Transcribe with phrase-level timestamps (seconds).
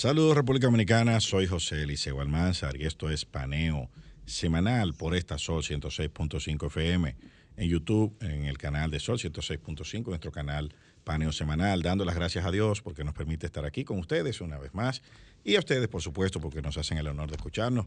[0.00, 3.90] Saludos República Dominicana, soy José Eliseo Almanzar y esto es Paneo
[4.24, 7.16] semanal por esta Sol 106.5 FM
[7.58, 12.46] en YouTube, en el canal de Sol 106.5, nuestro canal Paneo semanal, dando las gracias
[12.46, 15.02] a Dios porque nos permite estar aquí con ustedes una vez más
[15.44, 17.84] y a ustedes por supuesto porque nos hacen el honor de escucharnos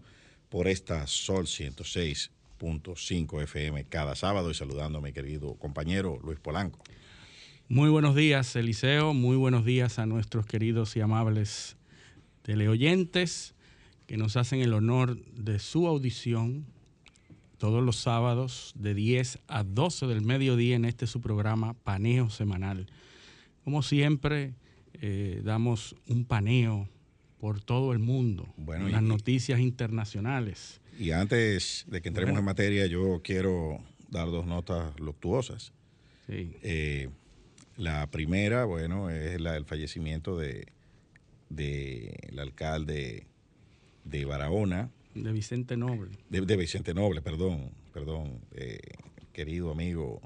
[0.50, 6.80] por esta Sol 106.5 FM cada sábado y saludando a mi querido compañero Luis Polanco.
[7.70, 9.16] Muy buenos días, Eliseo.
[9.16, 11.76] Muy buenos días a nuestros queridos y amables
[12.44, 13.56] teleoyentes
[14.06, 16.66] que nos hacen el honor de su audición
[17.58, 22.88] todos los sábados de 10 a 12 del mediodía en este su programa Paneo Semanal.
[23.64, 24.54] Como siempre,
[25.02, 26.90] eh, damos un paneo
[27.40, 30.82] por todo el mundo, bueno, las noticias internacionales.
[31.00, 35.74] Y antes de que entremos en materia, yo quiero dar dos notas luctuosas.
[36.28, 37.10] Eh,
[37.78, 40.68] la primera, bueno, es la del fallecimiento de
[41.56, 43.28] del alcalde
[44.04, 44.92] de Barahona.
[45.16, 46.18] De Vicente Noble.
[46.30, 48.80] De, Vicente Noble, perdón, perdón, eh,
[49.32, 50.22] querido amigo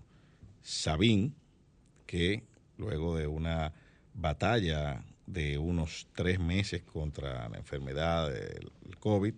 [0.61, 1.35] Sabín,
[2.05, 2.43] que
[2.77, 3.73] luego de una
[4.13, 9.33] batalla de unos tres meses contra la enfermedad del COVID,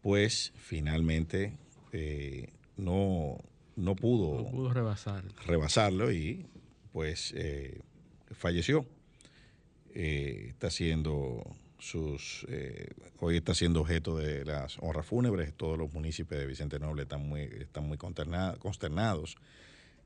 [0.00, 1.56] pues finalmente
[1.92, 3.38] eh, no,
[3.74, 5.24] no pudo, no pudo rebasar.
[5.44, 6.46] rebasarlo y
[6.92, 7.80] pues eh,
[8.30, 8.86] falleció.
[10.00, 11.42] Eh, está siendo
[11.80, 12.88] sus eh,
[13.18, 15.52] hoy está siendo objeto de las honras fúnebres.
[15.54, 19.36] Todos los municipios de Vicente Noble están muy están muy consternados.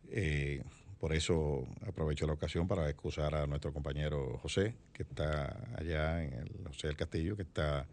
[0.08, 0.62] Eh,
[0.98, 6.32] por eso aprovecho la ocasión para excusar a nuestro compañero José, que está allá en
[6.32, 7.86] el José del Castillo, que está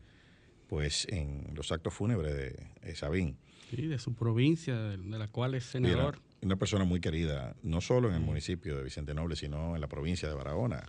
[0.70, 3.36] pues en los actos fúnebres de, Sabín.
[3.72, 6.22] Sí, de su provincia, de, la cual es senador.
[6.42, 9.88] una persona muy querida, no solo en el municipio de Vicente Noble, sino en la
[9.88, 10.86] provincia de Barahona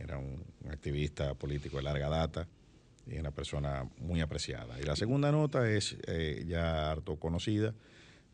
[0.00, 2.46] era un, activista político de larga data
[3.06, 4.78] y una persona muy apreciada.
[4.80, 7.74] Y la segunda nota es eh, ya harto conocida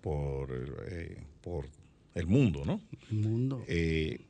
[0.00, 0.50] por,
[0.88, 1.66] eh, por
[2.14, 2.80] el mundo, ¿no?
[3.10, 3.64] El mundo.
[3.68, 4.20] Eh,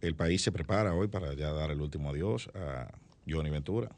[0.00, 2.92] el país se prepara hoy para ya dar el último adiós a
[3.28, 3.90] Johnny Ventura,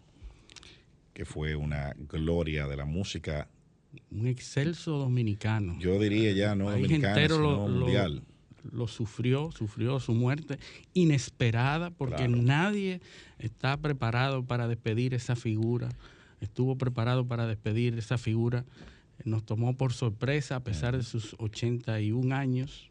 [1.12, 3.48] que fue una gloria de la música.
[4.10, 5.78] Un excelso dominicano.
[5.78, 8.33] Yo diría ya no dominicano, sino mundial lo
[8.86, 10.58] sufrió, sufrió su muerte
[10.92, 13.00] inesperada porque nadie
[13.38, 15.88] está preparado para despedir esa figura,
[16.40, 18.64] estuvo preparado para despedir esa figura,
[19.24, 22.90] nos tomó por sorpresa a pesar de sus 81 años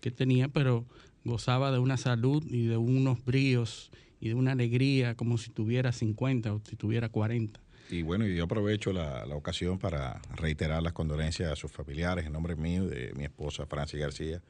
[0.00, 0.84] que tenía, pero
[1.24, 5.92] gozaba de una salud y de unos bríos y de una alegría como si tuviera
[5.92, 7.60] 50 o si tuviera 40.
[7.90, 12.32] Y bueno, yo aprovecho la, la, ocasión para reiterar las condolencias a sus familiares en
[12.32, 14.40] nombre mío, de mi esposa Francis García,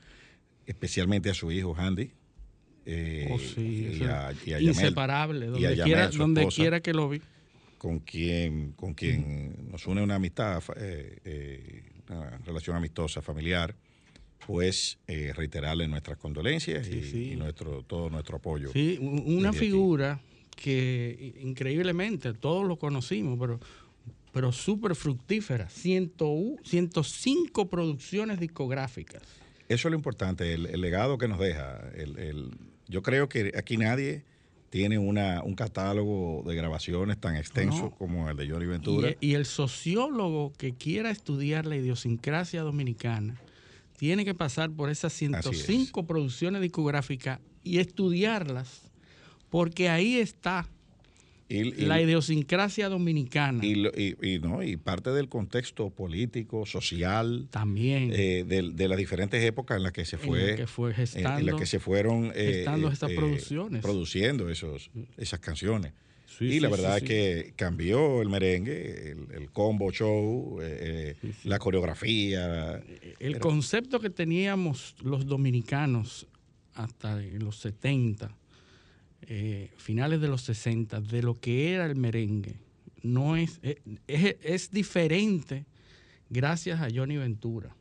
[0.70, 2.12] especialmente a su hijo Handy.
[2.86, 7.20] Eh, oh, y, a, inseparable, donde, quiera, donde quiera que lo vi.
[7.76, 13.76] Con quien, con quien nos une una amistad, eh, eh, una relación amistosa, familiar,
[14.46, 18.72] pues reiterarle nuestras condolencias y, nuestro todo nuestro apoyo.
[18.72, 20.20] Sí, una figura
[20.56, 23.60] que increíblemente todos lo conocimos, pero
[24.32, 29.39] pero súper fructífera, 105 producciones discográficas
[29.70, 31.80] eso es lo importante, el, legado que nos deja.
[31.94, 32.50] El,
[32.88, 34.24] yo creo que aquí nadie
[34.68, 39.14] tiene una, un catálogo de grabaciones tan extenso como el de Johnny Ventura.
[39.20, 43.40] Y, el sociólogo que quiera estudiar la idiosincrasia dominicana
[43.96, 48.90] tiene que pasar por esas 105 producciones discográficas y estudiarlas,
[49.50, 50.68] porque ahí está
[51.52, 53.72] Y- y- la idiosincrasia dominicana y,
[54.22, 58.12] y- no, y parte del contexto político, social, también.
[58.14, 60.90] eh, de, de las diferentes épocas en las que se en fue, la que fue
[60.90, 61.38] en- gestando.
[61.40, 63.82] en las que se fueron eh, gestando eh, estas eh, producciones.
[63.82, 65.92] produciendo esos, esas canciones.
[66.38, 67.04] Sí, y sí, la verdad sí.
[67.04, 72.76] es que cambió el merengue, el, el combo show, eh, eh, la coreografía.
[73.18, 76.28] El Era- concepto que teníamos los dominicanos
[76.74, 78.34] hasta en los 70,
[79.22, 82.56] eh, finales de los 60, de lo que era el merengue,
[83.02, 85.64] no es, es, es- diferente
[86.28, 87.74] gracias a Johnny Ventura.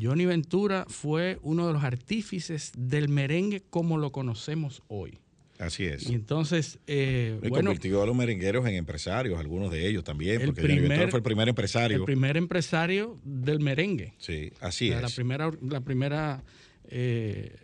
[0.00, 5.18] Johnny Ventura fue uno de los artífices del merengue como lo conocemos hoy.
[5.60, 6.08] Así es.
[6.08, 10.40] Y entonces, eh, Y bueno, convirtió a los merengueros en empresarios, algunos de ellos también,
[10.40, 11.96] El porque Johnny Ventura primer- fue el primer empresario.
[11.98, 14.14] el primer empresario del merengue.
[14.18, 15.10] sí, así O sea, es.
[15.10, 16.42] La primera, la primera
[16.88, 17.54] eh,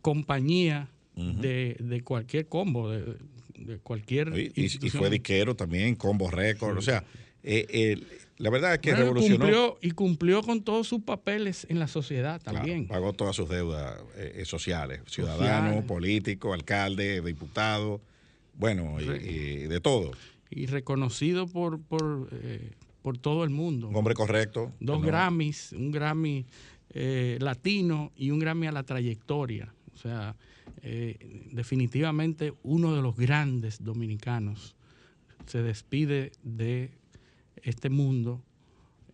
[0.00, 3.16] compañía De, de cualquier combo, de,
[3.58, 4.28] de cualquier.
[4.36, 5.00] Y- y, y institución.
[5.00, 6.78] fue disquero también, Combo Record.
[6.78, 7.04] O sea,
[7.42, 8.00] eh,
[8.38, 9.38] la verdad es que Bueno, revolucionó.
[9.44, 12.86] Cumplió, y cumplió con todos sus papeles en la sociedad Claro, también.
[12.88, 15.84] pagó todas sus deudas eh, eh, sociales, ciudadano, Sociales.
[15.84, 18.00] político, alcalde, diputado,
[18.54, 20.12] bueno, y, y de todo.
[20.50, 22.70] Y reconocido por, por, eh,
[23.02, 23.88] por todo el mundo.
[23.88, 24.72] Un hombre correcto.
[24.80, 25.06] Dos ¿no?
[25.06, 26.46] Grammys, un Grammy
[26.94, 29.72] eh, latino y un Grammy a la trayectoria.
[29.94, 30.36] O sea,
[30.82, 34.74] eh, definitivamente uno de los grandes dominicanos
[35.46, 36.90] se despide de
[37.62, 38.42] este mundo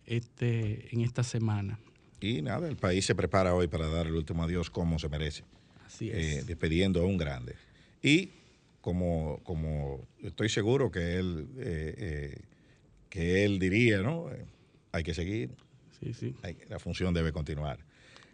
[0.05, 1.79] este, en esta semana.
[2.21, 5.43] Y nada, el país se prepara hoy para dar el último adiós como se merece,
[5.85, 7.55] Así eh, a un grande.
[8.01, 8.31] Y
[8.81, 12.41] como, como estoy seguro que él, eh, eh,
[13.09, 14.27] que él diría, ¿no?
[14.91, 15.51] Hay que seguir,
[15.99, 16.35] Sí, sí.
[16.41, 17.79] hay- la función debe continuar.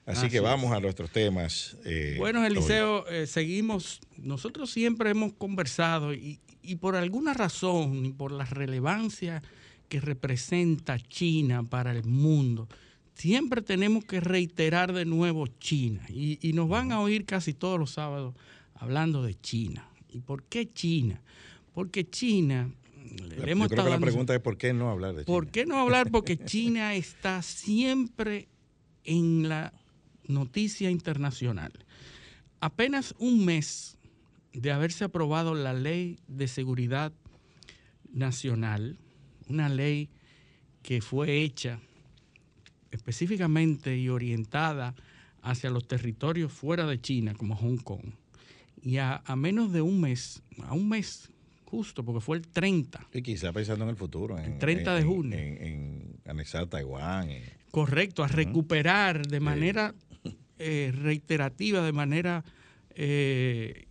[0.06, 0.44] Así, Así que es.
[0.44, 1.78] vamos a nuestros temas.
[1.86, 2.46] eh, Bueno.
[2.46, 8.46] Eliseo, eh, seguimos, nosotros siempre hemos conversado y, y por alguna razón y por la
[8.46, 9.42] relevancia
[9.90, 12.68] que representa China para el mundo,
[13.16, 17.80] siempre tenemos que reiterar de nuevo China y, y nos van a oír casi todos
[17.80, 18.36] los sábados
[18.76, 19.90] hablando de China.
[20.10, 21.22] ¿Y por qué China?
[21.74, 22.70] Porque China,
[23.20, 25.34] le hemos yo creo que la pregunta es ¿por qué no hablar de China?
[25.36, 26.10] ¿Por qué no hablar?
[26.12, 28.48] Porque China está siempre
[29.04, 29.74] en la
[30.28, 31.72] noticia internacional.
[32.60, 33.98] Apenas un mes
[34.54, 37.12] de haberse aprobado la ley de seguridad
[38.12, 38.98] nacional,
[39.50, 40.10] una ley
[40.82, 41.80] que fue hecha
[42.92, 44.96] específicamente y orientada
[45.42, 48.14] hacia los territorios fuera de China, como Hong Kong.
[48.82, 51.30] Y a, a menos de un mes, a un mes
[51.66, 54.38] justo, porque fue el 30, Y quizá pensando en el futuro.
[54.40, 55.38] En, 30 de junio.
[55.38, 57.30] En, en anexar Taiwán.
[57.72, 59.94] Correcto, a recuperar de manera
[60.60, 62.44] eh, reiterativa, de manera
[62.92, 63.88] eh,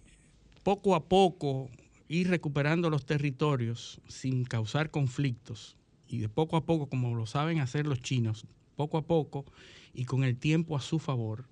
[0.63, 1.71] poco a poco,
[2.09, 5.77] ir recuperando los territorios sin causar conflictos.
[6.09, 8.47] Y de poco a poco, como lo saben hacer los chinos,
[8.77, 9.45] poco a poco
[9.93, 11.45] y con el tiempo a su favor,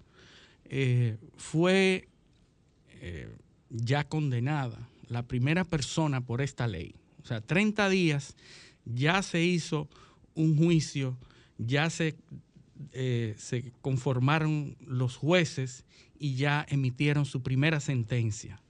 [0.65, 2.09] eh, fue
[3.69, 6.95] ya condenada la primera persona por esta ley.
[7.23, 8.37] O sea, 30 días
[8.85, 9.89] ya se hizo
[10.35, 11.17] un juicio,
[11.59, 12.17] ya se,
[12.93, 15.85] eh, se conformaron los jueces
[16.19, 18.61] y ya emitieron su primera sentencia.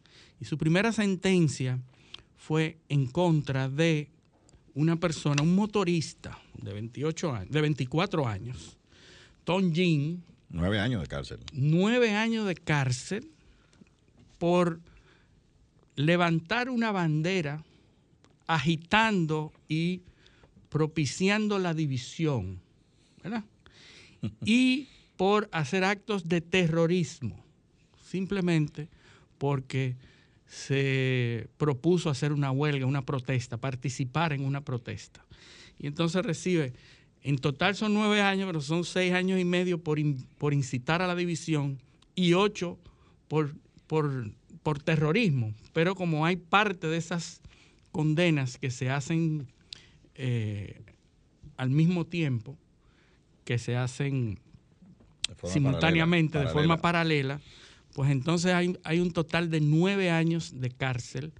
[0.40, 1.80] Y su primera sentencia
[2.36, 4.10] fue en contra de
[4.74, 8.78] una persona, un motorista de 28 años, de 24 años,
[9.44, 10.22] Tom Jin,
[10.54, 11.40] Nueve años de cárcel.
[11.52, 13.30] nueve años de cárcel
[14.38, 14.80] por
[15.96, 17.64] levantar una bandera
[18.46, 20.02] agitando y
[20.68, 22.60] propiciando la división,
[23.22, 23.44] ¿verdad?
[24.44, 27.44] Y por hacer actos de terrorismo,
[28.02, 28.88] simplemente
[29.38, 29.96] porque
[30.46, 35.24] se propuso hacer una huelga, una protesta, participar en una protesta.
[35.78, 36.74] Y entonces recibe,
[37.22, 39.98] en total son nueve años, pero son seis años y medio por,
[40.38, 41.78] por incitar a la división
[42.14, 42.78] y ocho
[43.28, 43.54] por,
[43.86, 44.30] por,
[44.62, 45.54] por terrorismo.
[45.72, 47.40] Pero como hay parte de esas
[47.90, 49.46] condenas que se hacen
[50.14, 50.82] eh,
[51.56, 52.58] al mismo tiempo,
[53.44, 54.38] que se hacen
[55.42, 57.40] de simultáneamente, paralela- de forma paralela.
[57.94, 61.32] pues entonces hay, hay un total de nueve años de cárcel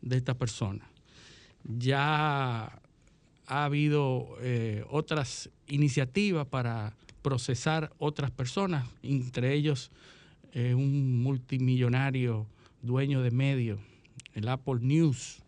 [0.00, 0.88] de esta persona.
[1.64, 2.80] Ya
[3.46, 9.90] ha habido eh, otras iniciativas para procesar otras personas, entre ellos
[10.52, 12.46] eh, un multimillonario
[12.82, 13.80] dueño de medios,
[14.34, 15.38] el Apple News,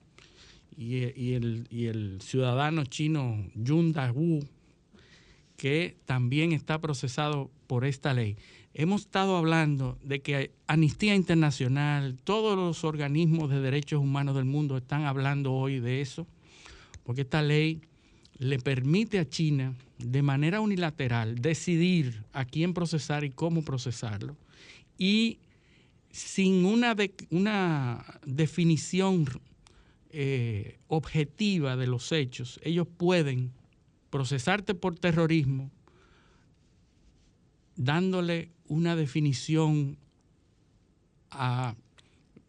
[0.76, 4.40] y, y el, y el ciudadano chino Yun Dawu,
[5.60, 8.38] que también está procesado por esta ley.
[8.72, 14.78] hemos estado hablando de que Amnistía Internacional, todos los organismos de derechos humanos del mundo
[14.78, 16.26] están hablando hoy de eso,
[17.04, 17.82] porque esta ley
[18.38, 24.38] le permite a China de manera unilateral decidir a quién procesar y cómo procesarlo,
[24.96, 25.40] y
[26.10, 26.96] sin una,
[27.28, 29.26] una definición
[30.08, 33.52] eh, objetiva de los hechos, ellos pueden
[34.10, 35.70] procesarte por terrorismo
[37.76, 39.96] dándole una definición
[41.30, 41.74] a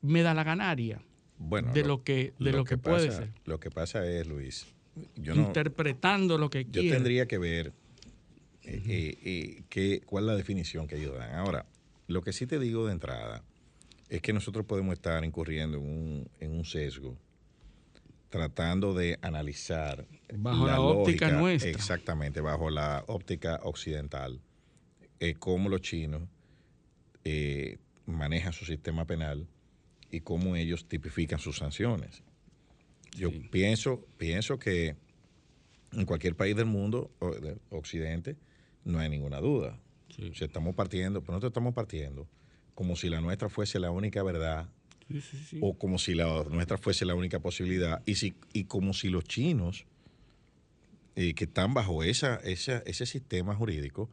[0.02, 1.02] medalaganaria
[1.38, 3.32] bueno, de lo, que de lo, que, puede ser.
[3.46, 4.68] Lo que pasa es, Luis,
[5.16, 7.74] yo interpretando lo que Yo tendría que ver
[8.64, 11.34] eh, eh, cuál es la definición que ellos dan.
[11.36, 11.66] Ahora,
[12.08, 13.44] lo que sí te digo de entrada
[14.10, 17.18] es que nosotros podemos estar incurriendo en un, en un sesgo
[18.32, 21.70] tratando de analizar bajo la, óptica nuestra.
[21.70, 24.42] Exactamente, bajo la óptica occidental,
[25.20, 26.24] eh, cómo los chinos
[27.24, 29.48] eh, manejan su sistema penal
[30.10, 32.24] y cómo ellos tipifican sus sanciones.
[33.16, 34.96] Yo pienso, pienso que
[35.92, 37.12] en cualquier país del mundo,
[37.70, 38.38] occidente,
[38.86, 39.78] no hay ninguna duda.
[40.10, 42.28] Si estamos partiendo, pero nosotros estamos partiendo
[42.74, 44.70] como si la nuestra fuese la única verdad
[45.62, 49.24] o como si la nuestra fuese la única posibilidad, y, si, y como si los
[49.24, 49.86] chinos,
[51.16, 54.10] eh, que están bajo esa, esa, ese sistema jurídico,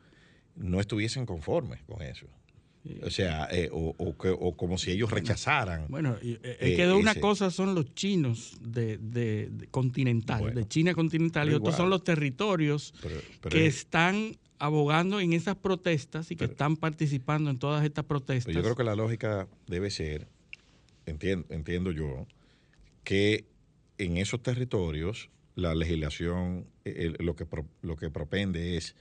[0.56, 2.26] no estuviesen conformes con eso.
[3.02, 5.86] O sea, eh, o, o, como si ellos rechazaran.
[5.88, 10.94] Bueno, eh, es que de una cosa son los chinos de, de, continental, de China
[10.94, 12.94] continental, y otros son los territorios
[13.48, 18.54] que están abogando en esas protestas y que están participando en todas estas protestas.
[18.54, 20.28] Yo creo que la lógica debe ser
[21.08, 22.26] entiendo, entiendo yo,
[23.04, 23.46] que
[23.98, 26.66] en esos territorios la legislación
[27.18, 27.46] lo, que
[27.82, 28.94] lo que propende es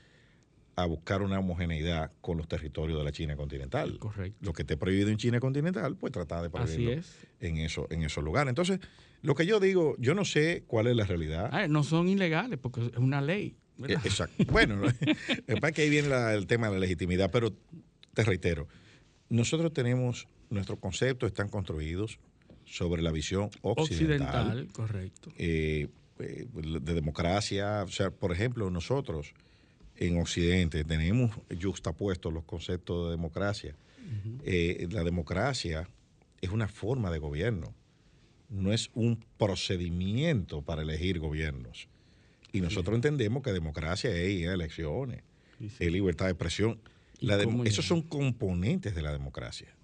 [0.77, 3.97] a buscar una homogeneidad con los territorios de la China continental.
[3.97, 4.37] Correcto.
[4.41, 7.01] Lo que esté prohibido en China continental, pues tratar de prohibirlo
[7.39, 8.49] en, eso, en esos lugares.
[8.49, 8.79] Entonces,
[9.23, 11.49] lo que yo digo, yo no sé cuál es la realidad.
[11.51, 13.57] Ah, no son ilegales porque es una ley.
[13.87, 14.43] Eh, exacto.
[14.51, 17.51] bueno, es que ahí viene el tema de la legitimidad, pero
[18.13, 18.67] te reitero,
[19.29, 22.19] nosotros tenemos nuestros conceptos están construidos
[22.65, 24.67] sobre la visión occidental.
[24.73, 25.31] correcto.
[25.37, 25.87] Eh,
[26.19, 27.83] eh, de democracia.
[27.83, 29.33] O sea, por ejemplo, nosotros
[29.95, 33.75] en Occidente tenemos juxtapuestos los conceptos de democracia.
[34.43, 35.89] Eh, la democracia
[36.39, 37.73] es una forma de gobierno,
[38.49, 41.89] no es un procedimiento para elegir gobiernos.
[42.53, 45.23] Y nosotros entendemos que democracia es elecciones,
[45.59, 46.79] es libertad de expresión.
[47.65, 49.76] esos son componentes de la democracia.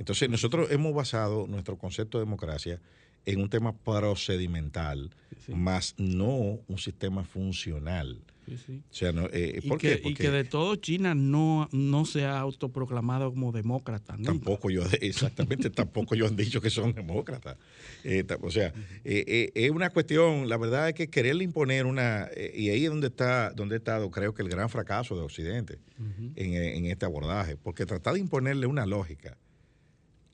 [0.00, 2.80] Entonces, nosotros hemos basado nuestro concepto de democracia
[3.26, 5.10] en un tema procedimental,
[5.48, 8.18] más no un sistema funcional.
[8.48, 10.00] O sea, eh, ¿por y, qué?
[10.00, 14.16] Que, y que de todo China no, no se ha autoproclamado como demócrata.
[14.24, 17.58] Tampoco yo, exactamente, tampoco ellos han dicho que son demócratas.
[18.02, 18.72] Eh, o sea,
[19.04, 23.08] eh, es una cuestión, la verdad es que quererle imponer una, y ahí es donde
[23.08, 25.78] está, donde ha estado, creo que el gran fracaso de Occidente
[26.36, 29.36] en, en este abordaje, porque tratar de imponerle una lógica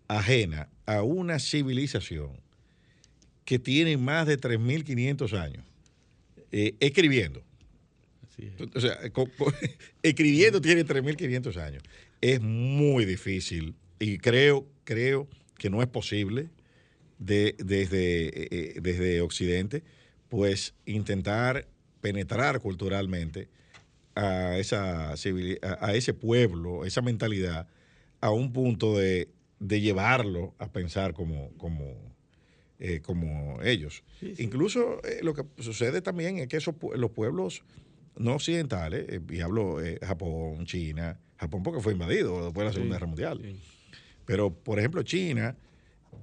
[0.09, 2.41] ajena a una civilización
[3.45, 5.65] que tiene más de 3.500 años
[6.53, 7.43] eh, escribiendo.
[8.75, 8.99] O sea,
[10.03, 11.83] escribiendo tiene 3.500 años.
[12.21, 16.51] Es muy difícil y creo, creo que no es posible
[17.19, 19.83] de, desde, eh, eh, desde Occidente,
[20.29, 21.67] pues intentar
[22.01, 23.49] penetrar culturalmente
[24.15, 27.69] a, esa, a ese pueblo, esa mentalidad,
[28.21, 31.95] a un punto de de llevarlo a pensar como, como,
[32.79, 34.03] eh, como ellos.
[34.39, 37.63] Incluso eh, lo que sucede también es que esos, los pueblos
[38.17, 42.97] no occidentales, eh, y hablo Japón, China, Japón porque fue invadido después de la Segunda
[42.97, 43.41] Guerra Mundial,
[44.25, 45.57] pero por ejemplo China,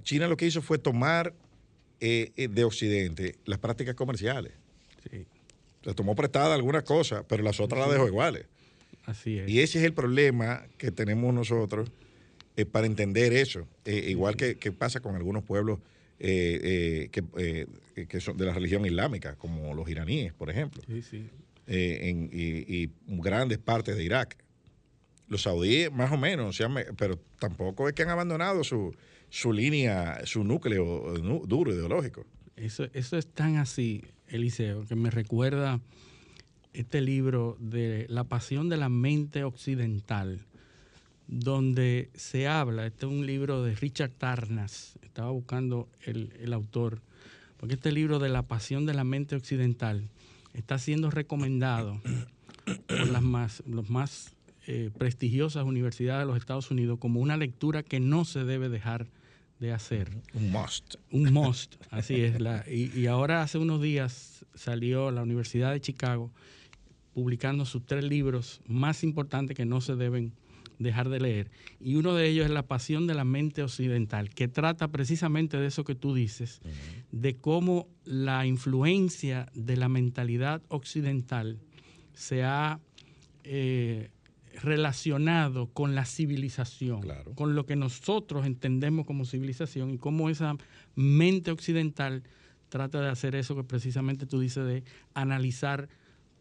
[0.04, 1.34] China lo que hizo fue tomar
[2.00, 4.52] de Occidente las prácticas comerciales.
[5.84, 8.46] Se tomó prestada algunas cosas, pero las otras las dejó iguales.
[9.06, 9.50] Así es.
[9.50, 11.90] Y ese es el problema que tenemos nosotros
[12.56, 13.68] eh, para entender eso.
[13.86, 15.80] Eh, igual que, pasa con algunos pueblos
[16.20, 20.84] eh, que, son de la religión islámica, como los iraníes, por ejemplo.
[21.68, 24.38] y, grandes partes de Irak.
[25.28, 26.62] Los saudíes, más o menos,
[26.98, 28.94] pero tampoco es que han abandonado su,
[29.30, 31.14] su línea, su núcleo
[31.48, 32.26] duro ideológico.
[32.56, 35.82] Eso, eso es tan así, Eliseo, que me recuerda
[36.74, 40.46] este libro de La pasión de la mente occidental
[41.28, 47.02] donde se habla, este es un libro de Richard Tarnas, estaba buscando el, autor,
[47.58, 50.10] porque este libro de la pasión de la mente occidental
[50.54, 52.02] está siendo recomendado
[52.88, 54.36] por las más, los más
[54.68, 59.08] eh, prestigiosas universidades de los Estados Unidos como una lectura que no se debe dejar
[59.60, 60.10] de hacer.
[60.34, 60.96] Un must.
[61.12, 62.42] Un must, así es.
[62.42, 66.32] La, y, y ahora hace unos días salió la Universidad de Chicago
[67.14, 70.34] publicando sus tres libros más importantes que no se deben
[70.80, 71.52] dejar de leer.
[71.80, 75.68] Y uno de ellos es La pasión de la mente occidental, que trata precisamente de
[75.68, 76.62] eso que tú dices,
[77.12, 81.60] de cómo la influencia de la mentalidad occidental
[82.14, 82.80] se ha
[83.44, 84.10] eh,
[84.62, 87.34] relacionado con la civilización, Claro.
[87.36, 90.56] con lo que nosotros entendemos como civilización y cómo esa
[90.96, 92.24] mente occidental
[92.70, 95.90] trata de hacer eso que precisamente tú dices de analizar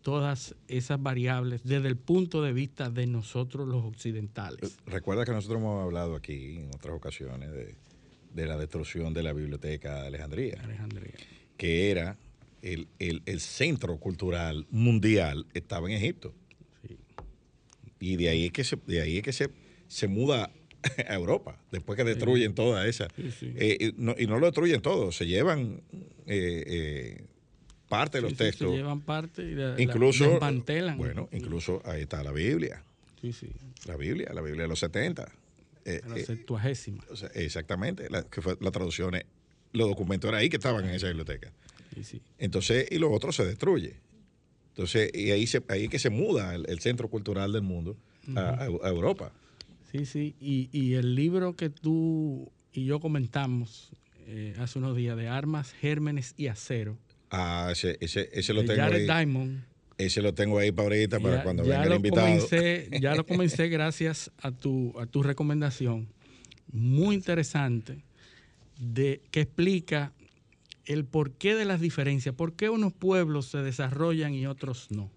[0.02, 4.76] todas esas variables desde el punto de vista de nosotros los occidentales.
[4.86, 7.74] Recuerda que nosotros hemos hablado aquí en otras ocasiones de,
[8.34, 11.14] de la destrucción de la biblioteca de Alejandría, Alejandría.
[11.56, 12.16] que era
[12.62, 16.34] el, el- el centro cultural mundial, estaba en Egipto.
[16.86, 16.96] Sí.
[18.00, 19.50] Y de ahí es que se, de ahí es que se,
[19.88, 20.50] se muda
[21.08, 23.06] a Europa, después que destruyen toda esa.
[23.14, 23.52] Sí, sí.
[23.56, 25.80] Eh, y, no, y no lo destruyen todo, se llevan
[26.26, 27.24] eh, eh,
[27.92, 28.70] parte de los Sí, sí, textos.
[28.70, 30.38] se llevan parte y la- incluso,
[30.96, 32.82] bueno, incluso ahí está la Biblia,
[33.20, 33.48] Sí, sí.
[33.86, 35.30] la Biblia, la Biblia de los 70.
[35.84, 37.02] Eh, La eh, septuagésima.
[37.10, 39.26] o sea, exactamente, la, que fue la traducción, eh,
[39.72, 41.52] los documentos eran ahí que estaban en esa biblioteca.
[42.02, 42.22] Sí.
[42.38, 43.94] Entonces, y lo otro se destruye.
[44.70, 47.96] Entonces, y ahí, se, ahí es que se muda el, el centro cultural del mundo
[48.34, 49.32] a Europa.
[49.90, 50.34] Sí, sí.
[50.40, 53.90] Y, y el libro que tú y yo comentamos
[54.26, 56.96] eh, hace unos días de armas, gérmenes y acero,
[57.32, 59.24] Ah, ese, ese, ese lo de tengo Jared ahí.
[59.26, 59.64] Diamond.
[59.98, 62.26] Ese lo tengo ahí para ahorita, para Ya- cuando ya venga el invitado.
[62.26, 66.08] Comencé, ya lo comencé gracias a tu, a tu recomendación.
[66.72, 68.04] Muy interesante,
[68.78, 70.12] de, que explica
[70.86, 75.10] el porqué de las diferencias, por qué unos pueblos se desarrollan y otros no.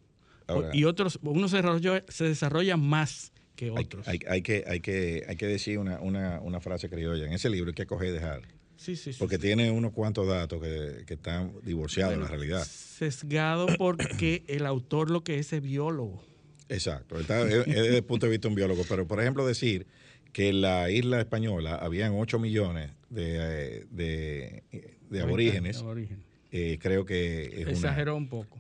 [0.48, 4.08] Ahora, y otros, unos se desarrollan, se desarrollan más que hay, otros.
[4.08, 7.26] hay- hay que, hay, que, hay que decir una, una, una frase criolla.
[7.26, 8.42] En ese libro hay que coger y dejar.
[8.86, 12.64] Sí, sí, sí, Porque tiene unos cuantos datos que, que están divorciados de la realidad.
[12.66, 16.24] Sesgado porque el autor lo que es es biólogo.
[16.70, 17.20] Exacto.
[17.20, 18.84] Está, es, es desde el punto de vista de un biólogo.
[18.88, 19.86] Pero, por ejemplo, decir
[20.34, 24.64] que en la isla española habían 8 millones de, eh, de,
[25.10, 26.24] de aborígenes, Aborígenes.
[26.52, 28.60] eh, creo que es una, Exageró un poco.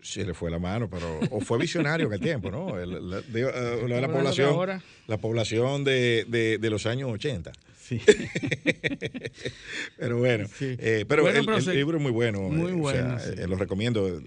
[0.00, 2.78] se le fue la mano, pero o fue visionario en el tiempo, ¿no?
[2.78, 7.52] El- la, de- eh, la población, la población de, de- de los años 80.
[7.78, 8.00] Sí.
[9.98, 10.76] Pero bueno, Sí.
[10.78, 12.40] eh, pero, Bueno, el, pero el se- libro es muy bueno.
[12.42, 13.40] muy eh, o bueno, sea, sí.
[13.40, 14.20] eh, lo recomiendo,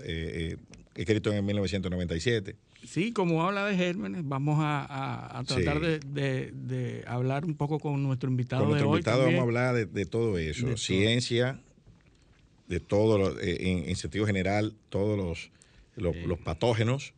[0.95, 2.55] escrito en 1997.
[2.85, 5.81] Sí, como habla de gérmenes, vamos a, a- a tratar Sí.
[5.85, 8.97] de, de- de hablar un poco con nuestro invitado Con de nuestro hoy.
[8.99, 9.39] invitado también.
[9.39, 10.77] vamos a hablar de, de todo eso, De todo.
[10.77, 11.59] ciencia,
[12.67, 15.51] de todo, lo- en, en sentido general, todos los,
[15.95, 17.13] los, los patógenos.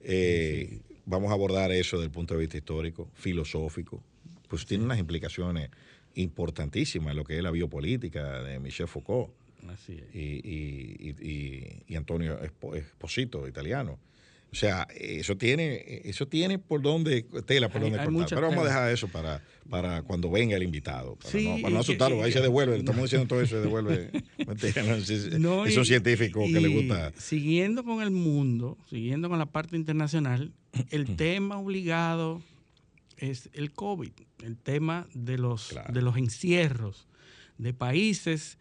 [0.00, 4.02] Eh, Vamos a abordar eso desde el punto de vista histórico, filosófico,
[4.48, 5.68] pues tiene unas implicaciones
[6.14, 9.30] importantísimas en lo que es la biopolítica de Michel Foucault
[9.72, 10.14] Así es.
[10.14, 13.98] y, y- y- y- y Antonio Espo- Esposito, italiano.
[14.52, 18.12] O sea, eso tiene, eso tiene por donde, tela por Hay- donde hay cortar.
[18.12, 21.16] mucha Pero vamos a dejar eso para, para cuando venga el invitado.
[21.16, 22.74] Para, Sí, no, para no asustarlo, ahí se devuelve.
[22.74, 24.10] Le estamos diciendo todo eso, se devuelve.
[25.40, 27.12] No, es, un científico que le gusta.
[27.18, 30.52] Siguiendo con el mundo, siguiendo con la parte internacional,
[30.90, 32.40] el tema obligado
[33.16, 34.12] es el COVID,
[34.44, 35.92] el tema de los, Claro.
[35.92, 37.06] de los encierros
[37.58, 38.58] de países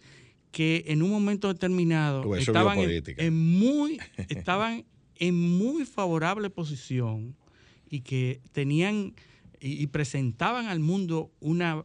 [0.51, 7.35] que en un momento determinado estaban en, muy, estaban en muy favorable posición
[7.89, 9.13] y que tenían
[9.59, 11.83] y, y presentaban al mundo una,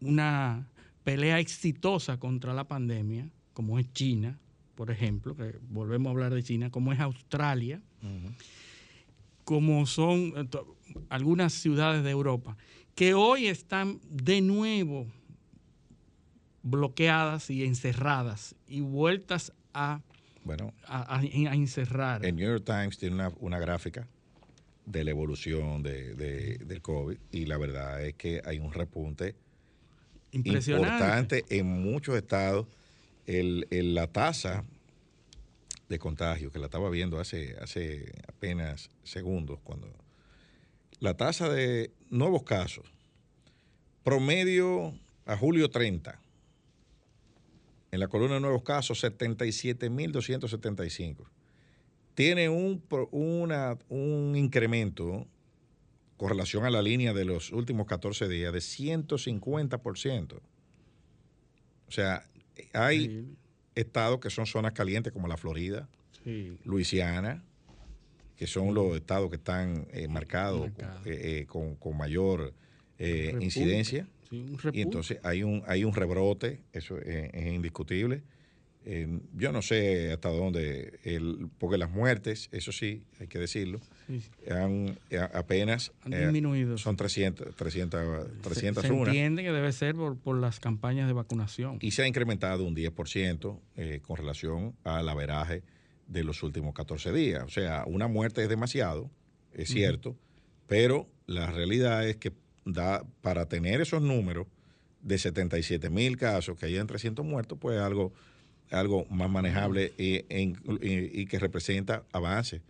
[0.00, 0.68] una
[1.02, 4.38] pelea exitosa contra la pandemia, como es China,
[4.74, 7.80] por ejemplo, que volvemos a hablar de China, como es Australia,
[9.44, 10.48] como son eh,
[11.08, 12.56] algunas ciudades de Europa,
[12.94, 15.06] que hoy están de nuevo
[16.62, 20.00] bloqueadas y encerradas y vueltas a,
[20.44, 22.24] Bueno, a- a- a encerrar.
[22.24, 24.06] el New York Times tiene una, una gráfica
[24.86, 29.34] de la evolución de, de- del COVID y la verdad es que hay un repunte
[30.32, 32.66] importante en muchos estados.
[33.26, 34.64] El, el- la tasa
[35.88, 39.90] de contagio, que la estaba viendo hace, hace apenas segundos, cuando
[41.04, 42.86] la tasa de nuevos casos,
[44.02, 44.94] promedio
[45.26, 46.18] a julio 30,
[47.92, 51.26] en la columna de nuevos casos, 77.275.
[52.14, 55.26] Tiene un, una- un incremento
[56.16, 60.40] con relación a la línea de los últimos 14 días de 150%.
[61.86, 62.24] O sea,
[62.72, 63.36] hay Sí,
[63.74, 65.88] estados que son zonas calientes como la Florida,
[66.24, 66.56] sí.
[66.64, 67.44] Luisiana,
[68.36, 71.00] que son los estados que están eh, marcados Marcado.
[71.06, 72.52] eh, eh, con, con mayor
[72.98, 73.44] Repunte.
[73.44, 74.08] incidencia.
[74.30, 78.22] Sí, un Y entonces hay un, hay un rebrote, eso es, es indiscutible.
[79.34, 84.20] Yo no sé hasta dónde, el, porque las muertes, eso sí, hay que decirlo, Sí,
[84.20, 84.50] sí.
[84.50, 84.98] han,
[85.32, 86.76] apenas Han disminuido.
[86.76, 89.08] son 300, 300, Se- 300 se, unas.
[89.08, 91.78] entiende que debe ser por, por las campañas de vacunación.
[91.80, 95.62] y se ha incrementado un 10% eh, con relación al averaje
[96.06, 97.44] de los últimos 14 días.
[97.44, 99.10] O sea, una muerte es demasiado,
[99.52, 100.16] es cierto,
[100.66, 102.32] pero la realidad es que
[102.64, 104.46] da, para tener esos números
[105.02, 108.12] de 77 mil casos, que hayan 300 muertos, pues algo,
[108.70, 112.62] algo más manejable y, e y- y que representa avance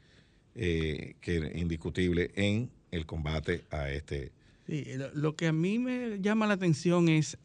[0.57, 4.31] eh, que indiscutible en el combate a este.
[4.67, 7.39] Sí, lo, lo que a mí me llama la atención es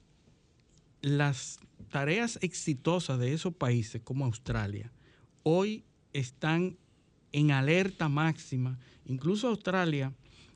[1.01, 1.59] las
[1.91, 4.91] tareas exitosas de esos países como Australia.
[5.43, 6.77] Hoy están
[7.31, 8.79] en alerta máxima.
[9.05, 10.13] Incluso Australia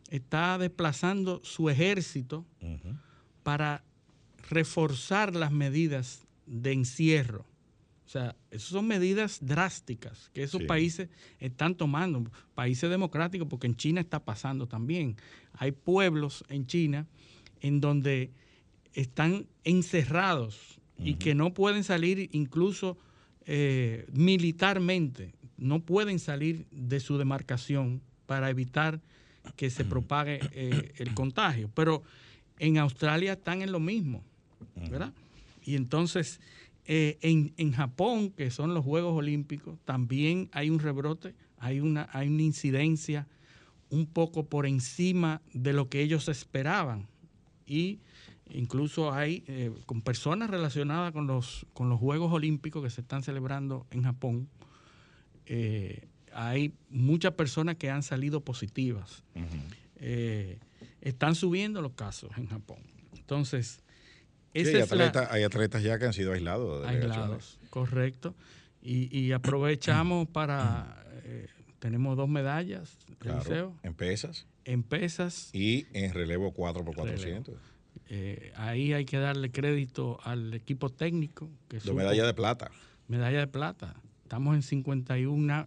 [0.10, 2.46] está desplazando su ejército
[3.44, 3.84] para
[4.50, 7.46] reforzar las medidas de encierro.
[8.06, 10.68] O sea, esas son medidas drásticas que esos Sí.
[10.68, 15.16] países están tomando, países democráticos, porque en China está pasando también.
[15.54, 17.08] Hay pueblos en China
[17.62, 18.32] en donde
[18.94, 22.98] están encerrados y que no pueden salir incluso
[23.46, 29.02] eh, militarmente, no pueden salir de su demarcación para evitar
[29.56, 31.70] que se propague eh, el contagio.
[31.74, 32.04] Pero
[32.60, 34.24] en Australia están en lo mismo,
[34.90, 35.14] ¿verdad?
[35.64, 36.40] Y entonces
[36.86, 42.10] eh, en, en Japón, que son los Juegos Olímpicos, también hay un rebrote, hay una,
[42.12, 43.28] hay una incidencia
[43.90, 47.08] un poco por encima de lo que ellos esperaban.
[47.66, 48.00] Y
[48.54, 53.24] incluso hay eh, con personas relacionadas con los, con los Juegos Olímpicos que se están
[53.24, 54.48] celebrando en Japón,
[55.46, 59.24] eh, hay muchas personas que han salido positivas.
[59.98, 60.60] Eh,
[61.02, 62.80] están subiendo los casos en Japón.
[63.16, 63.80] Entonces,
[64.56, 67.60] Sí, hay, la- atletas, hay atletas ya que han sido aislados.
[67.70, 68.36] correcto.
[68.82, 71.48] Y, y aprovechamos para, eh,
[71.80, 75.50] tenemos dos medallas, Claro, Eliseo, en pesas en pesas.
[75.54, 77.56] y en relevo 4 por 400
[78.16, 81.50] Eh, ahí hay que darle crédito al equipo técnico.
[81.68, 82.70] Que Dos supo- medallas de plata.
[83.08, 83.96] medalla de plata.
[84.22, 85.66] Estamos en 51, na-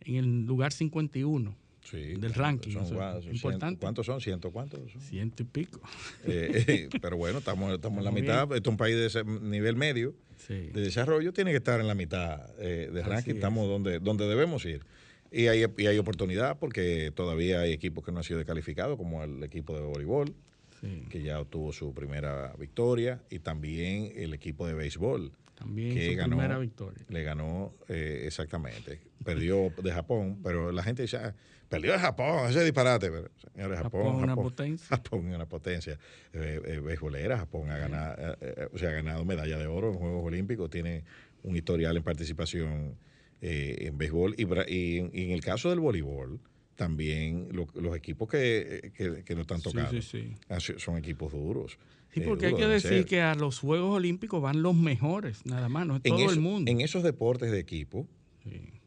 [0.00, 3.78] en el lugar 51, Sí, Del ranking, son son importante.
[3.80, 4.20] ¿Cuántos son?
[4.20, 4.80] ¿Ciento cuántos?
[4.90, 5.00] son?
[5.00, 5.80] ciento y pico.
[6.24, 8.42] Eh, eh, pero bueno, estamos, estamos en la mitad.
[8.42, 10.54] Esto es un país de ese nivel medio Sí.
[10.72, 13.30] de desarrollo, tiene que estar en la mitad eh, de Así ranking.
[13.30, 13.36] es.
[13.36, 14.84] Estamos donde, donde debemos ir.
[15.30, 19.22] Y hay, y hay oportunidad porque todavía hay equipos que no han sido descalificados, como
[19.22, 20.34] el equipo de voleibol,
[20.80, 21.04] Sí.
[21.10, 25.32] que ya obtuvo su primera victoria, y también el equipo de béisbol.
[25.54, 27.02] También que su ganó, primera victoria.
[27.08, 29.00] Le ganó eh, exactamente.
[29.24, 31.34] Perdió de Japón, pero la gente dice, ah,
[31.70, 33.10] perdió de Japón, ese disparate.
[33.10, 34.86] Pero, señores, Japón, Japón, una Japón- potencia.
[34.88, 35.98] Japón es una potencia
[36.34, 37.38] eh, eh, beisbolera.
[37.38, 40.68] Japón ha ganado, eh, eh, o sea, ha ganado medalla de oro en Juegos Olímpicos,
[40.68, 41.04] tiene
[41.42, 42.94] un historial en participación
[43.40, 44.34] eh, en béisbol.
[44.36, 46.38] Y en el caso del voleibol,
[46.76, 50.34] también lo- los equipos que, que, que nos están tocando sí, sí.
[50.48, 51.78] han sido- son equipos duros.
[52.12, 53.04] Sí, eh, porque hay duros que decir ser.
[53.06, 56.32] que a los Juegos Olímpicos van los mejores, nada más, no es en todo eso-
[56.34, 56.70] el mundo.
[56.70, 58.06] En esos deportes de equipo,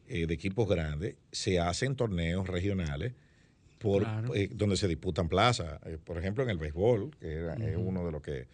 [0.08, 3.13] eh, de equipos grandes, se hacen torneos regionales
[3.80, 4.36] por, Claro.
[4.36, 5.80] eh, donde se disputan plazas.
[5.86, 8.47] Eh, por ejemplo, en el béisbol, que era, es uno de los que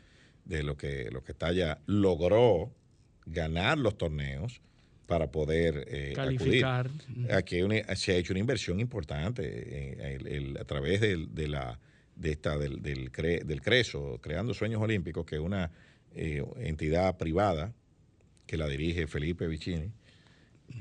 [0.46, 2.72] de lo que lo que está allá, logró
[3.26, 4.62] ganar los torneos
[5.08, 6.88] para poder eh, Calificar.
[6.88, 7.32] acudir.
[7.34, 11.48] Aquí una- se ha hecho una inversión importante eh, el- el- a través del, de
[11.48, 11.80] la
[12.16, 15.70] de esta del, del, CRE- del CRESO, Creando Sueños Olímpicos, que es una
[16.16, 17.74] eh, entidad privada
[18.48, 19.92] que la dirige Felipe Vicini.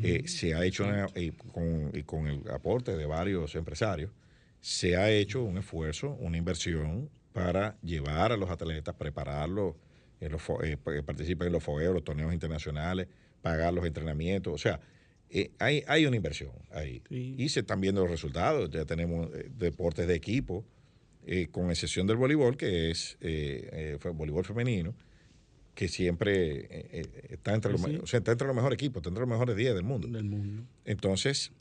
[0.03, 4.11] Eh, se ha hecho una- y con, y con el aporte de varios empresarios,
[4.61, 9.75] se ha hecho un esfuerzo, una inversión para llevar a los atletas, prepararlos,
[10.21, 13.09] en los, eh, en los fogueos, los torneos internacionales,
[13.44, 14.54] pagar los entrenamientos.
[14.54, 14.80] O sea,
[15.28, 17.02] eh, hay, hay una inversión ahí.
[17.11, 17.35] Sí.
[17.38, 18.70] Y se están viendo los resultados.
[18.70, 20.64] Ya tenemos eh, deportes de equipo,
[21.26, 23.18] eh, con excepción del voleibol, que es
[24.00, 24.94] fue voleibol femenino,
[25.74, 26.88] que siempre
[27.30, 27.90] está, entre los, sí.
[27.92, 30.09] me- o sea, está entre los mejores equipos, está entre los mejores 10 del mundo.
[30.09, 30.62] del mundo.
[30.87, 31.52] Entonces,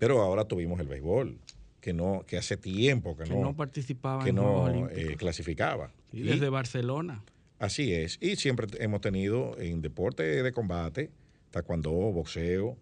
[0.00, 1.38] pero ahora tuvimos el béisbol,
[1.80, 5.92] que no que hace tiempo que, Que no, no participaba que en no eh, clasificaba.
[6.10, 7.22] Sí, Y desde Barcelona.
[7.64, 8.18] Así es.
[8.20, 11.10] Y siempre hemos tenido en deporte de combate,
[11.50, 12.76] taekwondo, boxeo,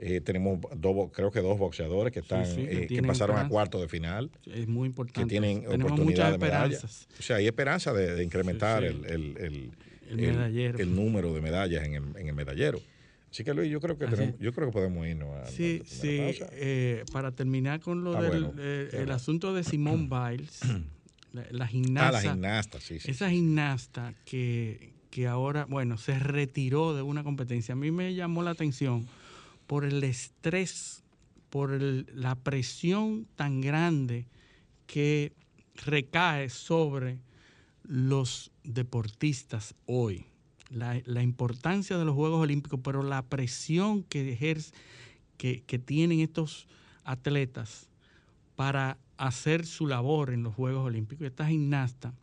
[0.00, 3.48] eh, tenemos dos, creo que dos boxeadores que están sí, que eh, que pasaron a
[3.48, 5.22] cuarto de final, Es muy importante.
[5.22, 6.74] que tienen Tenemos oportunidad de medalla.
[6.74, 7.08] esperanzas.
[7.18, 9.70] O sea, hay esperanza de, de incrementar Sí, El, el- el-
[10.80, 12.80] El número de medallas en el, en el medallero.
[13.30, 16.18] Así que Luis, yo creo que, tenemos- yo creo que podemos irnos a Sí, sí.
[16.52, 20.60] eh, para terminar con lo Ah, del bueno, el asunto de Simone Biles,
[21.32, 23.10] la, la Ah, gimnasta, la gimnasta, sí, sí.
[23.10, 27.72] esa gimnasta que, que ahora, bueno, se retiró de una competencia.
[27.72, 29.06] A mí me llamó la atención
[29.66, 31.02] por el estrés,
[31.50, 34.26] por el- la presión tan grande
[34.86, 35.32] que
[35.84, 37.18] recae sobre
[37.84, 40.26] los deportistas hoy.
[40.70, 44.72] La, la importancia de los Juegos Olímpicos, pero la presión que ejerce,
[45.38, 46.66] que, que tienen estos
[47.04, 47.88] atletas
[48.56, 51.26] para hacer su labor en los Juegos Olímpicos.
[51.26, 52.14] Esta gimnasta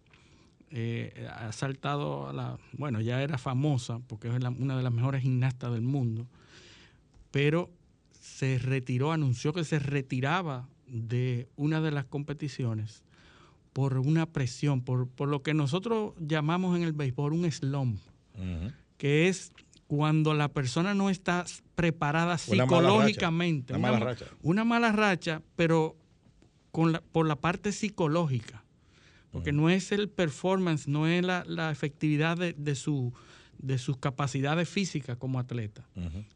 [0.72, 4.92] eh, ha saltado a la, bueno, ya era famosa porque es la- una de las
[4.92, 6.26] mejores gimnastas del mundo,
[7.32, 7.70] pero
[8.20, 13.04] se retiró, anunció que se retiraba de una de las competiciones
[13.74, 18.00] por una presión, por, por lo que nosotros llamamos en el béisbol un slump,
[18.98, 19.52] que es
[19.88, 23.74] cuando la persona no está preparada Una mala racha, psicológicamente.
[23.74, 24.26] una mala ma- racha.
[24.42, 25.96] Una mala racha, pero
[26.76, 28.64] con la- por la parte psicológica.
[29.32, 33.14] Porque no es el performance, no es la, la efectividad de, de su,
[33.58, 35.88] de sus capacidades físicas como atleta,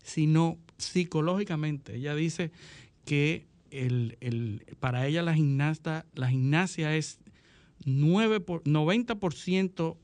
[0.03, 1.95] sino psicológicamente.
[1.95, 2.51] Ella dice
[3.05, 7.19] que el, el- para ella la, gimnasta, la gimnasia es
[7.85, 9.97] 9 por, 90%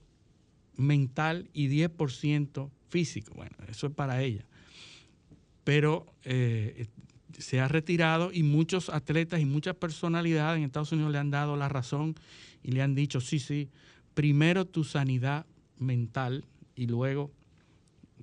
[0.78, 3.34] mental y 10% físico.
[3.36, 4.46] Bueno, eso es para ella.
[5.64, 6.88] Pero eh,
[7.38, 11.56] se ha retirado y muchos atletas y muchas personalidades en Estados Unidos le han dado
[11.56, 12.16] la razón
[12.64, 13.70] y le han dicho, sí, sí,
[14.14, 15.46] primero tu sanidad
[15.78, 16.46] mental
[16.76, 17.32] y luego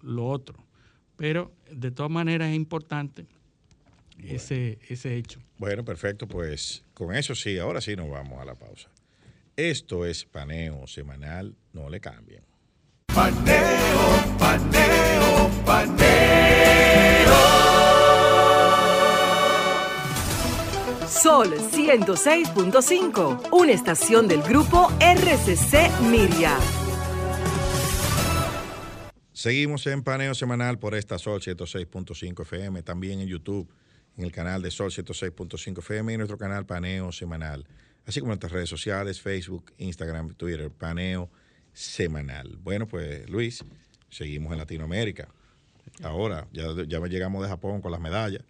[0.02, 0.56] lo otro.
[1.16, 3.26] Pero de todas maneras es importante
[4.18, 5.40] ese, ese hecho.
[5.58, 8.88] Bueno, perfecto, pues con eso sí, ahora sí nos vamos a la pausa.
[9.56, 12.42] Esto es paneo semanal, no le cambien.
[13.14, 15.50] Paneo, paneo,
[21.22, 26.58] Sol 106.5, una estación del grupo RCC Miria.
[29.32, 33.72] Seguimos en paneo semanal por esta Sol 106.5 FM, también en YouTube,
[34.16, 37.68] en el canal de Sol 106.5 FM y nuestro canal Paneo Semanal,
[38.04, 41.30] así como en nuestras redes sociales, Facebook, Instagram, Twitter, Paneo
[41.72, 42.58] Semanal.
[42.60, 43.64] Bueno, pues Luis,
[44.10, 45.28] seguimos en Latinoamérica.
[46.02, 48.42] Ahora, ya, ya llegamos de Japón con las medallas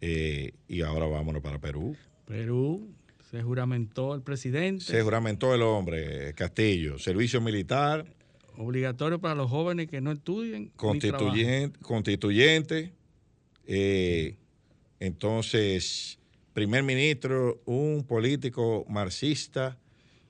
[0.00, 1.96] eh, y ahora vámonos para Perú.
[2.26, 2.88] Perú
[3.30, 4.84] se juramentó el presidente.
[4.84, 8.06] Se juramentó el hombre, Castillo, servicio militar,
[8.56, 10.70] obligatorio para los jóvenes que no estudien.
[10.76, 12.92] constituyente
[13.70, 14.36] eh,
[14.98, 16.18] entonces,
[16.54, 19.78] primer ministro, un político marxista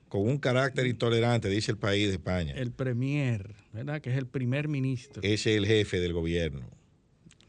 [0.09, 2.55] con un carácter intolerante, dice el país de España.
[2.57, 4.01] El premier, ¿verdad?
[4.01, 5.23] Que es el primer ministro.
[5.23, 6.69] Ese es el jefe del gobierno.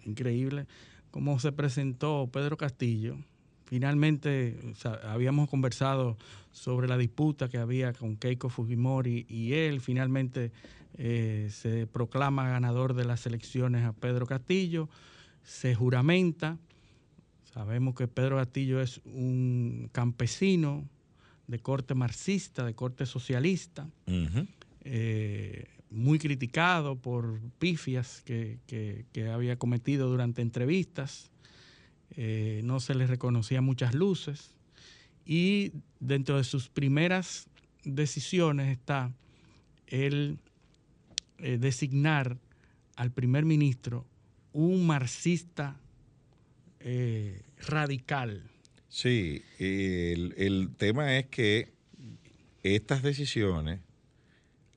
[0.06, 0.68] Increíble
[1.12, 3.18] cómo se presentó Pedro Castillo.
[3.66, 6.18] Finalmente, o sea, habíamos conversado
[6.52, 10.52] sobre la disputa que había con Keiko Fujimori y él finalmente
[10.98, 14.90] eh, se proclama ganador de las elecciones a Pedro Castillo,
[15.44, 16.58] se juramenta.
[17.54, 20.88] Sabemos que Pedro Castillo es un campesino
[21.48, 23.88] de corte marxista, de corte socialista
[24.82, 31.32] eh, muy criticado por pifias que, que- había cometido durante entrevistas.
[32.12, 34.54] Eh, no se le reconocía muchas luces.
[35.26, 37.48] Y dentro de sus primeras
[37.84, 39.14] decisiones está
[39.88, 40.40] el
[41.40, 42.38] eh, designar
[42.96, 44.06] al primer ministro
[44.54, 45.80] un marxista
[46.80, 48.44] eh, radical.
[48.90, 51.72] Sí, el tema es que
[52.64, 53.80] estas decisiones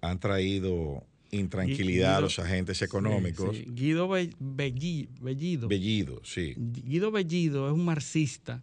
[0.03, 3.57] han traído intranquilidad a los agentes económicos.
[3.57, 3.65] sí.
[3.69, 5.69] Guido Be- Belli- Bellido.
[5.69, 6.55] Bellido, sí.
[6.59, 8.63] Guido Bellido es un marxista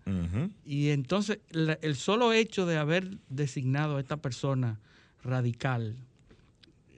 [0.66, 4.80] y entonces la- el solo hecho de haber designado a esta persona
[5.24, 5.96] radical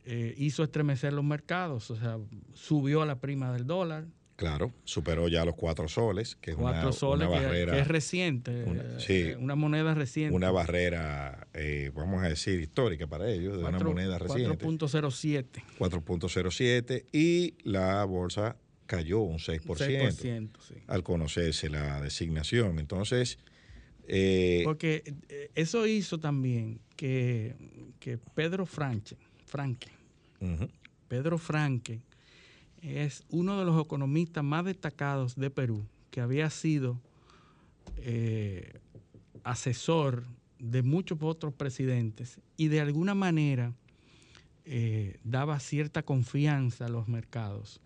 [0.05, 2.17] eh, hizo estremecer los mercados, o sea,
[2.55, 4.05] subió la prima del dólar,
[4.41, 7.73] Claro, superó ya los cuatro soles, que es cuatro una, soles, una que- barrera.
[7.73, 9.13] que, es reciente, una- eh, sí.
[9.13, 10.35] eh, una moneda reciente.
[10.35, 15.61] una barrera, eh, vamos a decir, histórica para ellos, de una moneda reciente, 4.07.
[15.77, 18.55] 4.07, y la bolsa
[18.87, 20.73] cayó un 6%, 6%, sí.
[20.87, 22.79] al conocerse la designación.
[22.79, 23.37] Entonces,
[24.07, 25.03] eh, Porque
[25.53, 27.53] eso hizo también que,
[27.99, 29.91] que Pedro Franche, Franque,
[31.07, 32.01] Pedro Franque
[32.81, 36.99] es uno de los economistas más destacados de Perú, que había sido
[37.97, 38.79] eh,
[39.43, 40.25] asesor
[40.59, 43.73] de muchos otros presidentes y de alguna manera
[44.65, 47.81] eh, daba cierta confianza a los mercados.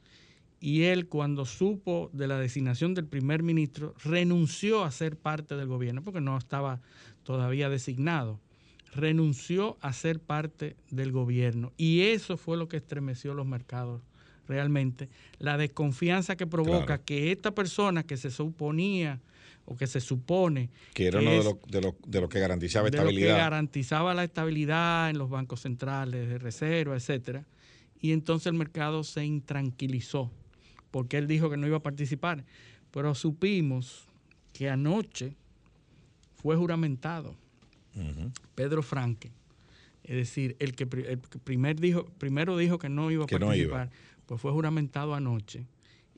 [0.59, 5.67] y él cuando supo de la designación del primer ministro renunció a ser parte del
[5.67, 6.81] gobierno porque no estaba
[7.23, 8.39] todavía designado.
[8.93, 14.01] Renunció a ser parte del gobierno y eso fue lo que estremeció los mercados
[14.47, 15.09] realmente.
[15.39, 17.03] La desconfianza que provoca Claro.
[17.05, 19.19] que esta persona que se suponía
[19.65, 22.39] o que se supone Que era que uno de lo, de, lo, de lo que
[22.39, 23.37] garantizaba de lo que estabilidad.
[23.37, 27.45] garantizaba la estabilidad en los bancos centrales de reserva, etcétera.
[27.99, 30.31] Y entonces el mercado se intranquilizó
[30.91, 32.45] porque él dijo que no iba a participar.
[32.91, 34.05] Pero supimos
[34.53, 35.33] que anoche
[36.35, 37.35] fue juramentado.
[38.55, 39.31] Pedro Franque.
[40.03, 43.39] Es decir, el que, el que primer dijo, primero dijo que no iba a Que
[43.39, 43.89] no iba.
[44.25, 45.65] Pues fue juramentado anoche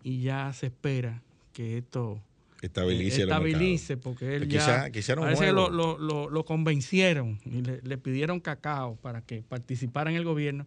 [0.04, 1.22] y ya se espera
[1.54, 2.22] que esto
[2.62, 5.98] Estabilice, eh, estabilice, porque él ya Quizá- quizá un parece que lo, juego.
[5.98, 10.66] lo- lo- lo convencieron y le, le pidieron cacao para que participara en el gobierno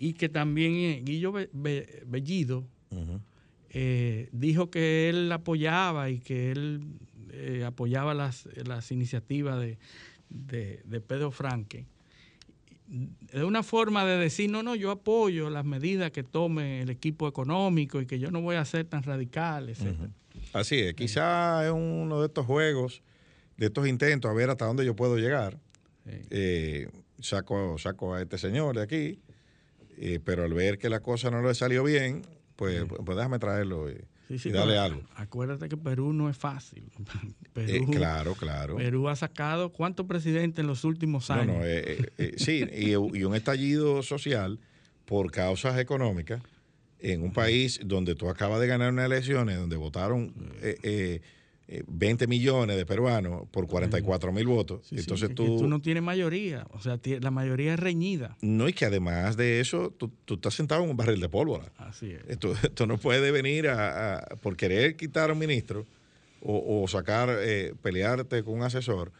[0.00, 2.64] y que también eh, Guillo Be- Be- Bellido
[3.70, 6.80] eh, dijo que él apoyaba y que él
[7.30, 9.78] eh, apoyaba las, las iniciativas de,
[10.30, 11.86] de- de Pedro Franque.
[12.88, 17.28] De una forma de decir, no, no, yo apoyo las medidas que tome el equipo
[17.28, 19.94] económico y que yo no voy a ser tan radical, etc.
[20.54, 23.02] Así es, quizá es uno de estos juegos,
[23.58, 25.58] de estos intentos, a ver hasta dónde yo puedo llegar.
[26.06, 26.18] Sí.
[26.30, 26.88] Eh,
[27.20, 29.20] saco, saco a este señor de aquí,
[29.98, 32.22] eh, pero al ver que la cosa no le salió bien,
[32.56, 33.96] pues, pues déjame traerlo y,
[34.28, 35.02] Sí, sí, y darle pero algo.
[35.16, 36.84] Acuérdate que Perú no es fácil.
[37.54, 38.76] Perú, Eh, claro, claro.
[38.76, 41.46] Perú ha sacado cuántos presidentes en los últimos años.
[41.56, 44.60] no, eh, eh, eh, sí, y, y un estallido social
[45.06, 46.42] por causas económicas
[47.00, 51.20] en un país donde tú acabas de ganar unas elecciones donde votaron eh, eh, eh,
[51.86, 54.86] 20 millones de peruanos por 44 mil votos.
[54.88, 56.66] Sí, Entonces tú, tú no tienes mayoría.
[56.70, 58.36] O sea, la mayoría es reñida.
[58.40, 61.70] No, y que además de eso, tú, tú estás sentado en un barril de pólvora.
[61.76, 62.22] Así es.
[62.28, 65.84] Esto no puede venir a, a- por querer quitar a un ministro
[66.40, 69.12] o, o sacar, eh, pelearte con un asesor,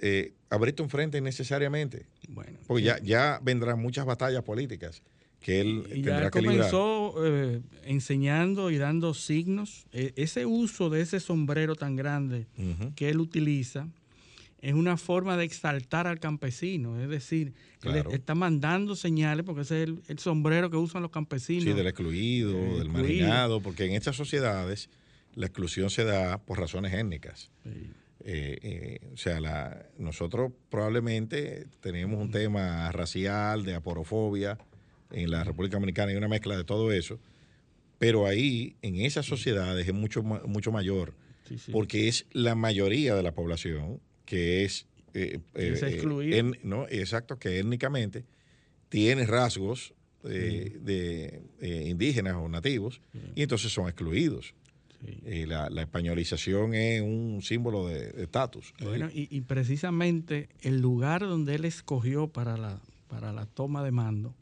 [0.00, 2.06] eh, abrirte un frente innecesariamente.
[2.28, 5.02] Bueno, Porque ya, ya vendrán muchas batallas políticas
[5.42, 6.56] que él Y ya tendrá él que librar.
[6.70, 9.86] comenzó eh, enseñando y dando signos.
[9.92, 12.46] Eh, ese uso de ese sombrero tan grande
[12.96, 13.88] que él utiliza
[14.60, 17.00] es una forma de exaltar al campesino.
[17.00, 18.10] Es decir, él Claro.
[18.12, 21.64] está mandando señales porque ese es el, el sombrero que usan los campesinos.
[21.64, 22.92] Sí, del excluido, Eh, del excluido.
[22.92, 24.88] marginado, porque en estas sociedades
[25.34, 27.50] la exclusión se da por razones étnicas.
[27.64, 27.70] Sí.
[28.24, 34.58] Eh, eh, o sea, la, nosotros probablemente tenemos un tema racial, de aporofobia,
[35.12, 37.18] en la República Dominicana hay una mezcla de todo eso,
[37.98, 41.14] pero ahí, en esas sociedades, es mucho, mucho mayor,
[41.48, 41.72] Sí, sí.
[41.72, 44.86] porque es la mayoría de la población que es...
[45.14, 46.36] eh, Que es eh, excluida.
[46.36, 48.24] en- no, exacto, que étnicamente
[48.88, 49.92] tiene rasgos
[50.24, 53.00] eh, de eh, indígenas o nativos
[53.34, 54.54] y entonces son excluidos.
[55.04, 55.18] Sí.
[55.24, 58.72] Eh, la, la españolización es un símbolo de de estatus.
[58.80, 63.90] Bueno, y, y precisamente el lugar donde él escogió para la, para la toma de
[63.90, 64.32] mando,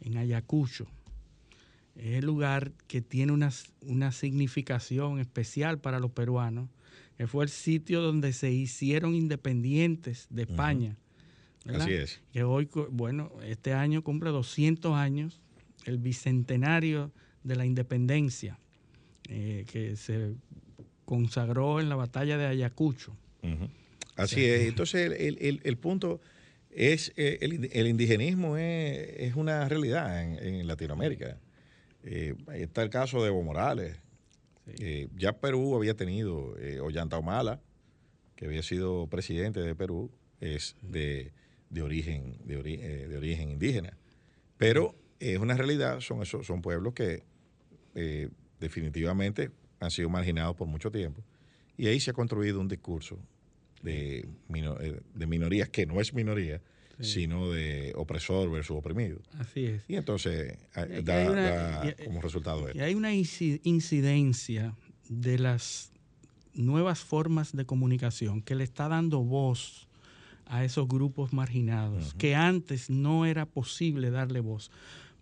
[0.00, 0.86] en Ayacucho,
[1.96, 3.50] es el lugar que tiene una,
[3.82, 6.68] una significación especial para los peruanos,
[7.16, 10.96] que fue el sitio donde se hicieron independientes de España.
[11.66, 12.20] Así es.
[12.32, 15.40] Que hoy, bueno, este año cumple 200 años,
[15.84, 17.10] el bicentenario
[17.42, 18.58] de la independencia,
[19.28, 20.34] eh, que se
[21.04, 23.16] consagró en la batalla de Ayacucho.
[24.16, 24.68] Así es.
[24.68, 26.20] Entonces, el, el- el punto
[26.70, 31.38] es, eh, el, el indigenismo es, es una realidad en, en Latinoamérica.
[32.04, 33.96] Eh, está el caso de Evo Morales.
[34.78, 37.60] Eh, ya Perú había tenido eh, Ollanta Humala,
[38.36, 41.32] que había sido presidente de Perú, es de,
[41.70, 43.96] de origen, de, ori- de origen indígena.
[44.56, 47.24] Pero es una realidad, son, esos, son pueblos que
[48.60, 49.50] definitivamente
[49.80, 51.24] han sido marginados por mucho tiempo.
[51.76, 53.18] Y ahí se ha construido un discurso
[53.82, 54.18] de,
[54.54, 56.60] eh, de minorías que no es minoría,
[57.00, 59.20] sino de opresor versus oprimido.
[59.38, 59.82] Así es.
[59.86, 62.82] Y entonces a- Y da, hay una- da y- como resultado Y esto.
[62.84, 64.74] hay una inci- incidencia
[65.08, 65.92] de las
[66.54, 69.86] nuevas formas de comunicación que le está dando voz
[70.46, 74.70] a esos grupos marginados, que antes no era posible darle voz.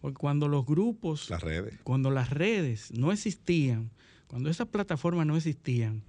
[0.01, 1.75] Porque cuando los grupos, Las redes.
[1.83, 3.91] cuando las redes no existían,
[4.29, 6.03] cuando esas plataformas no existían,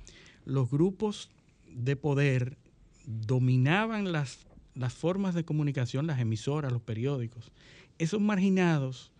[0.46, 1.30] los grupos
[1.78, 2.58] de poder
[3.06, 4.40] dominaban las,
[4.74, 7.52] las formas de comunicación, las emisoras, los periódicos.
[8.00, 9.12] Esos marginados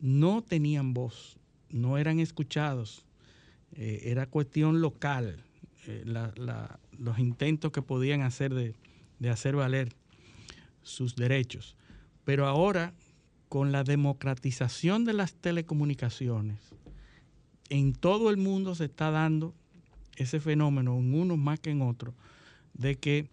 [0.00, 1.38] no tenían voz,
[1.70, 3.04] no eran escuchados,
[3.72, 5.44] eh, era cuestión local,
[5.86, 6.04] eh,
[6.98, 8.74] los intentos que podían hacer de,
[9.20, 9.94] de hacer valer
[10.82, 11.76] sus derechos.
[12.24, 12.92] Pero ahora,
[13.48, 16.58] con la democratización de las telecomunicaciones,
[17.68, 19.54] en todo el mundo se está dando
[20.16, 22.14] ese fenómeno, en unos más que en otros,
[22.74, 23.28] de que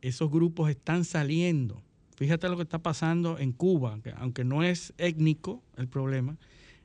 [0.00, 1.82] esos grupos están saliendo.
[2.16, 6.36] Fíjate lo que está pasando en Cuba, que aunque no es étnico el problema,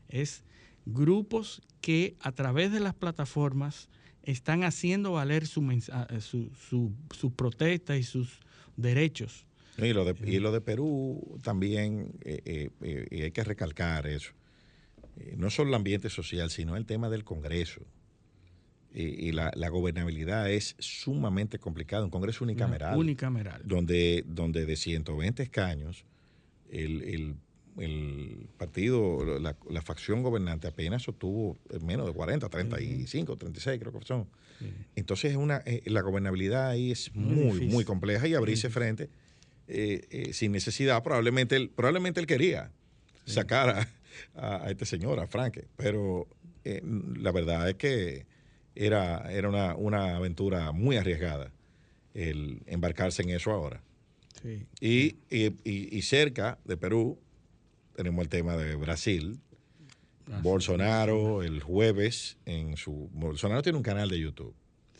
[0.07, 0.43] es
[0.85, 3.89] grupos que a través de las plataformas
[4.23, 5.61] están haciendo valer su,
[6.19, 8.39] su, su, sus protestas y sus
[8.75, 9.45] derechos.
[9.77, 14.33] Y lo de, y lo de Perú también eh, eh, eh, hay que recalcar eso.
[15.37, 17.81] no solo el ambiente social, sino el tema del Congreso.
[18.93, 22.03] Y, la, gobernabilidad es sumamente complicada.
[22.03, 22.97] Un Congreso unicameral.
[22.97, 23.61] unicameral.
[23.63, 26.05] Donde, donde de 120 escaños,
[26.71, 27.35] el, el
[27.77, 34.27] el partido, la, facción gobernante apenas obtuvo menos de 40, 35, 36 creo que son.
[34.95, 39.09] Entonces una, eh, la gobernabilidad ahí es muy, muy, compleja y abrirse frente
[39.67, 41.01] eh, eh, sin necesidad.
[41.03, 42.71] Probablemente él, probablemente él quería
[43.25, 43.87] sacar
[44.35, 46.27] a, este señor, a Franke, pero
[46.63, 48.25] la verdad es que
[48.79, 51.51] era, era una, una, aventura muy arriesgada
[52.13, 53.81] el embarcarse en eso ahora.
[54.79, 57.19] y, y cerca de Perú
[57.95, 59.39] tenemos el tema de Brasil.
[60.41, 64.53] Bolsonaro el jueves en su Bolsonaro tiene un canal de YouTube.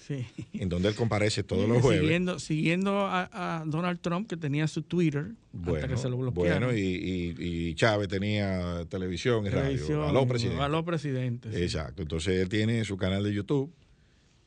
[0.10, 0.26] Sí.
[0.53, 2.01] En donde él comparece todos los jueves.
[2.01, 6.64] Siguiendo, siguiendo a, Donald Trump, que tenía su Twitter, bueno, que se lo bloquearon.
[6.64, 10.07] Bueno, y, y, Chávez tenía televisión y radio.
[10.07, 10.64] Aló, presidente.
[10.64, 11.64] Aló, presidente.
[11.64, 12.01] Exacto.
[12.01, 13.72] Entonces él tiene su canal de YouTube,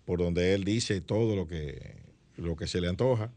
[0.05, 1.95] por donde él dice todo lo que,
[2.37, 3.31] lo que se le antoja,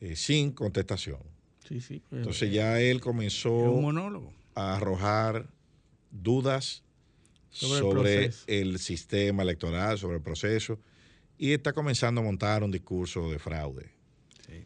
[0.00, 1.20] eh, sin contestación.
[1.68, 3.80] Pues, Entonces ya él comenzó
[4.54, 5.46] a arrojar
[6.10, 6.82] dudas
[7.50, 10.78] sobre, el, sistema electoral, sobre el proceso,
[11.42, 13.90] y está comenzando a montar un discurso de fraude.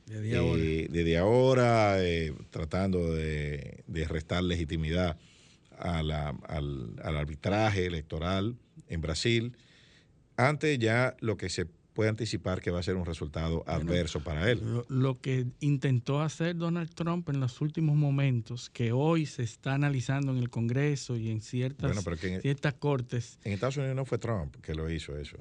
[0.05, 5.16] desde ahora, desde ahora eh, tratando de, restar legitimidad
[5.79, 8.59] al, al arbitraje electoral
[8.89, 9.57] en Brasil.
[10.37, 11.64] Antes ya lo que se
[11.95, 14.61] puede anticipar que va a ser un resultado adverso para él.
[14.91, 20.31] Lo, que intentó hacer Donald Trump en los últimos momentos, que hoy se está analizando
[20.31, 22.05] en el Congreso y en ciertas,
[22.43, 23.39] ciertas cortes.
[23.45, 25.39] En Estados Unidos no fue Trump que lo hizo eso.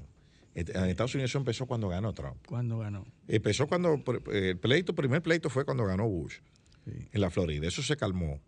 [0.56, 2.38] En Estados Unidos eso empezó cuando ganó Trump.
[2.48, 3.06] Cuando ganó.
[3.28, 4.02] Empezó cuando
[4.32, 6.38] el pleito, primer pleito fue cuando ganó Bush
[6.86, 7.68] en la Florida.
[7.68, 8.40] Eso se calmó,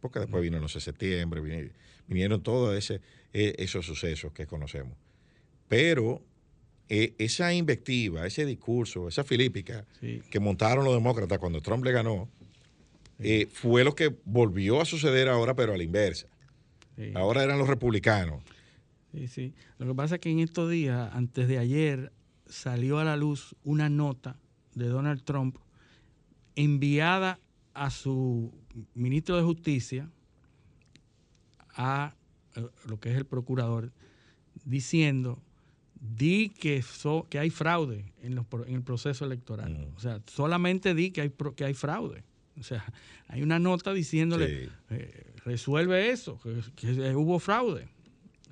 [0.00, 1.72] porque después vino el 11 de septiembre,
[2.06, 3.00] vinieron, todos ese,
[3.32, 4.96] e, esos sucesos que conocemos.
[5.66, 6.22] Pero
[6.88, 9.84] eh, esa invectiva, ese discurso, esa filípica
[10.30, 12.28] que montaron los demócratas cuando Trump le ganó,
[13.18, 16.28] eh, fue lo que volvió a suceder ahora, pero a la inversa.
[17.14, 18.42] Ahora eran los republicanos.
[19.12, 19.54] Sí, sí.
[19.78, 22.12] Lo que pasa es que en estos días, antes de ayer,
[22.46, 24.38] salió a la luz una nota
[24.74, 25.56] de Donald Trump
[26.56, 27.38] enviada
[27.74, 28.52] a su
[28.94, 30.10] ministro de Justicia,
[31.74, 32.14] a
[32.56, 33.92] eh, lo que es el procurador,
[34.64, 35.40] diciendo
[36.00, 36.84] di que,
[37.28, 38.38] que hay fraude en,
[38.68, 39.72] el proceso electoral.
[39.72, 39.96] Mm.
[39.96, 42.24] O sea, solamente di que hay, que hay fraude.
[42.58, 42.84] O sea,
[43.28, 46.40] hay una nota diciéndole, eh, resuelve eso,
[46.76, 47.88] que, hubo fraude.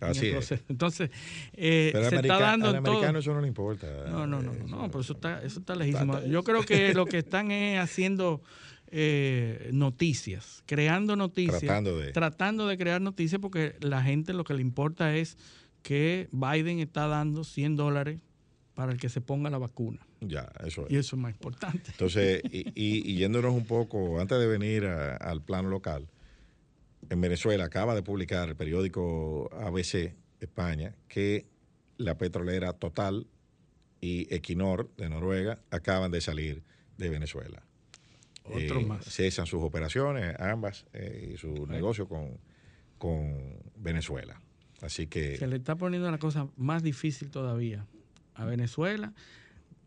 [0.00, 0.52] Así es.
[0.68, 1.10] Entonces,
[1.54, 3.86] eh, se está dando al americano eso no le importa.
[4.08, 6.22] No, no, no, no, pero eso está, eso está lejísimo.
[6.24, 8.42] Yo creo que lo que están es haciendo
[8.88, 12.12] eh, noticias, creando noticias, tratando de.
[12.12, 15.36] tratando de crear noticias porque la gente lo que le importa es
[15.82, 18.20] que Biden está dando 100 dólares
[18.74, 20.06] para el que se ponga la vacuna.
[20.20, 20.92] Ya, eso es.
[20.92, 21.90] Y eso es más importante.
[21.90, 26.06] Entonces, y, yéndonos un poco, antes de venir al plano local,
[27.08, 31.46] en Venezuela acaba de publicar el periódico ABC España que
[31.96, 33.26] la petrolera Total
[34.00, 36.62] y Equinor de Noruega acaban de salir
[36.98, 37.62] de Venezuela.
[38.44, 39.04] Otro eh, más.
[39.04, 42.38] Cesan sus operaciones, ambas, eh, y su negocio con,
[42.98, 44.40] con Venezuela.
[44.82, 45.36] Así que.
[45.36, 47.86] Se le está poniendo la cosa más difícil todavía
[48.34, 49.14] a Venezuela.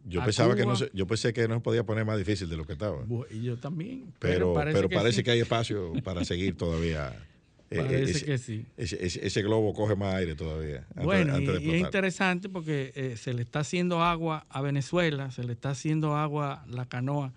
[0.10, 2.58] Yo pensaba que no se, yo pensé que no se podía poner más difícil de
[2.58, 3.06] lo que estaba.
[3.30, 4.14] Y yo también.
[4.20, 7.16] Pero, pero parece, que, hay espacio para seguir todavía.
[7.72, 8.66] Eh, parece ese, que sí.
[8.78, 10.88] Ese, globo coge más aire todavía.
[10.96, 15.54] bueno, y, es interesante porque eh, se le está haciendo agua a Venezuela, se le
[15.54, 17.32] está haciendo agua la canoa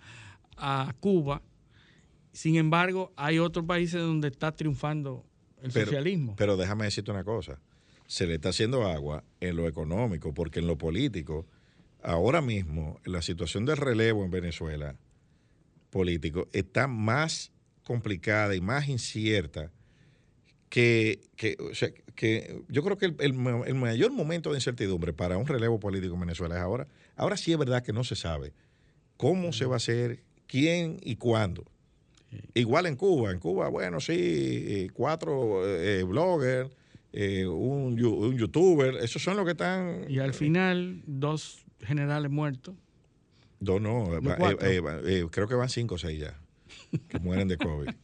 [0.57, 1.43] a Cuba.
[2.31, 5.23] Sin embargo, hay otros países donde está triunfando
[5.61, 6.35] el pero, socialismo.
[6.35, 7.59] Pero déjame decirte una cosa,
[8.07, 11.45] se le está haciendo agua en lo económico, porque en lo político,
[12.03, 14.95] ahora mismo, la situación del relevo en Venezuela
[15.89, 17.51] político está más
[17.83, 19.71] complicada y más incierta
[20.69, 21.55] que, que,
[22.15, 26.21] que yo creo que el, el, mayor momento de incertidumbre para un relevo político en
[26.21, 26.87] Venezuela es ahora.
[27.15, 28.53] Ahora sí es verdad que no se sabe
[29.17, 31.65] cómo se va a hacer, quién y cuándo.
[32.55, 33.31] Igual en Cuba.
[33.31, 36.71] En Cuba, bueno, sí, cuatro eh, bloggers
[37.15, 40.05] eh, un, un youtuber, esos son los que están...
[40.09, 42.75] Y al final, dos generales muertos.
[43.59, 46.37] No, no, eh, eh, eh, creo que van cinco o seis ya,
[47.07, 47.89] que mueren de COVID.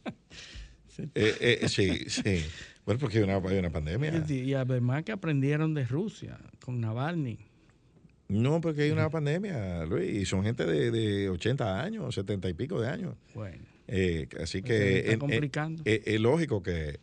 [1.14, 2.44] Eh, eh, sí, sí.
[2.84, 4.22] Bueno, porque hay una, hay una pandemia.
[4.28, 7.38] Y, y además que aprendieron de Rusia con Navalny.
[8.28, 12.54] No, porque hay una pandemia, Luis, y son gente de, de 80 años, 70 y
[12.54, 13.14] pico de años.
[13.34, 15.82] Bueno, Eh, así Pues que complicando.
[15.86, 17.00] eh, es lógico que,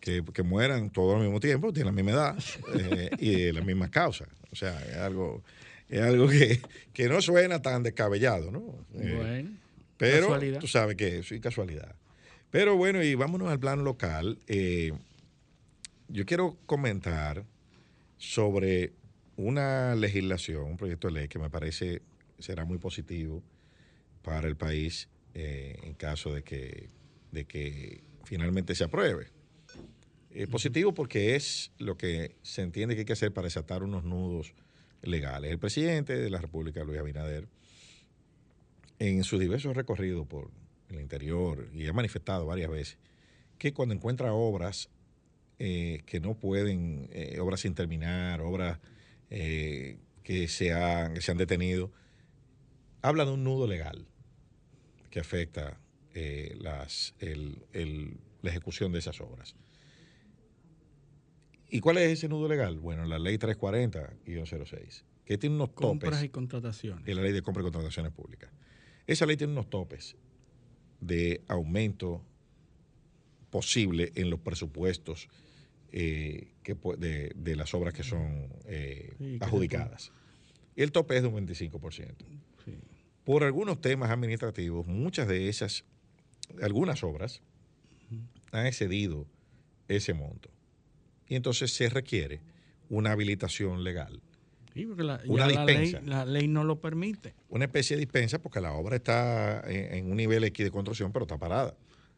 [0.00, 2.38] que, que mueran todos al mismo tiempo, tienen la misma edad
[2.78, 4.28] eh, y de las mismas causas.
[4.52, 5.42] O sea, es algo,
[5.90, 6.60] es algo que,
[6.92, 8.86] que no suena tan descabellado, ¿no?
[8.94, 9.50] Eh, bueno.
[9.96, 10.60] pero casualidad.
[10.60, 11.96] tú sabes que es casualidad.
[12.50, 14.38] Pero bueno, y vámonos al plano local.
[14.46, 14.92] Eh,
[16.08, 17.44] yo quiero comentar
[18.18, 18.92] sobre
[19.36, 22.02] una legislación, un proyecto de ley que me parece
[22.38, 23.42] será muy positivo
[24.22, 26.88] para el país eh, en caso de que,
[27.32, 29.28] de que finalmente se apruebe.
[30.30, 34.04] Es positivo porque es lo que se entiende que hay que hacer para desatar unos
[34.04, 34.54] nudos
[35.02, 35.50] legales.
[35.50, 37.48] El presidente de la República, Luis Abinader,
[38.98, 40.50] en sus diversos recorridos por
[40.88, 42.98] el interior y ha manifestado varias veces
[43.58, 44.88] que cuando encuentra obras
[45.58, 48.78] eh, que no pueden, eh, obras sin terminar, obras
[49.30, 51.92] eh, que, se han, se han detenido,
[53.02, 54.06] habla de un nudo legal
[55.10, 55.78] que afecta
[56.14, 59.54] eh, las, la ejecución de esas obras.
[61.70, 62.78] ¿Y cuál es ese nudo legal?
[62.80, 67.06] Bueno, la ley 340-06, que tiene unos Compras topes y contrataciones.
[67.08, 68.50] y la ley de compra y contrataciones públicas.
[69.06, 70.16] Esa ley tiene unos topes
[71.00, 72.22] de aumento
[73.50, 75.28] posible en los presupuestos
[75.92, 80.12] eh, que, de, de las obras que son eh, Sí, adjudicadas.
[80.76, 82.14] Y el tope es de un 25%.
[82.64, 82.74] Sí.
[83.24, 85.84] Por algunos temas administrativos, muchas de esas,
[86.62, 87.42] algunas obras
[88.52, 89.26] han excedido
[89.88, 90.50] ese monto.
[91.30, 92.40] Y entonces se requiere
[92.90, 94.20] una habilitación legal
[94.74, 96.06] Sí, porque la, Una ya la ley, dispensa.
[96.08, 97.34] la ley no lo permite.
[97.48, 101.10] una especie de dispensa porque la obra está en, en un nivel X de construcción,
[101.12, 101.74] pero está parada.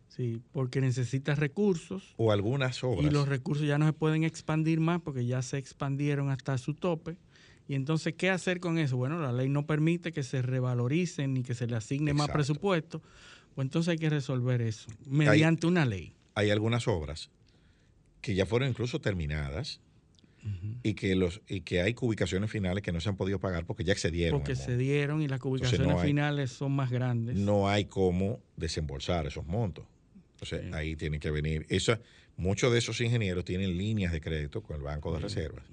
[0.08, 3.06] Sí, porque necesita recursos O algunas obras.
[3.06, 6.74] y los recursos ya no se pueden expandir más porque ya se expandieron hasta su
[6.74, 7.16] tope.
[7.68, 8.98] Y entonces, ¿qué hacer con eso?
[8.98, 13.00] Bueno, la ley no permite que se revaloricen ni que se le asigne más presupuesto.
[13.54, 16.12] Pues entonces hay que resolver eso mediante una ley.
[16.34, 17.30] Hay algunas obras
[18.22, 19.80] que ya fueron incluso terminadas
[20.82, 23.84] y, que los, y que hay ubicaciones finales que no se han podido pagar porque
[23.84, 24.40] ya excedieron.
[24.40, 27.36] Porque se dieron y las ubicaciones no hay- finales son más grandes.
[27.36, 29.84] No hay cómo desembolsar esos montos.
[30.34, 31.64] Entonces, ahí tienen que venir.
[31.68, 31.96] Eso,
[32.36, 35.64] muchos de esos ingenieros tienen líneas de crédito con el Banco de Reservas.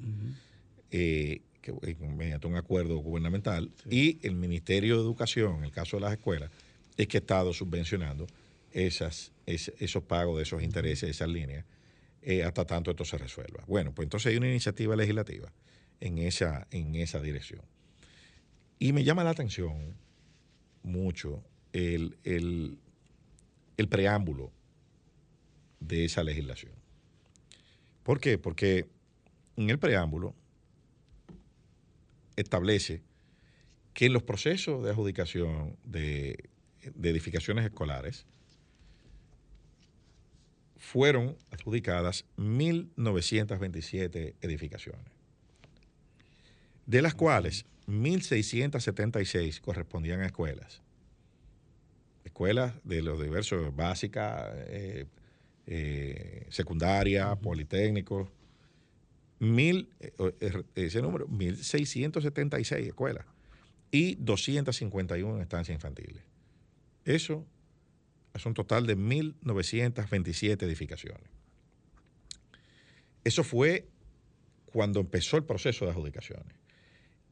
[0.92, 5.98] Eh, que, eh, mediante un acuerdo gubernamental y el Ministerio de Educación, en el caso
[5.98, 6.52] de las escuelas,
[6.98, 8.28] es que ha estado subvencionando
[8.72, 11.66] esas, es- esos pagos de esos intereses, esas líneas,
[12.22, 13.64] eh, hasta tanto esto se resuelva.
[13.68, 15.52] Bueno, pues entonces hay una iniciativa legislativa
[16.00, 17.62] en esa, en esa dirección.
[18.80, 19.96] Y me llama la atención
[20.84, 21.44] mucho
[21.74, 22.78] el, el-
[23.90, 24.52] preámbulo
[25.80, 26.74] de esa legislación.
[28.04, 28.38] ¿Por qué?
[28.38, 28.88] Porque
[29.56, 30.36] en el preámbulo
[32.36, 33.02] establece
[33.94, 36.50] que en los procesos de adjudicación de
[37.04, 38.26] edificaciones escolares
[40.92, 45.06] fueron adjudicadas 1.927 edificaciones,
[46.88, 50.82] de las cuales 1.676 correspondían a escuelas.
[52.24, 55.06] Escuelas de los diversos, básica, eh,
[55.68, 58.28] eh, secundaria, politécnicos,
[59.38, 63.28] mil, eh, eh, ese número, 1.676 escuelas
[63.92, 66.24] y 251 estancias infantiles.
[67.06, 67.46] Eso
[68.34, 71.30] es un total de 1.927 edificaciones.
[73.24, 73.88] Eso fue
[74.72, 76.56] cuando empezó el proceso de adjudicaciones.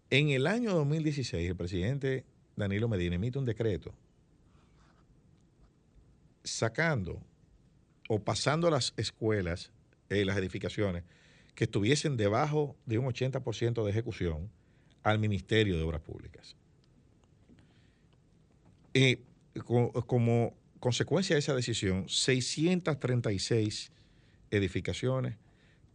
[0.10, 2.26] En el año 2016, el presidente
[2.56, 3.94] Danilo Medina emite un decreto
[6.44, 7.22] sacando
[8.10, 9.72] o pasando las escuelas,
[10.10, 11.04] eh, las edificaciones,
[11.56, 14.50] que estuviesen debajo de un 80% de ejecución
[15.04, 16.56] al Ministerio de Obras Públicas.
[18.94, 19.22] Eh,
[19.66, 23.92] co- como consecuencia de esa decisión, 636
[24.52, 25.36] edificaciones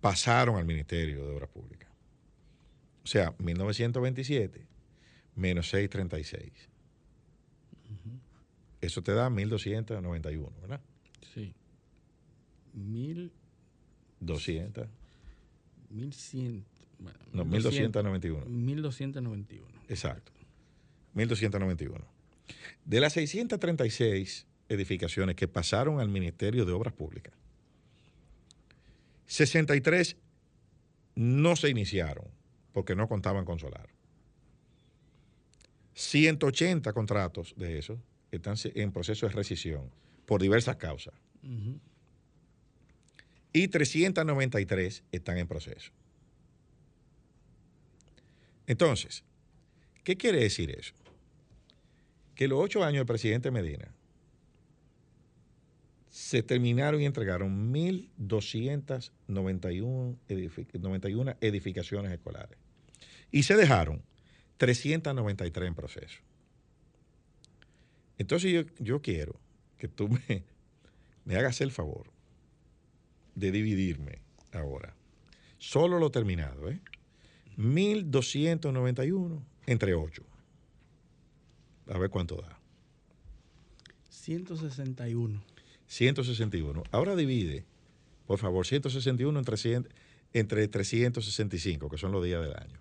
[0.00, 1.88] pasaron al Ministerio de Obras Públicas.
[3.04, 4.66] O sea, 1927
[5.34, 6.68] menos 636.
[8.80, 10.80] Eso te da 1291, ¿verdad?
[11.32, 11.54] Sí.
[12.72, 13.30] Mil,
[14.18, 14.88] 200.
[15.90, 16.64] mil cien.
[16.98, 18.46] bueno, No, 1200, 1291.
[18.46, 19.82] 1291.
[19.88, 20.32] Exacto.
[21.14, 22.04] 1291.
[22.84, 27.34] De las 636 edificaciones que pasaron al Ministerio de Obras Públicas,
[29.26, 30.16] 63
[31.14, 32.26] no se iniciaron
[32.72, 33.88] porque no contaban con solar.
[35.94, 37.98] 180 contratos de esos
[38.30, 39.90] están en proceso de rescisión
[40.26, 41.14] por diversas causas.
[43.52, 45.92] Y 393 están en proceso.
[48.66, 49.22] Entonces,
[50.04, 50.94] ¿qué quiere decir eso?
[52.34, 53.92] Que los ocho años del presidente Medina
[56.12, 60.18] se terminaron y entregaron 1.291
[60.74, 62.58] 91 edificaciones escolares.
[63.30, 64.02] Y se dejaron
[64.58, 66.18] 393 en proceso.
[68.18, 69.40] Entonces yo, quiero
[69.78, 70.44] que tú me,
[71.24, 72.12] me hagas el favor
[73.34, 74.20] de dividirme
[74.52, 74.94] ahora.
[75.56, 76.78] Solo lo terminado, ¿eh?
[77.56, 80.22] 1291 entre 8.
[81.86, 82.58] A ver cuánto da.
[84.10, 85.51] 161.
[85.92, 86.84] 161.
[86.90, 87.66] Ahora divide,
[88.26, 89.88] por favor, 161 entre, 100,
[90.32, 92.80] entre 365, que son los días del año.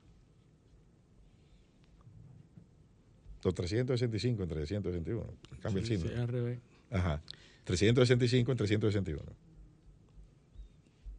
[3.44, 5.34] Los 365 entre 361.
[5.62, 6.14] Cambia Sí, el signo.
[6.16, 6.60] sí, al revés.
[6.90, 7.22] Ajá.
[7.66, 9.24] 365 entre 361.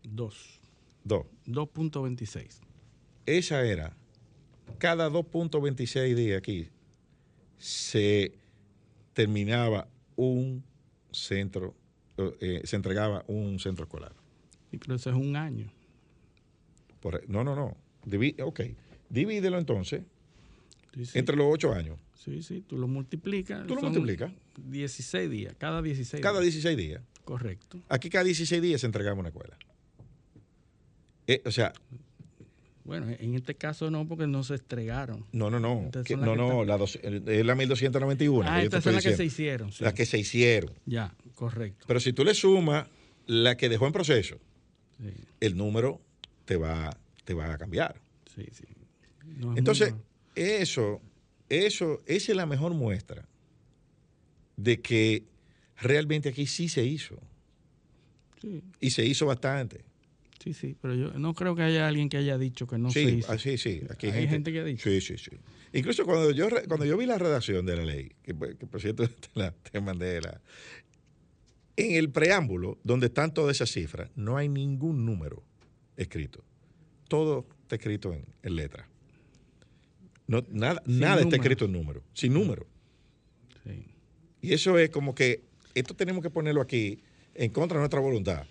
[0.05, 0.61] 2.
[1.05, 1.26] 2.
[1.47, 2.61] 2.26.
[3.26, 3.95] Esa era,
[4.78, 6.68] cada 2.26 días aquí
[7.59, 8.32] se
[9.12, 10.64] terminaba un
[11.12, 11.74] centro,
[12.16, 14.12] eh, se entregaba un centro escolar.
[14.70, 15.70] Y pero eso es un año.
[17.00, 17.76] Por- no, no, no.
[18.06, 18.60] Divi- ok.
[19.08, 20.02] Divídelo entonces
[20.94, 21.18] Sí, sí.
[21.18, 21.98] entre los 8 años.
[22.14, 23.66] Sí, sí, tú lo multiplicas.
[23.66, 24.32] Tú lo multiplicas.
[24.56, 26.52] 16 días, cada 16 Cada días.
[26.54, 27.02] 16 días.
[27.24, 27.80] Correcto.
[27.88, 29.56] Aquí cada 16 días se entregaba una escuela.
[31.26, 31.72] Eh, o sea,
[32.85, 35.24] Bueno, en este caso no, porque no se estregaron.
[35.33, 35.89] no, no, no.
[36.05, 38.49] Que- no, no, están- la dos- es la 1291.
[38.51, 39.70] Ah, estas son las que se hicieron.
[39.72, 39.85] sí.
[39.85, 40.74] Las que se hicieron.
[40.87, 41.85] Ya, correcto.
[41.87, 42.89] Pero si tú le sumas
[43.26, 44.39] la que dejó en proceso,
[44.99, 46.01] Sí, el número
[46.45, 48.01] te va, te va a cambiar.
[48.35, 48.64] sí, sí.
[49.26, 49.95] No es muy Entonces,
[50.35, 51.01] eso,
[51.49, 53.26] eso, esa es la mejor muestra
[54.57, 55.24] de que
[55.76, 57.18] realmente aquí sí se hizo.
[58.41, 59.85] Sí, Y se hizo bastante.
[60.43, 63.05] Sí, sí, pero yo no creo que haya alguien que haya dicho que no sí,
[63.05, 63.32] se hizo.
[63.32, 63.82] ah, sí, sí.
[63.90, 64.90] Aquí hay, Hay gente, gente que ha dicho.
[64.90, 65.30] Sí, sí, sí.
[65.72, 69.09] Incluso cuando yo, cuando yo vi la redacción de la ley, que, que por cierto
[69.09, 70.40] te, la, te mandé la.
[71.76, 75.43] En el preámbulo, donde están todas esas cifras, no hay ningún número
[75.97, 76.45] escrito.
[77.09, 78.88] Todo está escrito en, en letra.
[80.26, 82.66] No, nada Sin nada está escrito en número, sin número.
[83.64, 83.86] Sí.
[84.43, 87.01] Y eso es como que esto tenemos que ponerlo aquí
[87.34, 88.47] en contra de nuestra voluntad.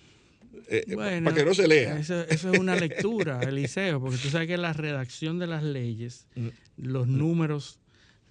[0.69, 1.97] Eh, eh, Bueno, para que no se lea.
[1.99, 6.27] Eso, eso es una lectura, Eliseo, porque tú sabes que la redacción de las leyes,
[6.35, 6.47] Mm.
[6.77, 7.77] los números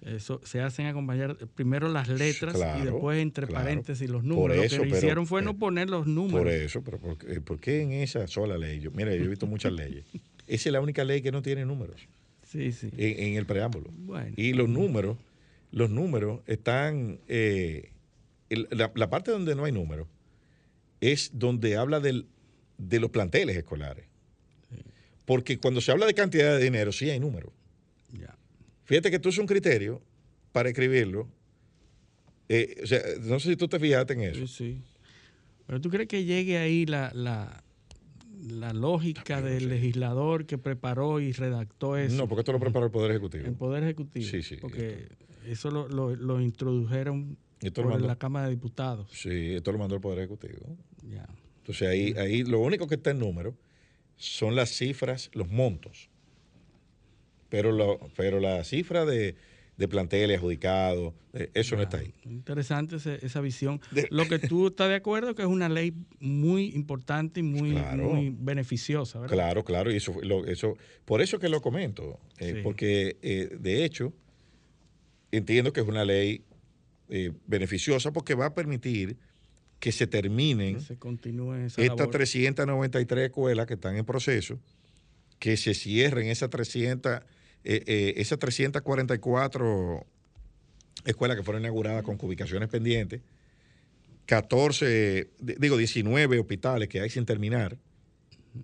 [0.03, 3.63] eso, se hacen acompañar primero las letras y después entre claro.
[3.65, 4.65] paréntesis los números.
[4.65, 6.39] eso, Lo que pero- hicieron fue no pero- poner los números.
[6.41, 8.79] Por eso, pero ¿por, qué- por qué en esa sola ley?
[8.79, 10.03] Yo, mira, yo he visto muchas leyes.
[10.47, 12.01] Esa es la única ley que no tiene números
[12.43, 12.89] Sí, sí.
[12.97, 13.89] en, en el preámbulo.
[13.95, 14.33] Bueno.
[14.35, 15.17] Y los números,
[15.71, 17.19] los números están.
[17.27, 17.91] eh,
[18.49, 20.07] el- la, la parte donde no hay números
[21.01, 22.27] es donde habla del,
[22.77, 24.05] de los planteles escolares.
[25.25, 27.51] Porque cuando se habla de cantidad de dinero, sí hay números.
[28.85, 30.01] Fíjate que tú es un criterio
[30.51, 31.27] para escribirlo.
[32.49, 34.47] eh, o sea, no sé si tú te fijaste en eso.
[34.47, 34.81] Sí, sí.
[35.65, 37.63] Pero tú crees que llegue ahí la, la,
[38.49, 42.17] la lógica del legislador que preparó y redactó eso.
[42.17, 43.45] No, porque esto lo preparó el Poder Ejecutivo.
[43.45, 44.25] El Poder Ejecutivo.
[44.25, 44.57] Sí, sí.
[44.57, 45.07] Porque
[45.47, 49.09] eso lo, lo, lo introdujeron Esto por mandó- la Cámara de Diputados.
[49.11, 50.77] Sí, esto lo mandó el Poder Ejecutivo.
[51.07, 51.27] Ya.
[51.57, 53.55] Entonces ahí, ahí lo único que está en número
[54.17, 56.09] son las cifras, los montos.
[57.49, 59.35] Pero, lo, pero la cifra de,
[59.77, 62.13] de planteles adjudicados, eh, eso no está ahí.
[62.25, 63.81] Interesante ese- esa visión.
[63.91, 67.71] De- Lo que tú estás de acuerdo que es una ley muy importante y muy,
[67.71, 68.05] Claro.
[68.09, 69.35] muy beneficiosa, ¿verdad?
[69.35, 72.59] Claro, claro, y eso, lo- eso por eso que lo comento, eh, Sí.
[72.63, 74.13] porque eh, de hecho
[75.31, 76.43] entiendo que es una ley
[77.11, 79.17] eh, beneficiosa porque va a permitir
[79.79, 80.97] que se terminen Que se
[81.83, 82.11] estas labor.
[82.11, 84.59] 393 escuelas que están en proceso,
[85.39, 87.21] que se cierren esas 300,
[87.63, 90.05] eh, eh, esas 344
[91.05, 93.21] escuelas que fueron inauguradas con ubicaciones pendientes,
[94.25, 97.77] 14, di- digo 19 hospitales que hay sin terminar,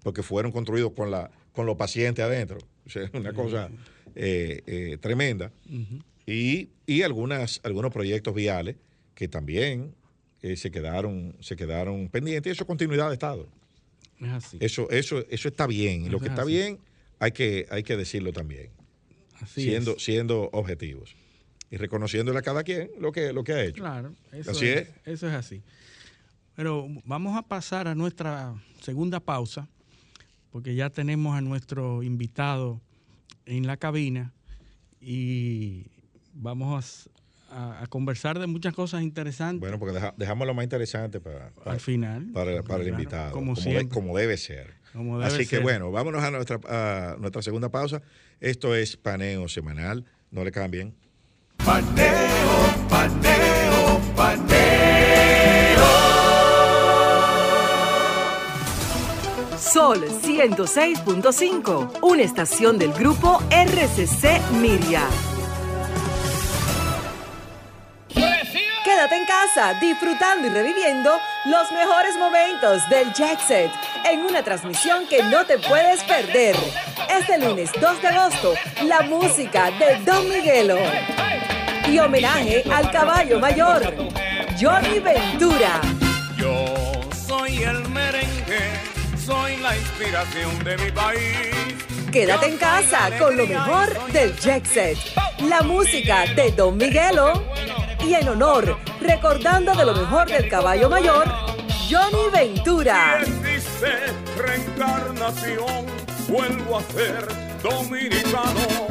[0.03, 2.57] porque fueron construidos con, la, con los pacientes adentro.
[2.87, 3.69] O sea, una cosa
[4.15, 5.51] eh, eh, tremenda.
[6.27, 8.75] Y, y algunas, algunos proyectos viales
[9.15, 9.95] que también
[10.41, 12.51] eh, se, quedaron, se quedaron pendientes.
[12.51, 13.47] Eso es continuidad de Estado.
[14.19, 14.57] Es así.
[14.59, 16.11] Eso, eso, eso está bien.
[16.11, 16.51] Lo que es está así.
[16.51, 16.79] bien
[17.19, 18.69] hay que, hay que decirlo también,
[19.39, 20.03] así siendo, es.
[20.03, 21.15] siendo objetivos.
[21.69, 23.81] Y reconociéndole a cada quien lo que, lo que ha hecho.
[23.81, 24.89] Claro, eso Así es, es.
[25.05, 25.63] Eso es así.
[26.55, 29.67] Pero vamos a pasar a nuestra segunda pausa,
[30.51, 32.81] porque ya tenemos a nuestro invitado
[33.45, 34.33] en la cabina
[35.01, 35.87] y
[36.37, 37.09] vamos
[37.49, 39.61] a, conversar de muchas cosas interesantes.
[39.61, 42.27] Bueno, porque dejamos lo más interesante para, al final.
[42.33, 43.55] Para, el invitado, como,
[43.89, 44.75] como, debe ser.
[45.23, 48.01] Así que bueno, vámonos a nuestra, a nuestra segunda pausa.
[48.39, 50.05] Esto es Paneo Semanal.
[50.31, 50.95] No le cambien.
[51.57, 54.87] Paneo, paneo, paneo.
[59.57, 65.09] Sol 106.5, una estación del grupo RCC Miria.
[69.09, 73.71] En casa disfrutando y reviviendo los mejores momentos del Jet Set
[74.03, 76.55] en una transmisión que no te puedes perder.
[77.09, 78.53] Este lunes 2 de agosto,
[78.83, 80.77] la música de Don Miguelo.
[81.87, 83.95] Y homenaje al caballo mayor,
[84.59, 85.79] Johnny Ventura.
[86.37, 86.65] Yo
[87.15, 88.59] soy el merengue,
[89.27, 91.75] soy la inspiración de mi país.
[92.13, 94.97] Quédate en casa con lo mejor del Jet Set,
[95.49, 97.43] la música de Don Miguelo
[98.07, 101.25] y en honor, recordando de lo mejor del caballo mayor,
[101.89, 103.19] Johnny Ventura.
[104.37, 105.85] reencarnación,
[106.29, 107.27] vuelvo a ser
[107.61, 108.87] dominicano.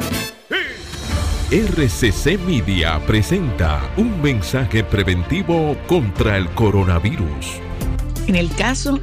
[1.49, 7.66] RCC Media presenta un mensaje preventivo contra el coronavirus.
[8.27, 8.99] En el caso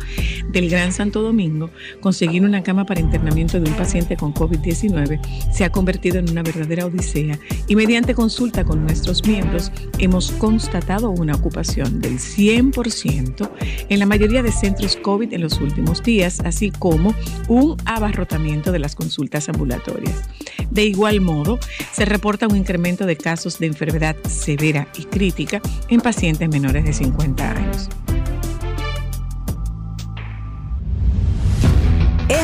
[0.50, 1.70] del Gran Santo Domingo,
[2.00, 5.20] conseguir una cama para internamiento de un paciente con COVID-19
[5.52, 11.10] se ha convertido en una verdadera odisea y mediante consulta con nuestros miembros hemos constatado
[11.10, 13.50] una ocupación del 100%
[13.88, 17.14] en la mayoría de centros COVID en los últimos días, así como
[17.48, 20.22] un abarrotamiento de las consultas ambulatorias.
[20.70, 21.58] De igual modo,
[21.92, 26.92] se reporta un incremento de casos de enfermedad severa y crítica en pacientes menores de
[26.92, 27.88] 50 años.
[32.28, 32.43] yeah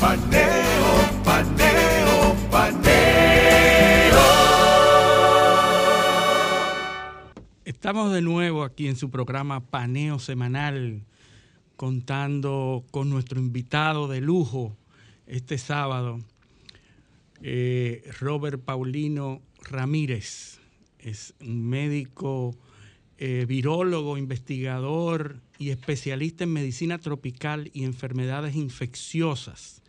[0.00, 0.22] Paneo,
[1.22, 4.20] paneo, paneo.
[7.66, 11.02] Estamos de nuevo aquí en su programa Paneo Semanal,
[11.76, 14.74] contando con nuestro invitado de lujo
[15.26, 16.20] este sábado,
[17.42, 20.60] eh, Robert Paulino Ramírez.
[20.98, 22.56] Es un médico,
[23.18, 29.82] eh, virólogo, investigador y especialista en medicina tropical y enfermedades infecciosas.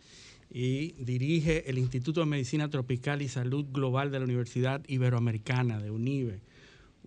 [0.50, 5.90] Y dirige el Instituto de Medicina Tropical y Salud Global de la Universidad Iberoamericana, de
[5.90, 6.40] UNIBE,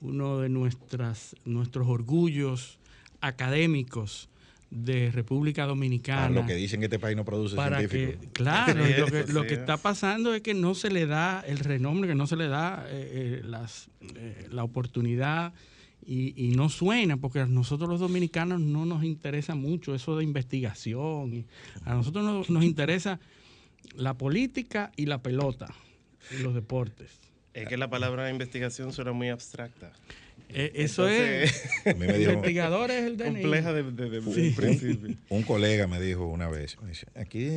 [0.01, 2.80] uno de nuestras, nuestros orgullos
[3.22, 4.30] académicos
[4.72, 6.30] de República Dominicana.
[6.30, 8.16] lo que dicen que este país no produce científicos.
[8.34, 8.84] claro,
[9.28, 12.36] lo, que, está pasando es que no se le da el renombre, que no se
[12.36, 15.53] le da eh, eh, las, eh, la oportunidad
[16.08, 21.45] y, no suena, porque a nosotros los dominicanos no nos interesa mucho eso de investigación.
[21.84, 23.20] A nosotros nos, interesa
[23.95, 25.74] la política y la pelota
[26.32, 27.20] y los deportes.
[27.53, 29.93] Es que la palabra investigación suena muy abstracta.
[30.49, 31.66] Eh, eso es.
[31.86, 33.41] investigador es el DNI.
[33.41, 35.16] Compleja de, principio.
[35.30, 36.78] Un, colega me dijo una vez:
[37.16, 37.47] aquí,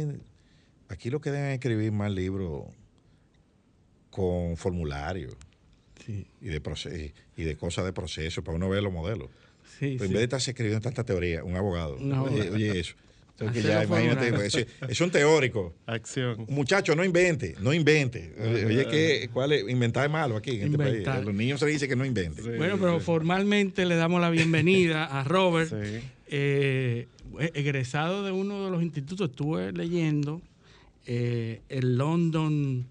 [0.89, 2.65] aquí lo que deben escribir más libros
[4.11, 4.57] con
[6.09, 9.29] y, de y de cosas de proceso para uno ver los modelos.
[9.81, 12.95] en vez de estar escribiendo tanta teoría, un abogado, oye, eso.
[14.89, 15.75] es, un teórico.
[15.87, 16.47] Acción.
[16.49, 18.35] muchacho, no invente, no invente.
[18.67, 19.69] Oye, que, ¿cuál es?
[19.69, 21.07] Inventar es malo aquí en este país.
[21.07, 22.43] A los niños se les dice que no invente.
[22.57, 25.73] bueno, pero formalmente le damos la bienvenida a Robert,
[26.27, 27.07] eh,
[27.55, 29.31] egresado de uno de los institutos.
[29.31, 30.41] Estuve leyendo
[31.07, 32.87] eh, el London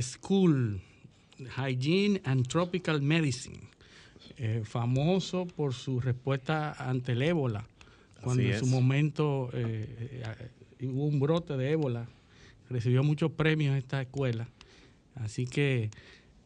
[0.00, 0.80] School
[1.38, 3.60] Hygiene and Tropical Medicine,
[4.36, 7.66] eh, famoso por su respuesta ante el ébola,
[8.22, 10.22] cuando en su momento eh,
[10.80, 12.06] eh, hubo un brote de ébola.
[12.70, 14.48] Recibió muchos premios esta escuela.
[15.16, 15.90] Así que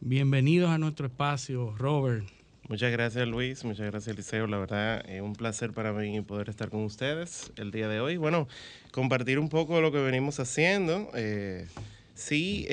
[0.01, 2.27] bienvenidos a nuestro espacio, Robert.
[2.67, 6.69] Muchas gracias Luis, muchas gracias Liceo, la verdad es un placer para mí poder estar
[6.69, 8.17] con ustedes el día de hoy.
[8.17, 8.47] Bueno,
[8.91, 11.09] compartir un poco lo que venimos haciendo.
[12.13, 12.67] sí,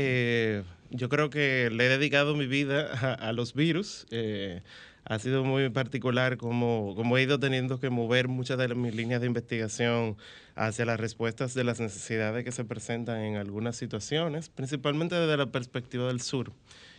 [0.90, 4.62] yo creo que le he dedicado mi vida a, los virus, eh,
[5.04, 9.20] ha sido muy particular como, como he ido teniendo que mover muchas de mis líneas
[9.20, 10.16] de investigación
[10.56, 15.46] hacia las respuestas de las necesidades que se presentan en algunas situaciones, principalmente desde la
[15.46, 16.52] perspectiva del sur.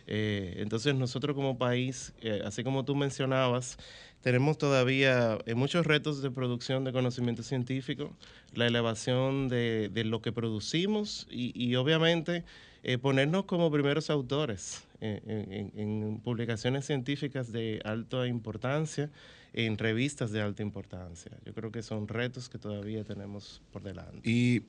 [0.06, 3.76] Eh, entonces nosotros como país, eh, así como tú mencionabas,
[4.22, 8.16] tenemos todavía eh, muchos retos de producción de conocimiento científico,
[8.54, 12.42] la elevación de, de lo que producimos y, y obviamente
[13.02, 19.10] ponernos como primeros autores en, en, publicaciones científicas de alta importancia,
[19.52, 21.32] en revistas de alta importancia.
[21.44, 24.20] Yo creo que son retos que todavía tenemos por delante.
[24.28, 24.62] Y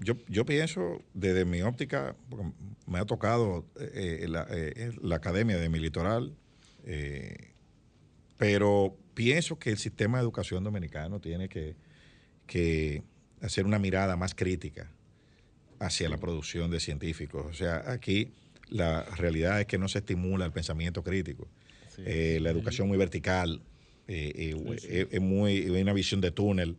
[0.00, 2.16] yo, yo pienso, desde mi óptica,
[2.86, 6.34] me ha tocado eh, la, eh, la, academia de mi litoral,
[6.84, 7.52] eh,
[8.36, 11.76] pero pienso que el sistema de educación dominicano tiene que,
[12.46, 13.02] que
[13.40, 14.90] hacer una mirada más crítica
[15.78, 17.46] hacia la producción de científicos.
[17.48, 18.32] O sea, aquí
[18.68, 21.48] la realidad es que no se estimula el pensamiento crítico.
[21.98, 23.60] la educación muy vertical,
[24.06, 26.76] es muy, una visión de túnel.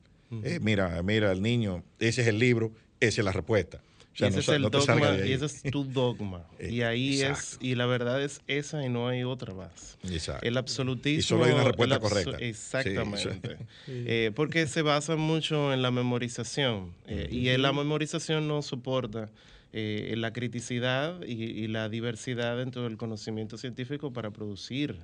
[0.61, 3.81] mira, mira, el niño, ese es el libro, esa es la respuesta.
[4.19, 6.45] Y ese es el dogma, y ese es tu dogma.
[6.59, 9.97] Eh, y ahí es, y la verdad es esa y no hay otra más.
[10.09, 10.45] Exacto.
[10.47, 11.19] El absolutismo.
[11.19, 12.37] Y solo hay una respuesta correcta.
[12.37, 13.57] Exactamente.
[13.87, 16.93] Eh, porque se basa mucho en la memorización.
[17.07, 19.29] Eh, y en la memorización no soporta
[19.71, 24.97] la criticidad y, la diversidad dentro del conocimiento científico para producir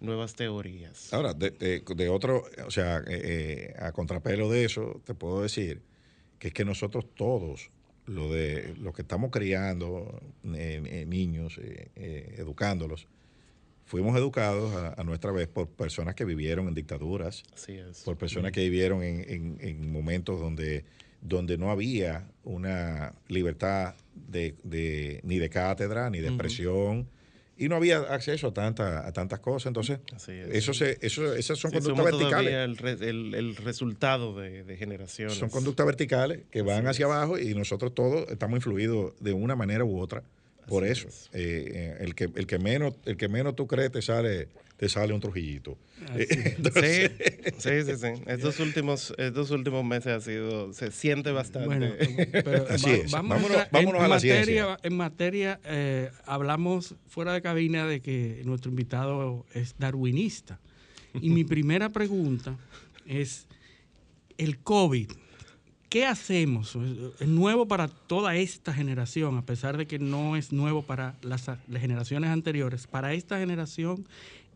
[0.00, 1.12] nuevas teorías.
[1.14, 3.02] Ahora, de, de otro, o sea,
[3.78, 5.80] a contrapelo de eso, te puedo decir
[6.38, 7.70] que es que nosotros todos,
[8.08, 13.06] lo de los que estamos criando niños, eh, eh, educándolos,
[13.84, 17.42] fuimos educados a, nuestra vez por personas que vivieron en dictaduras,
[18.04, 20.84] por personas que vivieron en, momentos donde,
[21.22, 27.08] donde no había una libertad de, ni de cátedra, ni de expresión
[27.58, 29.66] y no había acceso a, tanta, a tantas cosas.
[29.66, 29.98] Entonces,
[30.52, 32.80] eso se, eso, esas son conductas verticales.
[33.02, 35.36] El, el, resultado de, de, generaciones.
[35.36, 39.84] Son conductas verticales que van hacia abajo y nosotros todos estamos influidos de una manera
[39.84, 40.22] u otra
[40.68, 41.08] por eso.
[41.32, 44.48] Eh, eh, el, que, el, que menos, el que menos tú crees te sale
[44.78, 45.76] te sale un trujillito.
[46.16, 47.08] sí,
[47.58, 48.22] sí, sí, sí.
[48.26, 51.98] Estos últimos, estos últimos meses ha sido, se siente bastante.
[52.70, 53.10] Así es.
[53.10, 58.70] Vámonos, vámonos, a, la materia, En materia, eh, hablamos fuera de cabina de que nuestro
[58.70, 60.60] invitado es darwinista.
[61.20, 62.56] Y mi primera pregunta
[63.04, 63.48] es,
[64.36, 65.10] el COVID,
[65.88, 66.78] ¿qué hacemos?
[67.18, 71.48] Es nuevo para toda esta generación, a pesar de que no es nuevo para las,
[71.48, 72.86] las generaciones anteriores.
[72.86, 74.06] Para esta generación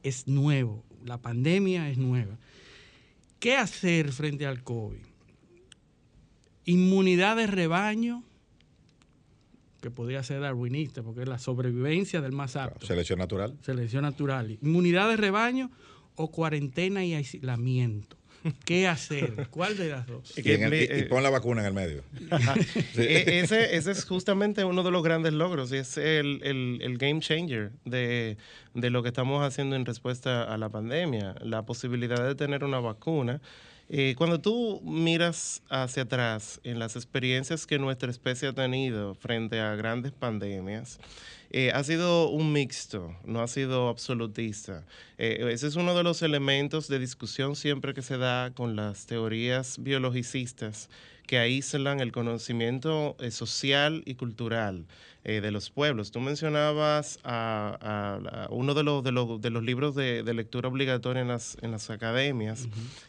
[0.02, 2.38] es nuevo, la pandemia es nueva.
[3.38, 5.00] ¿Qué hacer frente al COVID?
[6.64, 8.22] Inmunidad de rebaño,
[9.80, 12.86] que podría ser darwinista, porque es la sobrevivencia del más apto.
[12.86, 13.58] Selección natural.
[13.62, 14.58] Selección natural.
[14.62, 15.70] Inmunidad de rebaño
[16.14, 18.16] o cuarentena y aislamiento.
[18.64, 19.48] ¿Qué hacer?
[19.50, 20.36] ¿Cuál de las dos?
[20.36, 22.02] Y, eh, pon la vacuna en el medio.
[22.96, 27.20] E, ese, ese, es justamente uno de los grandes logros y es el, el, game
[27.20, 28.36] changer de,
[28.74, 31.34] de lo que estamos haciendo en respuesta a la pandemia.
[31.40, 33.40] La posibilidad de tener una vacuna.
[33.88, 39.60] Eh, cuando tú miras hacia atrás en las experiencias que nuestra especie ha tenido frente
[39.60, 40.98] a grandes pandemias,
[41.54, 44.86] eh, ha sido un mixto, no ha sido absolutista.
[45.18, 49.04] Eh, ese es uno de los elementos de discusión siempre que se da con las
[49.04, 50.88] teorías biologicistas
[51.26, 54.86] que aíslan el conocimiento eh, social y cultural
[55.24, 56.10] de los pueblos.
[56.10, 61.28] Tú mencionabas a, uno de los, de los, de los libros de, lectura obligatoria en
[61.28, 62.66] las, en las academias,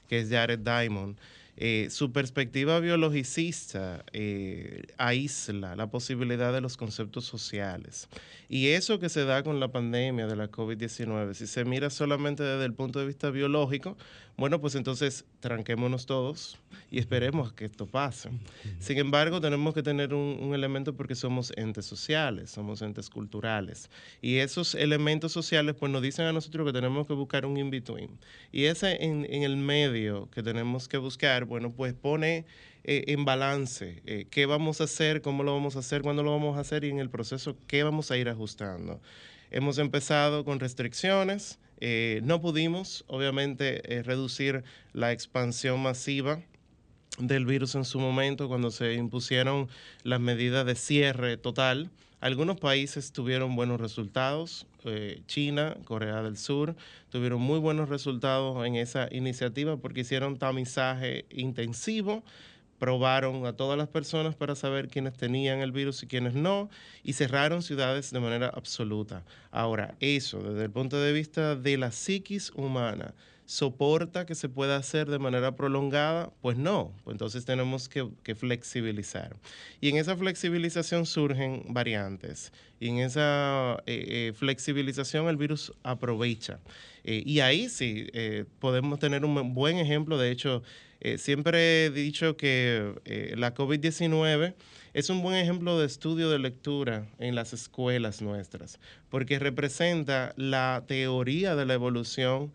[0.08, 1.18] que es Jared Diamond.
[1.56, 8.10] Eh, su perspectiva biologicista eh, aísla la posibilidad de los conceptos sociales.
[8.50, 12.42] Y eso que se da con la pandemia de la COVID-19, si se mira solamente
[12.42, 13.98] desde el punto de vista biológico,
[14.36, 16.58] bueno, pues entonces tranquémonos todos
[16.90, 18.32] y esperemos que esto pase.
[18.80, 23.92] Sin embargo, tenemos que tener un, elemento porque somos entes sociales, somos entes culturales.
[24.22, 28.18] Y esos elementos sociales pues nos dicen a nosotros que tenemos que buscar un in-between.
[28.52, 32.46] Y ese en, el medio que tenemos que buscar, bueno, pues pone
[32.84, 36.32] eh, en balance eh, qué vamos a hacer, cómo lo vamos a hacer, cuándo lo
[36.32, 39.00] vamos a hacer y en el proceso qué vamos a ir ajustando.
[39.52, 44.64] Hemos empezado con restricciones, eh, no pudimos, obviamente, eh, reducir
[44.94, 46.42] la expansión masiva
[47.20, 49.70] del virus en su momento cuando se impusieron
[50.04, 51.92] las medidas de cierre total.
[52.20, 56.76] Algunos países tuvieron buenos resultados, eh, China, Corea del Sur,
[57.10, 62.24] tuvieron muy buenos resultados en esa iniciativa porque hicieron tamizaje intensivo
[62.84, 66.70] probaron a todas las personas para saber quiénes tenían el virus y quiénes no,
[67.02, 69.24] y cerraron ciudades de manera absoluta.
[69.52, 73.14] Ahora, eso, desde el punto de vista de la psiquis humana,
[73.46, 76.34] soporta que se pueda hacer de manera prolongada?
[76.42, 79.38] Pues no, pues entonces tenemos que, flexibilizar.
[79.80, 82.52] Y en esa flexibilización surgen variantes.
[82.82, 86.60] Y en esa eh, eh, flexibilización el virus aprovecha.
[87.06, 88.08] Eh, y ahí sí
[88.60, 90.18] podemos tener un buen ejemplo.
[90.18, 90.64] De hecho,
[91.18, 94.54] siempre he dicho que la COVID-19
[94.94, 98.80] es un buen ejemplo de estudio de lectura en las escuelas nuestras,
[99.10, 102.54] porque representa la teoría de la evolución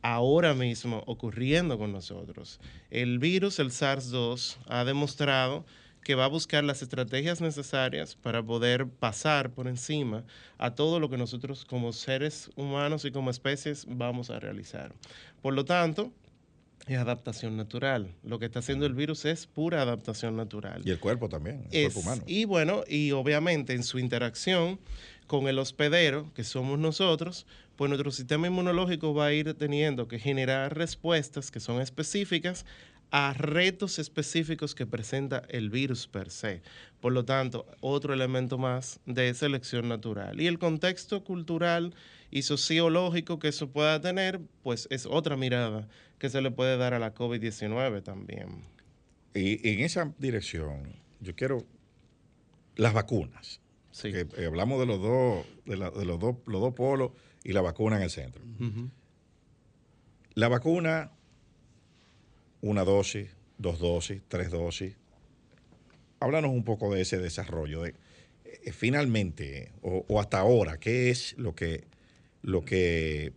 [0.00, 2.58] ahora mismo ocurriendo con nosotros.
[2.90, 5.64] El virus, el SARS-2, ha demostrado
[6.02, 10.24] que va a buscar las estrategias necesarias para poder pasar por encima
[10.58, 14.92] a todo lo que nosotros como seres humanos y como especies vamos a realizar.
[15.42, 16.10] Por lo tanto,
[16.86, 18.14] es adaptación natural.
[18.22, 20.82] Lo que está haciendo el virus es pura adaptación natural.
[20.84, 22.22] Y el cuerpo también, el cuerpo humano.
[22.26, 24.80] Y bueno, y obviamente en su interacción
[25.26, 30.18] con el hospedero, que somos nosotros, pues nuestro sistema inmunológico va a ir teniendo que
[30.18, 32.66] generar respuestas que son específicas
[33.10, 36.62] a retos específicos que presenta el virus per se.
[37.00, 40.40] Por lo tanto, otro elemento más de selección natural.
[40.40, 41.94] Y el contexto cultural
[42.32, 45.86] y sociológico que eso pueda tener, pues es otra mirada
[46.18, 48.62] que se le puede dar a la COVID-19 también.
[49.34, 51.66] Y en esa dirección, yo quiero
[52.74, 53.60] las vacunas.
[53.90, 54.08] Sí.
[54.14, 57.12] Eh, hablamos de los dos, de, los dos, los dos polos
[57.44, 58.42] y la vacuna en el centro.
[60.32, 61.12] La vacuna,
[62.62, 63.28] una dosis,
[63.58, 64.96] dos dosis, tres dosis.
[66.18, 67.82] Háblanos un poco de ese desarrollo.
[67.82, 67.94] De,
[68.44, 71.91] eh, finalmente, o, o, hasta ahora, ¿qué es lo que,
[72.42, 73.32] lo que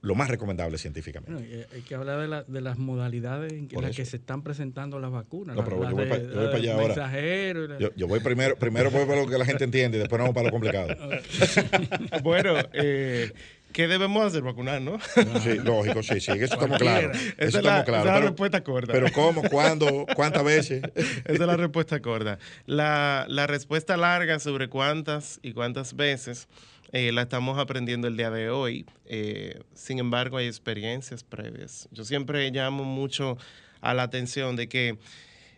[0.00, 1.32] lo más recomendable científicamente.
[1.32, 5.00] Bueno, hay que hablar de, la, de las modalidades en las que se están presentando
[5.00, 5.56] las vacunas.
[5.56, 7.78] No, pero yo, voy para allá ahora.
[7.78, 10.34] Yo, yo, voy primero, primero voy para lo que la gente entiende y después vamos
[10.34, 10.94] para lo complicado.
[12.22, 13.32] bueno, eh,
[13.72, 14.42] ¿qué debemos hacer?
[14.42, 14.98] Vacunar, ¿no?
[15.42, 17.16] sí, lógico, sí, sí, eso estamos claros.
[17.36, 18.06] Eso estamos claros.
[18.06, 18.92] Esa es la respuesta corta.
[18.92, 19.42] Pero ¿cómo?
[19.50, 20.06] ¿Cuándo?
[20.14, 20.82] ¿Cuántas veces?
[20.94, 22.38] esa es la respuesta corta.
[22.66, 26.46] La, la respuesta larga sobre cuántas y cuántas veces
[26.92, 28.86] eh, la estamos aprendiendo el día de hoy.
[29.04, 31.88] Eh, sin embargo, hay experiencias previas.
[31.92, 33.36] Yo siempre llamo mucho
[33.80, 34.98] a la atención de que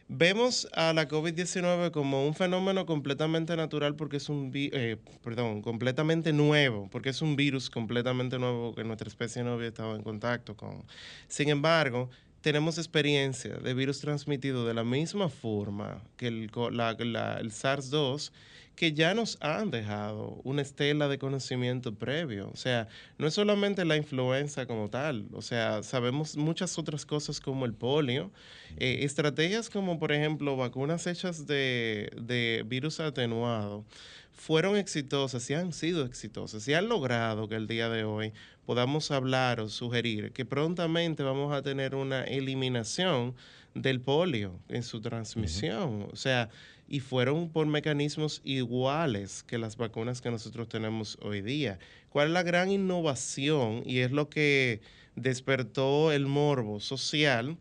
[0.08, 6.32] vemos a la COVID-19 como un fenómeno completamente natural porque es un, eh, perdón, completamente
[6.32, 10.56] nuevo, porque es un virus completamente nuevo que nuestra especie no había estado en contacto
[10.56, 10.84] con.
[11.28, 12.10] Sin embargo,
[12.40, 18.32] tenemos experiencia de virus transmitido de la misma forma que el, el SARS-2
[18.80, 22.48] que ya nos han dejado una estela de conocimiento previo.
[22.50, 22.88] O sea,
[23.18, 27.74] no es solamente la influenza como tal, o sea, sabemos muchas otras cosas como el
[27.74, 28.30] polio,
[28.78, 33.84] eh, estrategias como por ejemplo vacunas hechas de, de virus atenuado
[34.32, 38.32] fueron exitosas y han sido exitosas y han logrado que el día de hoy
[38.66, 43.34] podamos hablar o sugerir que prontamente vamos a tener una eliminación
[43.74, 46.08] del polio en su transmisión.
[46.12, 46.48] O sea,
[46.88, 51.78] y fueron por mecanismos iguales que las vacunas que nosotros tenemos hoy día.
[52.10, 53.82] ¿Cuál es la gran innovación?
[53.86, 54.80] Y es lo que
[55.14, 57.56] despertó el morbo social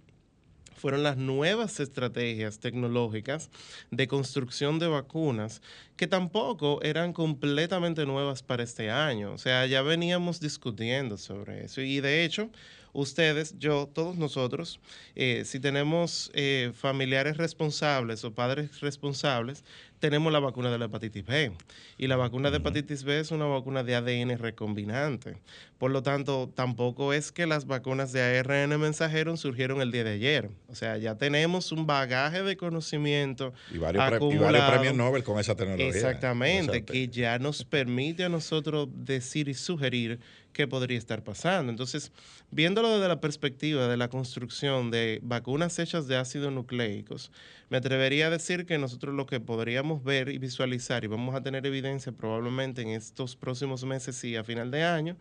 [0.80, 3.50] fueron las nuevas estrategias tecnológicas
[3.92, 5.62] de construcción de vacunas
[5.98, 9.34] que tampoco eran completamente nuevas para este año.
[9.34, 11.82] O sea, ya veníamos discutiendo sobre eso.
[11.82, 12.50] Y de hecho,
[12.94, 14.80] ustedes, yo, todos nosotros,
[15.16, 19.64] eh, si tenemos eh, familiares responsables o padres responsables,
[20.00, 21.52] tenemos la vacuna de la hepatitis B.
[21.98, 25.38] Y la vacuna de hepatitis B es una vacuna de ADN recombinante.
[25.78, 30.12] Por lo tanto, tampoco es que las vacunas de ARN mensajero surgieron el día de
[30.12, 30.50] ayer.
[30.68, 33.54] O sea, ya tenemos un bagaje de conocimiento.
[33.74, 35.88] Y varios, y varios premios Nobel con esa tecnología.
[35.88, 40.20] Exactamente, que ya nos permite a nosotros decir y sugerir
[40.60, 41.72] qué podría estar pasando.
[41.72, 42.12] Entonces,
[42.52, 47.32] viéndolo desde la perspectiva de la construcción de vacunas hechas de ácidos nucleicos,
[47.70, 51.42] me atrevería a decir que nosotros lo que podríamos ver y visualizar, y vamos a
[51.42, 55.16] tener evidencia probablemente en estos próximos meses y a final de año,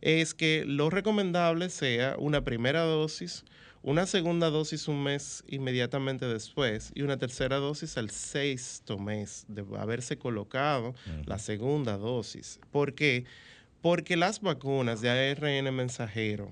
[0.00, 3.44] es que lo recomendable sea una primera dosis,
[3.84, 9.64] una segunda dosis un mes inmediatamente después y una tercera dosis al sexto mes de
[9.78, 12.58] haberse colocado la segunda dosis.
[12.72, 13.24] ¿Por qué?
[13.24, 13.49] Porque
[13.82, 16.50] las vacunas de ARN mensajero,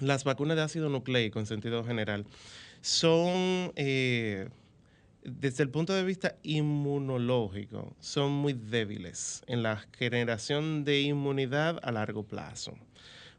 [0.00, 2.26] las vacunas de ácido nucleico en sentido general,
[2.82, 4.48] son, eh,
[5.24, 11.90] desde el punto de vista inmunológico, son muy débiles en la generación de inmunidad a
[11.90, 12.74] largo plazo.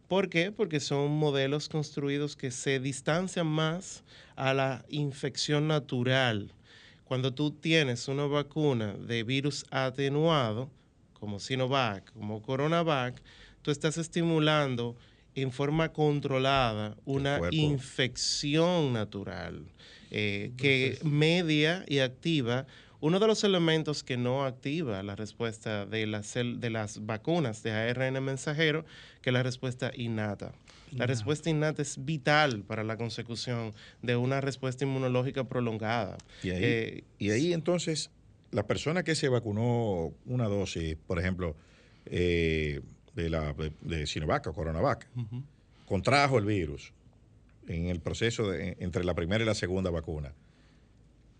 [0.07, 0.51] ¿Por qué?
[0.51, 4.03] Porque son modelos construidos que se distancian más
[4.35, 6.51] a la infección natural.
[7.03, 10.69] Cuando tú tienes una vacuna de virus atenuado,
[11.23, 13.21] como Sinovac, como Coronavac,
[13.61, 14.97] tú estás estimulando
[15.35, 19.63] en forma controlada una infección natural
[20.11, 22.67] eh, que media y activa
[22.99, 27.71] uno de los elementos que no activa la respuesta de las, de las vacunas de
[27.71, 28.83] ARN mensajero,
[29.21, 30.51] que es la respuesta innata.
[30.91, 36.17] La respuesta innata es vital para la consecución de una respuesta inmunológica prolongada.
[36.43, 38.09] Y ahí, Eh, y ahí entonces,
[38.53, 41.55] la persona que se vacunó una dosis, por ejemplo,
[42.05, 42.81] eh,
[43.15, 45.07] de, la, de, de Sinovac o Coronavac,
[45.85, 46.93] contrajo el virus
[47.67, 50.33] en el proceso de- entre la primera y la segunda vacuna.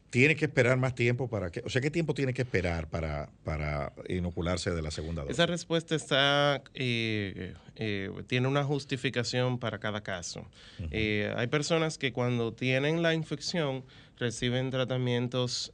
[0.10, 3.32] Tiene que esperar más tiempo para que, o sea, ¿qué tiempo tiene que esperar para,
[3.44, 5.38] para inocularse de la segunda dosis?
[5.38, 10.46] Esa respuesta está, eh, eh, tiene una justificación para cada caso.
[10.92, 13.84] Eh, hay personas que cuando tienen la infección
[14.20, 15.72] reciben tratamientos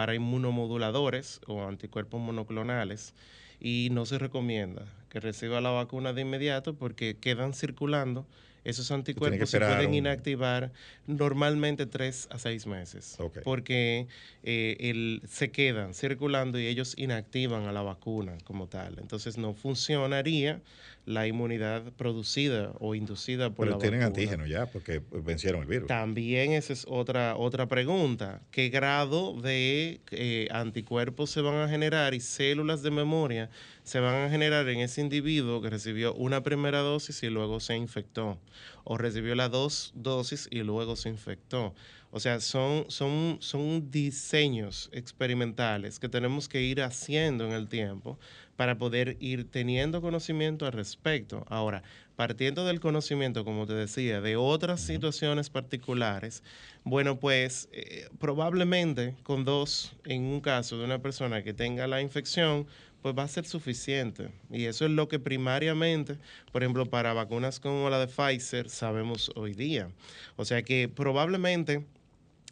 [0.00, 3.12] para inmunomoduladores o anticuerpos monoclonales
[3.60, 8.26] y no se recomienda que reciba la vacuna de inmediato porque quedan circulando.
[8.64, 10.72] Esos anticuerpos se pueden un- inactivar
[11.06, 13.16] normalmente tres a seis meses.
[13.44, 14.06] Porque
[14.42, 18.98] eh, el- se quedan circulando y ellos inactivan a la vacuna como tal.
[19.00, 20.62] Entonces no funcionaría
[21.06, 24.06] la inmunidad producida o inducida por Pero la tienen vacuna.
[24.06, 25.88] antígenos ya, porque vencieron el virus.
[25.88, 28.42] También esa es otra, otra pregunta.
[28.50, 33.50] ¿Qué grado de eh, anticuerpos se van a generar y células de memoria
[33.82, 37.76] se van a generar en ese individuo que recibió una primera dosis y luego se
[37.76, 38.38] infectó?
[38.84, 41.74] O recibió las dos dosis y luego se infectó.
[42.12, 48.18] O sea, son, son, son diseños experimentales que tenemos que ir haciendo en el tiempo
[48.60, 51.46] para poder ir teniendo conocimiento al respecto.
[51.48, 51.82] Ahora,
[52.14, 56.42] partiendo del conocimiento, como te decía, de otras situaciones particulares,
[56.84, 62.02] bueno, pues eh, probablemente con dos, en un caso de una persona que tenga la
[62.02, 62.66] infección,
[63.00, 64.28] pues va a ser suficiente.
[64.50, 66.18] Y eso es lo que primariamente,
[66.52, 69.88] por ejemplo, para vacunas como la de Pfizer, sabemos hoy día.
[70.36, 71.86] O sea que probablemente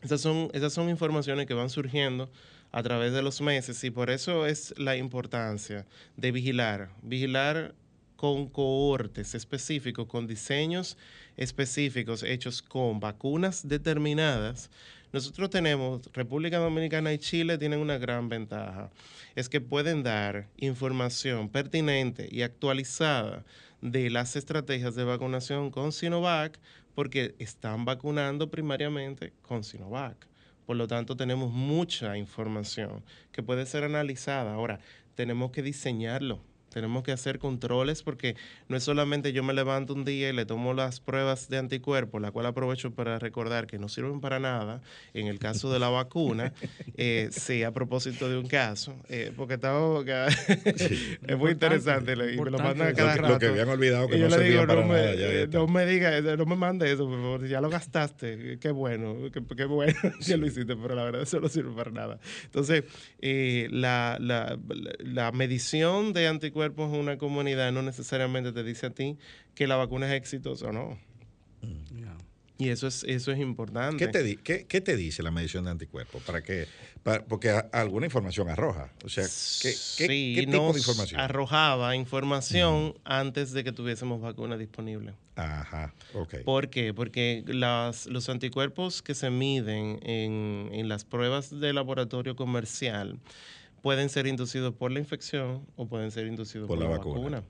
[0.01, 2.31] esas son, esas son informaciones que van surgiendo
[2.79, 5.85] a través de los meses y por eso es la importancia
[6.17, 7.75] de vigilar, vigilar
[8.15, 10.97] con cohortes específicos, con diseños
[11.37, 14.71] específicos hechos con vacunas determinadas.
[15.13, 18.91] Nosotros tenemos, República Dominicana y Chile tienen una gran ventaja,
[19.35, 23.45] es que pueden dar información pertinente y actualizada
[23.81, 26.61] de las estrategias de vacunación con Sinovac
[26.95, 30.29] porque están vacunando primariamente con Sinovac.
[30.69, 33.03] Por lo tanto, tenemos mucha información
[33.33, 34.53] que puede ser analizada.
[34.53, 34.81] Ahora,
[35.15, 36.41] tenemos que diseñarlo.
[36.73, 38.37] Tenemos que hacer controles porque
[38.69, 42.21] no es solamente yo me levanto un día y le tomo las pruebas de anticuerpos,
[42.21, 44.81] la cual aprovecho para recordar que no sirven para nada
[45.15, 46.53] en el caso de la vacuna.
[46.97, 50.01] eh, sí, a propósito de un caso, eh, porque estaba,
[50.67, 53.33] es muy interesante y me lo mandan a cada Lo que- rato.
[53.33, 55.27] lo que habían olvidado que Y no yo le digo, para no me, nada, ya
[55.27, 59.17] eh, no me diga, no me mande eso, por favor, ya lo gastaste, qué bueno,
[59.33, 59.95] qué, qué bueno
[60.27, 62.19] que lo hiciste, pero la verdad eso no sirve para nada.
[62.45, 62.85] Entonces,
[63.21, 68.87] eh, la, la- la- la medición de anticuerpos en una comunidad no necesariamente te dice
[68.87, 69.17] a ti
[69.55, 70.99] que la vacuna es exitosa o no.
[72.61, 74.05] Y eso es, eso es importante.
[74.05, 76.21] ¿Qué te, di- qué, qué te dice la medición de anticuerpos?
[76.25, 76.67] ¿Para qué?
[77.05, 78.93] Para- porque a- alguna información arroja.
[79.05, 79.73] O sea, ¿qué, qué-
[80.09, 81.21] sí, qué tipo nos de información?
[81.21, 85.15] arrojaba información antes de que tuviésemos vacuna disponible.
[85.37, 86.39] Ajá, ok.
[86.45, 86.93] ¿Por qué?
[86.93, 93.21] Porque las, los anticuerpos que se miden en, en las pruebas de laboratorio comercial
[93.83, 97.15] pueden ser inducidos por la infección o pueden ser inducidos Por por, la la, vacuna.
[97.19, 97.43] vacuna.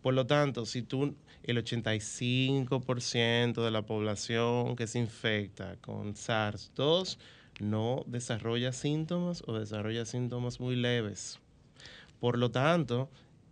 [0.00, 1.14] Por lo tanto, si tú,
[1.44, 7.18] el 85% de la población que se infecta con SARS-2
[7.60, 11.38] no desarrolla síntomas o desarrolla síntomas muy leves.
[12.20, 13.10] Por lo tanto,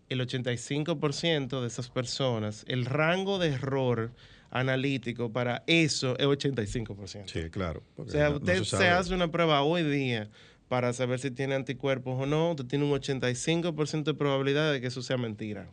[0.08, 4.12] el 85% de esas personas, el rango de error
[4.50, 7.28] analítico para eso es 85%.
[7.28, 7.82] Sí, claro.
[7.96, 10.28] O sea, no- no usted se hace una prueba hoy día
[10.70, 14.86] para saber si tiene anticuerpos o no, usted tiene un 85% de probabilidad de que
[14.86, 15.68] eso sea mentira.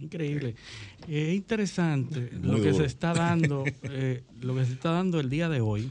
[0.00, 0.54] Increíble.
[1.06, 2.76] Es interesante Muy lo que duro.
[2.78, 5.90] se está dando, eh, lo que se está dando el día de hoy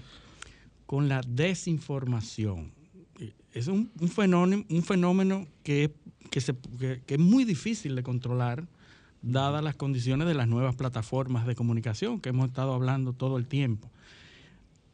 [0.88, 2.72] con la desinformación.
[3.20, 5.92] Eh, Es un, un fenómeno, un fenómeno que,
[6.32, 8.68] que, se- que- que es muy difícil de controlar,
[9.22, 13.46] dadas las condiciones de las nuevas plataformas de comunicación que hemos estado hablando todo el
[13.48, 13.92] tiempo.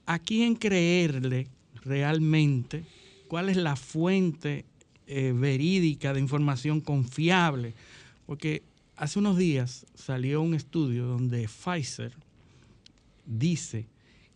[0.06, 1.48] ¿A quién creerle
[1.82, 2.84] realmente?
[3.28, 4.66] ¿Cuál es la fuente
[5.08, 7.74] eh, verídica de información confiable?
[8.26, 8.64] Porque
[8.96, 12.14] hace unos días salió un estudio donde Pfizer
[13.26, 13.88] dice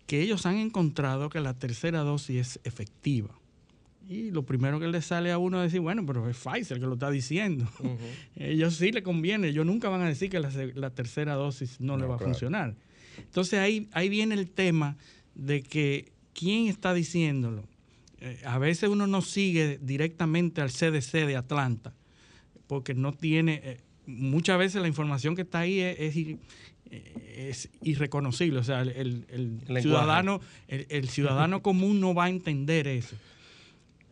[0.08, 3.30] que ellos han encontrado que la tercera dosis es efectiva.
[4.08, 6.86] Y lo primero que le sale a uno es decir, bueno, pero es Pfizer que
[6.86, 7.68] lo está diciendo.
[8.36, 12.06] ellos sí le conviene, ellos nunca van a decir que la, tercera dosis no, le
[12.06, 12.76] va a funcionar.
[13.18, 14.98] Entonces ahí, ahí viene el tema
[15.34, 17.64] de que quién está diciéndolo.
[18.20, 21.94] Eh, a veces uno no sigue directamente al CDC de Atlanta
[22.68, 26.38] porque no tiene, eh, muchas veces la información que está ahí es, eh,
[27.50, 28.60] es irreconocible.
[28.60, 29.82] O sea, el, el- el Lenguaje.
[29.82, 33.16] ciudadano, el, el ciudadano común no va a entender eso.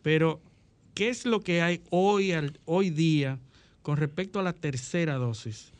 [0.02, 0.40] Pero,
[0.94, 3.38] ¿qué es lo que hay hoy, al- hoy día
[3.82, 5.72] con respecto a la tercera dosis?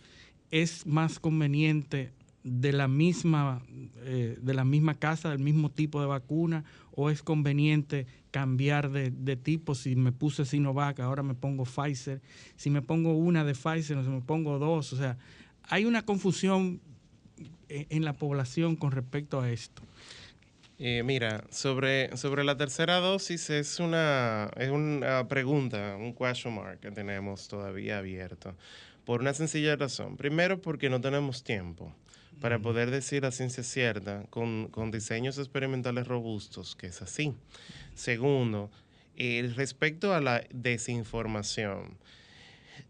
[0.50, 2.10] ¿Es más conveniente
[2.44, 3.62] de la misma,
[4.04, 6.64] eh, de la misma casa, del mismo tipo de vacuna?
[6.92, 9.74] ¿O es conveniente cambiar de, de tipo?
[9.74, 12.20] Si me puse Sinovac, ahora me pongo Pfizer.
[12.56, 14.92] Si me pongo una de Pfizer, o si me pongo dos.
[14.92, 15.18] O sea,
[15.64, 16.80] hay una confusión
[17.68, 19.82] en, en la población con respecto a esto.
[20.78, 26.80] Eh, mira, sobre, sobre la tercera dosis es una, es una pregunta, un question mark
[26.80, 28.54] que tenemos todavía abierto.
[29.04, 30.16] Por una sencilla razón.
[30.16, 31.94] Primero, porque no tenemos tiempo
[32.40, 37.34] para poder decir la ciencia cierta con, con diseños experimentales robustos, que es así.
[37.94, 38.70] Segundo,
[39.16, 41.96] eh, respecto a la desinformación.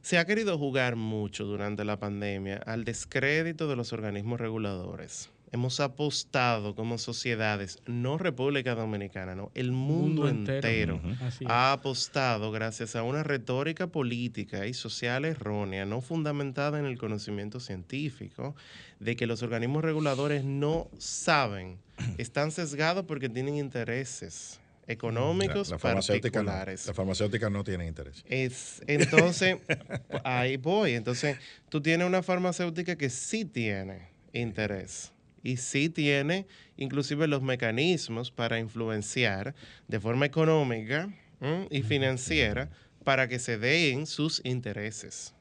[0.01, 5.31] Se ha querido jugar mucho durante la pandemia al descrédito de los organismos reguladores.
[5.55, 11.01] Hemos apostado como sociedades, no República Dominicana, no, el mundo, Mundo entero.
[11.47, 17.61] ha apostado gracias a una retórica política y social errónea, no fundamentada en el conocimiento
[17.61, 18.57] científico,
[18.99, 21.79] de que los organismos reguladores no saben,
[22.19, 24.59] están sesgados porque tienen intereses
[24.89, 26.87] económicos la, la farmacéutica no, particulares.
[26.89, 28.25] la farmacéutica no tiene interés.
[28.29, 29.59] Es, entonces,
[30.25, 30.95] ahí voy.
[30.95, 35.14] Entonces, tú tienes una farmacéutica que sí tiene interés
[35.45, 36.47] y sí tiene
[36.77, 39.55] inclusive los mecanismos para influenciar
[39.87, 41.09] de forma económica
[41.41, 41.69] ¿m?
[41.71, 42.71] y financiera
[43.05, 45.35] para que se den sus intereses.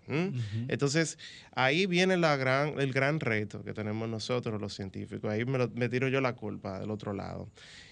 [0.68, 1.18] Entonces,
[1.56, 5.32] ahí viene la gran, el gran reto que tenemos nosotros los científicos.
[5.32, 7.48] Ahí me, lo- me tiro yo la culpa del otro lado.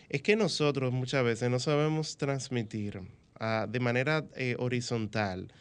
[0.10, 3.00] Es que nosotros muchas veces no sabemos transmitir
[3.40, 5.54] ah, de manera eh, horizontal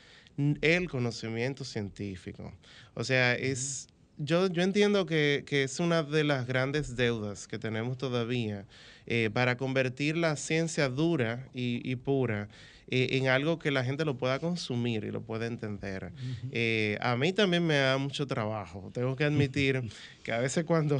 [0.61, 2.53] el conocimiento científico.
[2.95, 3.87] O sea, es...
[4.23, 8.67] Yo, yo entiendo que, que es una de las grandes deudas que tenemos todavía
[9.07, 12.49] eh, para convertir la ciencia dura y, y pura
[12.89, 16.13] eh, en algo que la gente lo pueda consumir y lo pueda entender.
[16.51, 18.91] Eh, a mí también me da mucho trabajo.
[18.93, 19.83] Tengo que admitir
[20.23, 20.99] que a veces cuando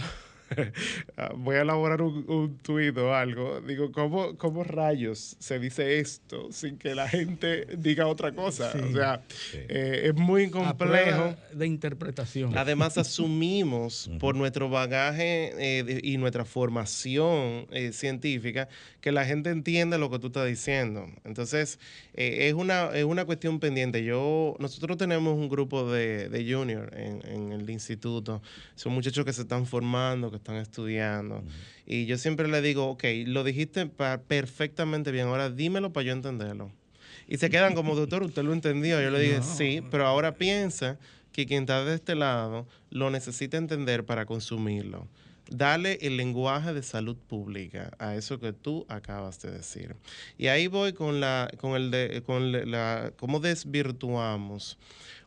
[1.37, 6.51] voy a elaborar un, un tuit o algo, digo, ¿cómo, ¿cómo rayos se dice esto
[6.53, 8.73] sin que la gente diga otra cosa?
[8.73, 8.79] Sí.
[8.79, 9.23] O sea,
[9.55, 11.35] eh, es muy A complejo.
[11.53, 12.57] de interpretación.
[12.57, 18.69] Además, asumimos por nuestro bagaje eh, de- y nuestra formación eh, científica
[19.01, 21.07] que la gente entiende lo que tú estás diciendo.
[21.25, 21.79] Entonces,
[22.15, 24.05] eh, es, una, es una cuestión pendiente.
[24.05, 28.43] Yo, nosotros tenemos un grupo de, de junior en, en el instituto.
[28.75, 31.43] Son muchachos que se están formando, que están estudiando.
[31.87, 36.73] Y yo siempre le digo, ok, lo dijiste perfectamente bien, ahora dímelo para yo entenderlo.
[37.29, 39.01] Y se quedan como, doctor, ¿usted lo entendió?
[39.01, 40.99] Yo le dije, sí, pero ahora piensa
[41.33, 45.07] que quien está de este lado lo necesita entender para consumirlo.
[45.49, 49.97] Dale el lenguaje de salud pública a eso que tú acabas de decir.
[50.39, 54.79] Y ahí voy con la, con el de, con la, cómo desvirtuamos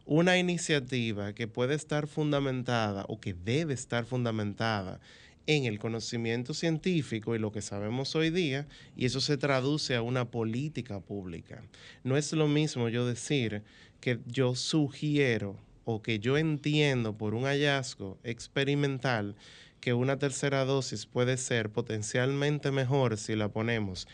[0.06, 5.00] una iniciativa que puede estar fundamentada o que debe estar fundamentada
[5.48, 10.02] en el conocimiento científico y lo que sabemos hoy día, y eso se traduce a
[10.02, 11.62] una política pública.
[12.04, 13.64] No es lo mismo yo decir
[14.00, 19.36] que yo sugiero o que yo entiendo por un hallazgo experimental
[19.82, 24.08] que una tercera dosis puede ser potencialmente mejor si la ponemos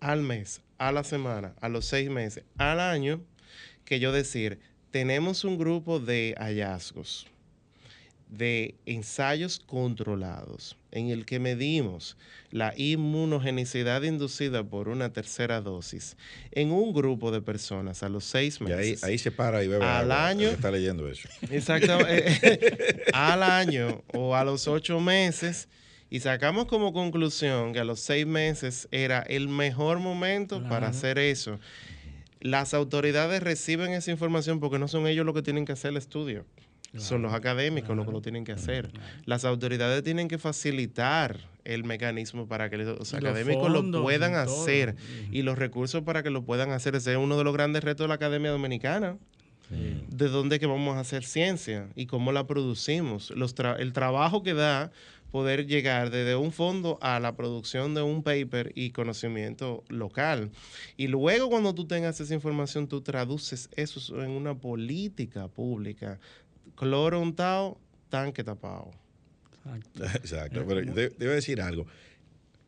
[0.00, 3.22] al mes, a la semana, a los seis meses, al año,
[3.86, 4.58] que yo decir,
[4.94, 7.26] tenemos un grupo de hallazgos
[8.28, 12.16] de ensayos controlados en el que medimos
[12.52, 16.16] la inmunogenicidad inducida por una tercera dosis
[16.52, 19.02] en un grupo de personas a los seis Y meses.
[19.02, 20.48] ahí, ahí se para y bebe Al agua, año.
[20.50, 21.28] está leyendo eso.
[21.50, 23.04] Exactamente.
[23.12, 25.68] al año o a los ocho meses.
[26.08, 31.18] Y sacamos como conclusión que a los seis meses era el mejor momento para hacer
[31.18, 31.58] eso.
[32.44, 35.96] Las autoridades reciben esa información porque no son ellos los que tienen que hacer el
[35.96, 36.44] estudio.
[36.96, 38.90] son los académicos los que lo tienen que hacer.
[39.24, 44.94] Las autoridades tienen que facilitar el mecanismo para que los académicos lo puedan hacer
[45.32, 46.94] y los recursos para que lo puedan hacer.
[46.94, 49.16] Ese es uno de los grandes retos de la Academia Dominicana.
[50.10, 53.30] de dónde que vamos a hacer ciencia y cómo la producimos.
[53.30, 54.92] Los tra- el trabajo que da
[55.34, 60.52] poder llegar desde un fondo a la producción de un paper y conocimiento local.
[60.96, 66.20] Y luego cuando tú tengas esa información, tú traduces eso en una política pública.
[66.76, 67.80] Cloro untado,
[68.10, 68.92] tanque tapado.
[70.22, 71.84] Exacto, pero yo de- debo decir algo.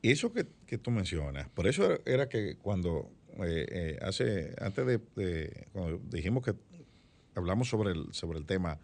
[0.03, 3.09] Eso que, que tú mencionas, por eso era- era que cuando
[3.45, 6.53] eh, eh, hace, antes de, de- cuando dijimos que
[7.37, 8.81] hablamos sobre el, sobre el tema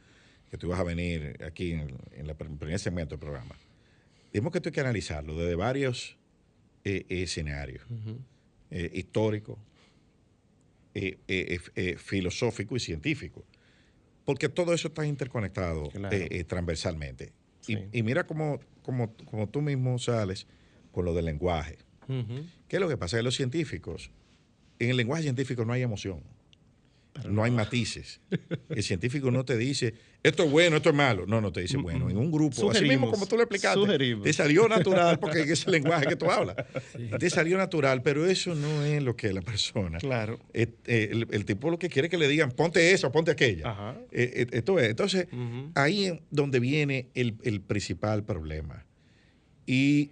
[0.53, 3.57] que tú ibas a venir aquí en, el- en la pr- primer segmento del programa,
[4.33, 6.17] dijimos que esto hay que analizarlo desde varios
[6.85, 7.85] eh, escenarios,
[8.71, 9.59] eh, histórico,
[10.95, 13.45] eh, filosófico y científico,
[14.25, 16.17] porque todo eso está interconectado Claro.
[16.47, 17.33] transversalmente.
[17.61, 17.79] Sí.
[17.93, 20.47] Y, y mira cómo, cómo, cómo tú mismo sales
[20.91, 21.79] con lo del lenguaje.
[22.09, 22.45] Ujú.
[22.69, 23.17] ¿Qué es lo que pasa?
[23.17, 24.11] Que los científicos,
[24.79, 26.23] en el lenguaje científico no hay emoción,
[27.29, 28.21] no hay matices.
[28.69, 31.27] El científico no te dice, esto es bueno, esto es malo.
[31.27, 33.79] No, no te dice, bueno, en un grupo, así mismo Sugerimos, como tú lo explicaste,
[33.81, 34.25] sugerimos.
[34.25, 36.57] te salió natural, porque es el lenguaje que tú hablas.
[37.19, 39.99] Te salió natural, pero eso no es lo que la persona.
[39.99, 40.39] Claro.
[40.55, 43.31] Eh, eh, el, el tipo lo que quiere es que le digan, ponte esa, ponte
[43.31, 43.71] aquella.
[43.71, 43.97] Ajá.
[44.11, 44.89] Eh, esto es.
[44.89, 45.29] Entonces,
[45.75, 48.87] ahí es donde viene el, el principal problema.
[49.67, 50.11] Y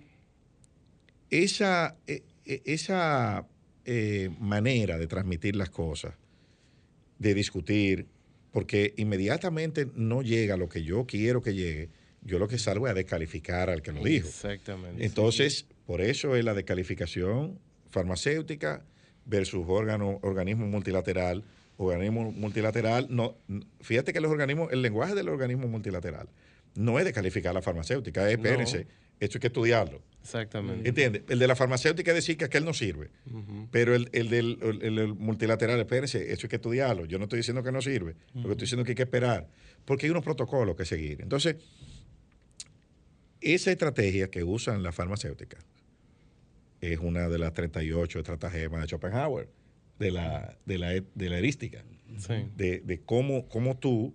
[1.30, 1.96] esa,
[2.46, 3.46] esa
[3.84, 6.14] eh, manera de transmitir las cosas,
[7.20, 8.06] de discutir,
[8.50, 11.90] porque inmediatamente no llega lo que yo quiero que llegue,
[12.22, 14.26] yo lo que salgo es a descalificar al que lo dijo.
[14.26, 15.04] Exactamente.
[15.04, 18.84] Entonces, por eso es la descalificación farmacéutica
[19.26, 21.44] versus órgano, organismo multilateral.
[21.76, 23.38] Organismo multilateral, no,
[23.80, 26.28] fíjate que los organismos, el lenguaje del organismo multilateral
[26.74, 28.86] no es descalificar la farmacéutica, es No.
[29.20, 30.02] Esto hay que estudiarlo.
[30.22, 30.88] Exactamente.
[30.88, 31.22] ¿Entiendes?
[31.28, 33.08] El de la farmacéutica es decir que aquel no sirve.
[33.70, 37.04] Pero el, el del el- el- multilateral, espérense, eso hay que estudiarlo.
[37.06, 39.02] Yo no estoy diciendo que no sirve, lo que estoy diciendo es que hay que
[39.04, 39.48] esperar,
[39.84, 41.20] porque hay unos protocolos que seguir.
[41.22, 41.56] Entonces,
[43.40, 45.64] esa estrategia que usan las farmacéuticas
[46.80, 49.48] es una de las 38 estratagemas de Schopenhauer,
[49.98, 51.84] de la, de la, de la erística,
[52.18, 52.34] Sí.
[52.56, 54.14] de, de cómo, cómo tú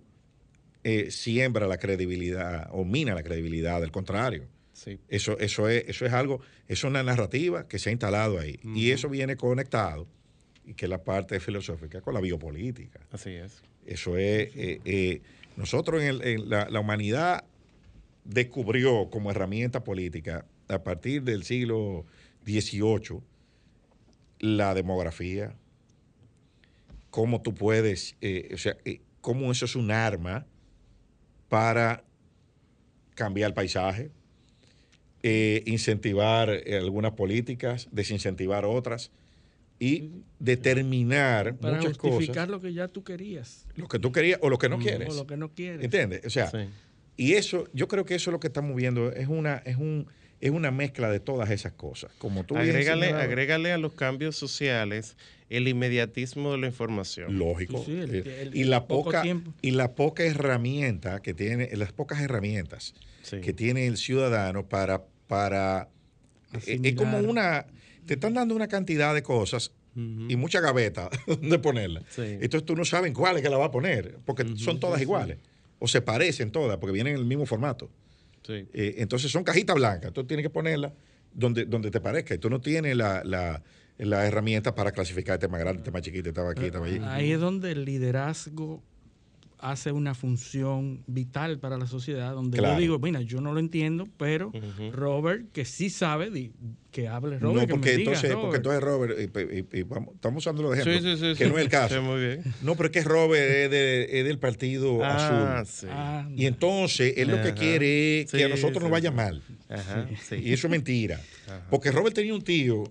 [0.84, 4.46] eh, siembra la credibilidad o mina la credibilidad del contrario.
[4.76, 5.00] Sí.
[5.08, 8.60] Eso, eso, es, eso es algo, es una narrativa que se ha instalado ahí.
[8.62, 10.06] Y eso viene conectado,
[10.66, 13.00] y que es la parte filosófica, con la biopolítica.
[13.10, 13.62] Así es.
[13.86, 15.22] Eso es, eh, eh,
[15.56, 17.44] nosotros en, el- en la, la humanidad
[18.24, 22.04] descubrió como herramienta política a partir del siglo
[22.44, 23.20] XVIII
[24.40, 25.54] la demografía,
[27.10, 28.76] cómo tú puedes, eh, o sea,
[29.22, 30.44] cómo eso es un arma
[31.48, 32.04] para
[33.14, 34.10] cambiar el paisaje,
[35.28, 39.10] eh, incentivar eh, algunas políticas, desincentivar otras
[39.80, 43.66] y determinar Para muchas justificar cosas, lo que ya tú querías.
[43.76, 45.08] lo que tú querías o lo que no Mm, quieres.
[45.10, 45.84] O lo que no quieres.
[45.84, 46.24] ¿Entiendes?
[46.24, 46.58] O sea, Sí.
[47.16, 50.06] y eso, yo creo que eso es lo que estamos viendo, es una, es un,
[50.40, 52.12] es una mezcla de todas esas cosas.
[52.18, 55.16] Como tú Agrégale, agrégale a los cambios sociales
[55.48, 57.38] el inmediatismo de la información.
[57.38, 57.78] Lógico.
[57.78, 59.52] Sí, sí, el- Eh, el- y, la poca, tiempo.
[59.62, 63.40] y la poca herramienta que tiene, las pocas herramientas Sí.
[63.40, 65.88] que tiene el ciudadano para, para
[66.66, 67.66] eh, es como una,
[68.06, 72.02] te están dando una cantidad de cosas y mucha gaveta donde ponerla.
[72.10, 72.22] Sí.
[72.22, 75.38] Entonces tú no sabes cuál es que la va a poner, porque son todas iguales,
[75.78, 77.90] o se parecen todas, porque vienen en el mismo formato.
[78.46, 78.68] Sí.
[78.74, 80.92] Eh, entonces son cajitas blancas, tú tienes que ponerla
[81.32, 83.62] donde, donde te parezca y tú no tienes la, la,
[83.98, 86.90] la herramienta para clasificar este más grande, este más chiquito, este más aquí, este más
[86.90, 87.00] allí.
[87.04, 88.82] Ahí es donde el liderazgo
[89.58, 92.74] hace una función vital para la sociedad, donde Claro.
[92.74, 94.52] yo digo, mira, yo no lo entiendo, pero.
[94.92, 96.52] Robert, que sí sabe,
[96.96, 98.56] que hable Robert, no, que porque me diga, entonces, porque Robert.
[98.56, 101.50] entonces Robert, y- y- y vamos- estamos usándolo de Sí, ejemplo, sí, sí, que sí.
[101.50, 101.94] no es el caso.
[101.94, 102.42] Sí, muy bien.
[102.62, 105.66] No, pero es que Robert es, de- es del partido Ah, azul.
[105.80, 105.86] sí.
[105.90, 109.16] Ah, Y entonces él lo que quiere es que a nosotros sí, nos vaya sí.
[109.16, 109.42] mal.
[109.68, 110.36] Ajá, sí.
[110.36, 111.20] Y eso es mentira.
[111.70, 112.84] Porque Robert tenía un tío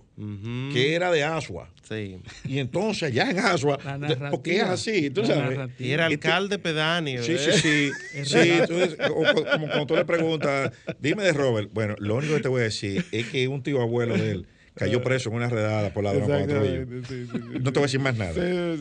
[0.71, 1.69] que era de Asua.
[1.87, 2.17] Sí.
[2.45, 3.77] Y entonces allá en Asua,
[4.31, 5.59] porque es así, tú sabes.
[5.77, 7.21] Y era Este- alcalde pedáneo.
[7.23, 7.37] Sí, ¿eh?
[7.37, 7.91] sí, sí.
[8.15, 11.69] Es sí entonces, como cuando tú le preguntas, dime de Robert.
[11.73, 14.47] Bueno, lo único que te voy a decir es que un tío abuelo de él
[14.75, 16.29] cayó preso en una redada por ladrón.
[16.31, 17.59] Exactamente, sí, sí, sí.
[17.61, 18.31] No te voy a decir más nada.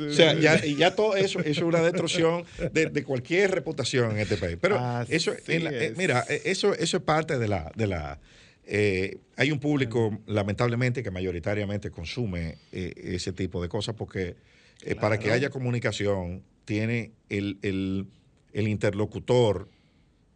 [0.09, 4.19] O sea, ya, ya todo eso, eso es una destrucción de, de cualquier reputación en
[4.19, 4.59] este país.
[4.61, 5.97] Pero Así eso, en la- eh, es.
[5.97, 8.19] mira, eh, eso, eso es parte de la, de la
[8.66, 14.35] eh, hay un público, lamentablemente, que mayoritariamente consume eh, ese tipo de cosas porque
[14.82, 18.07] eh, para que haya comunicación tiene el, el-
[18.53, 19.69] el interlocutor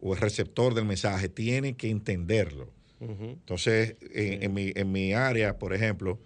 [0.00, 2.70] o el receptor del mensaje tiene que entenderlo.
[3.00, 6.18] Entonces, en, en mi, en mi área, por ejemplo,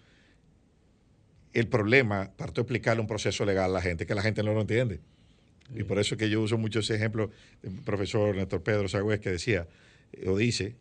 [1.53, 4.55] el problema, para tú explicarle un proceso legal a la gente, que la gente no
[4.55, 5.01] lo entiende.
[5.75, 7.31] Y por eso es que yo uso mucho ese ejemplo
[7.63, 9.69] del profesor Néstor Pedro Sagüez que decía,
[10.13, 10.77] eh, o dice,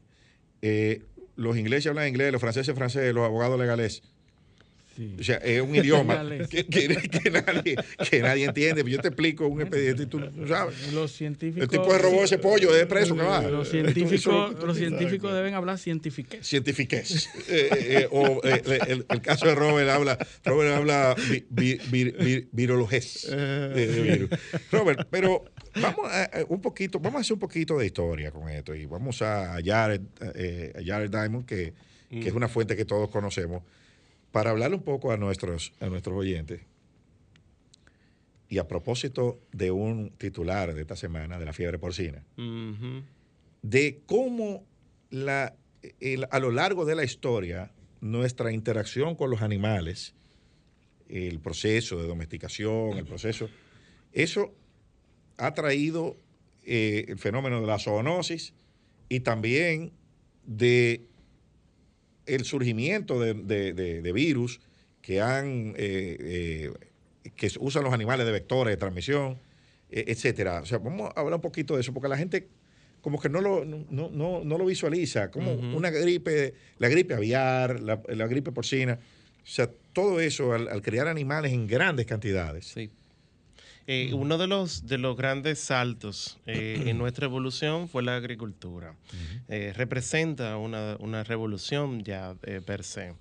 [0.61, 1.03] eh,
[1.35, 4.03] los ingleses hablan inglés, los franceses francés, los abogados legales.
[5.19, 7.75] O sea, es un idioma que, que- que nadie,
[8.09, 8.83] que nadie entiende.
[8.89, 10.91] Yo te explico un expediente y tú no sabes.
[10.93, 11.63] Los científicos.
[11.63, 13.41] El tipo que robó ese pollo es preso, que va.
[13.41, 16.45] Los científicos, los científicos deben hablar cientifiquez.
[16.45, 17.27] cientifiquez.
[17.47, 22.11] Eh, eh, o eh, el, el caso de Robert habla, Robert habla vi- vi- vi-
[22.11, 24.29] vi- virologés de- de virus.
[24.71, 25.45] Robert, pero
[25.81, 29.21] vamos a, un poquito, vamos a hacer un poquito de historia con esto y vamos
[29.21, 30.01] a Jared,
[30.35, 31.73] eh, a Jared Diamond, que,
[32.09, 33.63] que es una fuente que todos conocemos,
[34.31, 36.61] para hablarle un poco a nuestros, a nuestros oyentes.
[38.49, 42.23] Y a propósito de un titular de esta semana de la fiebre porcina,
[43.61, 44.65] de cómo
[45.09, 45.55] la,
[45.99, 47.71] el- a lo largo de la historia
[48.01, 50.15] nuestra interacción con los animales,
[51.07, 53.49] el proceso de domesticación, el proceso,
[54.11, 54.53] eso
[55.37, 56.17] ha traído
[56.65, 58.53] eh, el fenómeno de la zoonosis
[59.07, 59.91] y también
[60.45, 61.05] de
[62.35, 64.59] el surgimiento de, de- de- de virus
[65.01, 66.71] que han eh, eh,
[67.35, 69.37] que usan los animales de vectores de transmisión,
[69.89, 70.61] eh, etcétera.
[70.61, 72.47] O sea, vamos a hablar un poquito de eso, porque la gente
[73.01, 77.79] como que no lo, no, no, no lo visualiza, como una gripe, la gripe aviar,
[77.79, 78.99] la, la gripe porcina,
[79.43, 82.65] o sea, todo eso al, al criar animales en grandes cantidades.
[82.67, 82.91] Sí.
[83.93, 88.95] Eh, uno de los, de los grandes saltos eh, en nuestra evolución fue la agricultura.
[89.49, 92.33] Eh, representa una, una revolución ya
[92.65, 93.15] per se.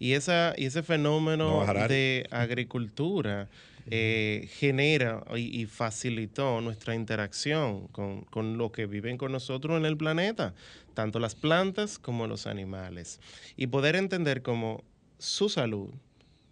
[0.00, 3.48] Y, esa, y ese fenómeno No, de agricultura
[3.88, 9.96] genera y, y facilitó nuestra interacción con, con lo que viven con nosotros en el
[9.96, 10.54] planeta,
[10.94, 13.20] tanto las plantas como los animales.
[13.56, 14.82] Y poder entender cómo
[15.18, 15.90] su salud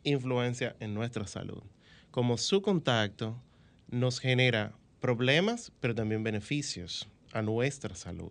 [0.04, 1.64] influencia en nuestra salud,
[2.12, 3.36] como su contacto
[3.94, 8.30] nos genera problemas, pero también beneficios a nuestra salud.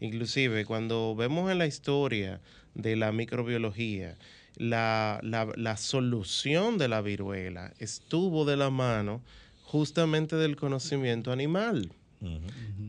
[0.00, 2.40] Inclusive cuando vemos en la historia
[2.74, 4.16] de la microbiología,
[4.56, 9.22] la, la- la solución de la viruela estuvo de la mano
[9.64, 11.92] justamente del conocimiento animal.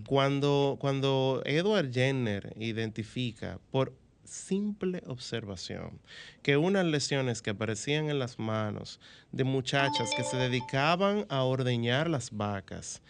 [0.05, 3.93] Cuando, cuando Edward Jenner identifica por
[4.25, 5.99] simple observación
[6.43, 8.99] que unas lesiones que aparecían en las manos
[9.31, 13.01] de muchachas que se dedicaban a ordeñar las vacas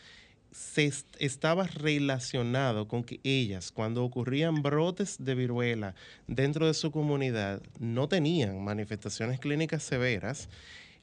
[0.51, 5.95] se est- estaba relacionado con que ellas, cuando ocurrían brotes de viruela
[6.27, 10.49] dentro de su comunidad, no tenían manifestaciones clínicas severas,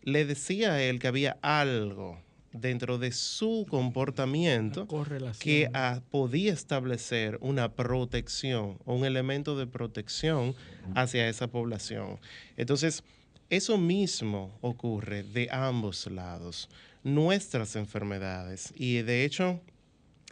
[0.02, 2.20] le decía a él que había algo
[2.52, 4.86] dentro de su comportamiento
[5.38, 10.54] que ah, podía establecer una protección o un elemento de protección
[10.94, 12.18] hacia esa población.
[12.56, 13.02] Entonces,
[13.50, 16.68] eso mismo ocurre de ambos lados.
[17.04, 19.60] Nuestras enfermedades, y de hecho,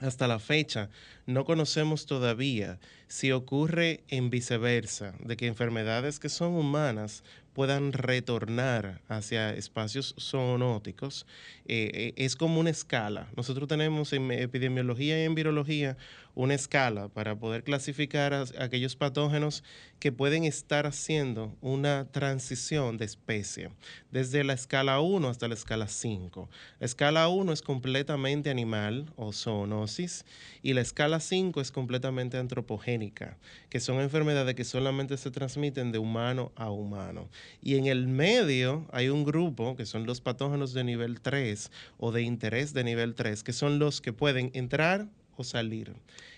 [0.01, 0.91] hasta la fecha,
[1.25, 2.79] no conocemos todavía
[3.09, 7.25] si ocurre en viceversa, de que enfermedades que son humanas
[7.57, 11.25] puedan retornar hacia espacios zoonóticos.
[11.65, 13.29] Eh, eh, es como una escala.
[13.35, 15.97] Nosotros tenemos en epidemiología y en virología
[16.37, 19.65] una escala para poder clasificar a, aquellos patógenos
[19.99, 23.71] que pueden estar haciendo una transición de especie,
[24.13, 26.49] desde la escala 1 hasta la escala 5.
[26.79, 30.27] La escala 1 es completamente animal o zoonosis
[30.63, 33.39] y la escala 5 es completamente antropogénica,
[33.71, 37.31] que son enfermedades que solamente se transmiten de humano a humano.
[37.63, 42.13] Y en el medio hay un grupo que son los patógenos de nivel 3 o
[42.13, 45.93] de interés de nivel 3, que son los que pueden entrar o salir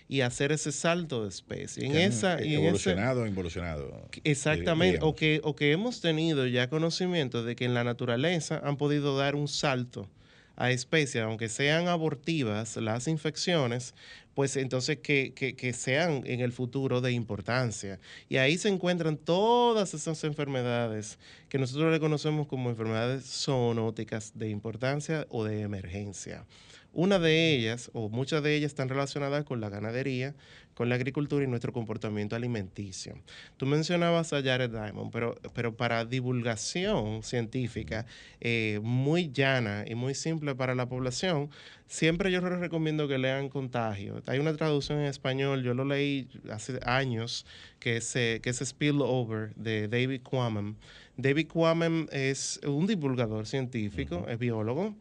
[0.07, 1.85] y hacer ese salto de especie.
[1.85, 4.07] En esa, y en ese- evolucionado, involucionado.
[4.23, 8.77] Exactamente, o que, o que hemos tenido ya conocimiento de que en la naturaleza han
[8.77, 10.07] podido dar un salto
[10.55, 13.93] a especies, aunque sean abortivas las infecciones,
[14.33, 17.97] pues entonces que, que- que sean en el futuro de importancia.
[18.27, 21.17] Y ahí se encuentran todas esas enfermedades
[21.47, 26.45] que nosotros reconocemos como enfermedades zoonóticas de importancia o de emergencia.
[26.91, 30.33] Una de ellas, o muchas de ellas, están relacionadas con la ganadería,
[30.73, 33.15] con la agricultura y nuestro comportamiento alimenticio.
[33.57, 38.05] Tú mencionabas a Jared Diamond, pero, pero para divulgación científica
[38.39, 41.49] eh, muy llana y muy simple para la población,
[41.85, 44.23] siempre yo les recomiendo que lean Contagio.
[44.25, 47.45] Hay una traducción en español, yo lo leí hace años,
[47.79, 50.75] que es, eh, que es Spillover de David Quammen.
[51.17, 54.95] David Quammen es un divulgador científico, es biólogo,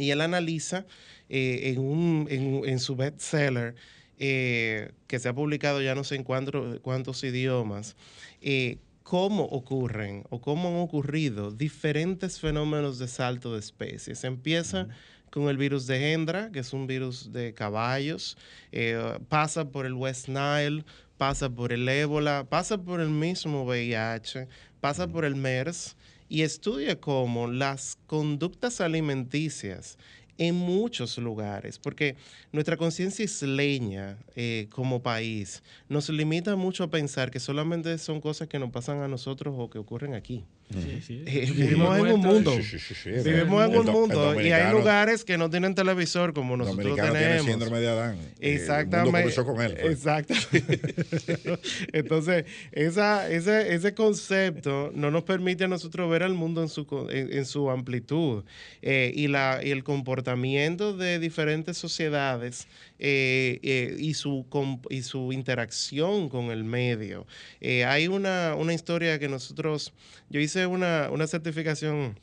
[0.00, 0.86] y él analiza
[1.28, 3.74] eh, en, un, en, en su bestseller,
[4.18, 7.96] eh, que se ha publicado ya no sé en cuánto- cuántos idiomas,
[8.42, 14.22] eh, cómo ocurren o cómo han ocurrido diferentes fenómenos de salto de especies.
[14.24, 14.88] Empieza
[15.30, 18.36] con el virus de Hendra, que es un virus de caballos,
[18.72, 18.98] eh,
[19.28, 20.84] pasa por el West Nile,
[21.16, 24.48] pasa por el ébola, pasa por el mismo VIH,
[24.80, 25.96] pasa por el MERS
[26.30, 29.98] y estudia cómo las conductas alimenticias
[30.38, 32.16] en muchos lugares, porque
[32.52, 38.48] nuestra conciencia isleña eh, como país nos limita mucho a pensar que solamente son cosas
[38.48, 40.46] que nos pasan a nosotros o que ocurren aquí.
[40.72, 42.56] Eh, vivimos en un mundo.
[43.04, 47.18] vivimos en un mundo y hay lugares que no tienen televisor como nosotros tenemos.
[47.18, 48.18] Tiene síndrome de Adán.
[48.40, 49.34] Exactamente.
[49.34, 49.76] El con él.
[49.78, 50.94] Exactamente.
[51.92, 56.86] Entonces, esa, ese, ese concepto no nos permite a nosotros ver al mundo en su,
[57.10, 58.44] en, su amplitud
[58.82, 62.68] eh, y, la, y el comportamiento de diferentes sociedades
[63.00, 64.46] eh, y, su,
[64.90, 67.26] y su interacción con el medio.
[67.60, 69.92] hay una, una historia que nosotros,
[70.28, 72.18] yo hice una, una certificación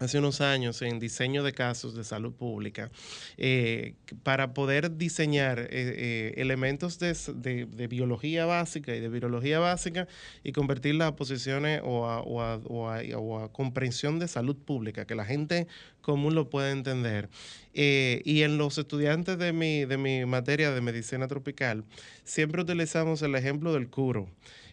[0.00, 2.90] hace unos años en diseño de casos de salud pública
[3.36, 10.08] eh, para poder diseñar eh, eh, elementos de, biología básica y de virología básica
[10.42, 15.66] y convertirlas a posiciones o a, comprensión de salud pública, que la gente
[16.00, 17.28] común lo pueda entender.
[17.72, 21.84] y en los estudiantes de mi, de mi materia de medicina tropical,
[22.24, 24.28] siempre utilizamos el ejemplo del curo.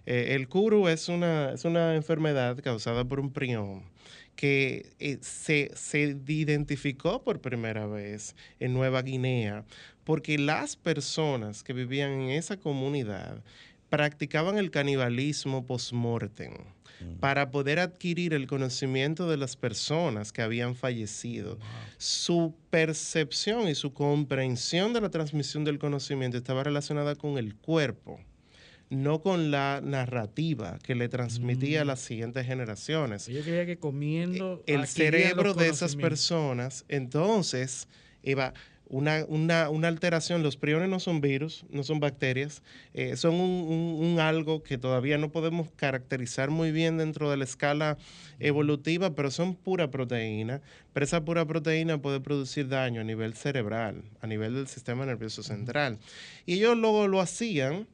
[0.06, 3.91] El curu es una, es una enfermedad causada por un prión
[4.42, 9.66] que eh, se, se, identificó por primera vez en Nueva Guinea
[10.04, 13.44] porque las personas que vivían en esa comunidad
[13.90, 17.20] practicaban el canibalismo post-mortem mm.
[17.20, 21.60] para poder adquirir el conocimiento de las personas que habían fallecido.
[22.00, 28.20] Su percepción y su comprensión de la transmisión del conocimiento estaba relacionada con el cuerpo
[28.92, 31.88] no con la narrativa que le transmitía a mm.
[31.88, 33.26] las siguientes generaciones.
[33.28, 34.62] Yo creía que comiendo...
[34.68, 37.88] E, el cerebro de esas personas, entonces,
[38.22, 38.54] iba...
[38.94, 42.62] Una, una, alteración, los priones no son virus, no son bacterias,
[42.94, 47.98] eh, son un, algo que todavía no podemos caracterizar muy bien dentro de la escala
[48.40, 50.62] evolutiva, pero son pura proteína.
[50.92, 55.42] Pero esa pura proteína puede producir daño a nivel cerebral, a nivel del sistema nervioso
[55.42, 55.98] central.
[56.46, 57.88] Y ellos luego lo hacían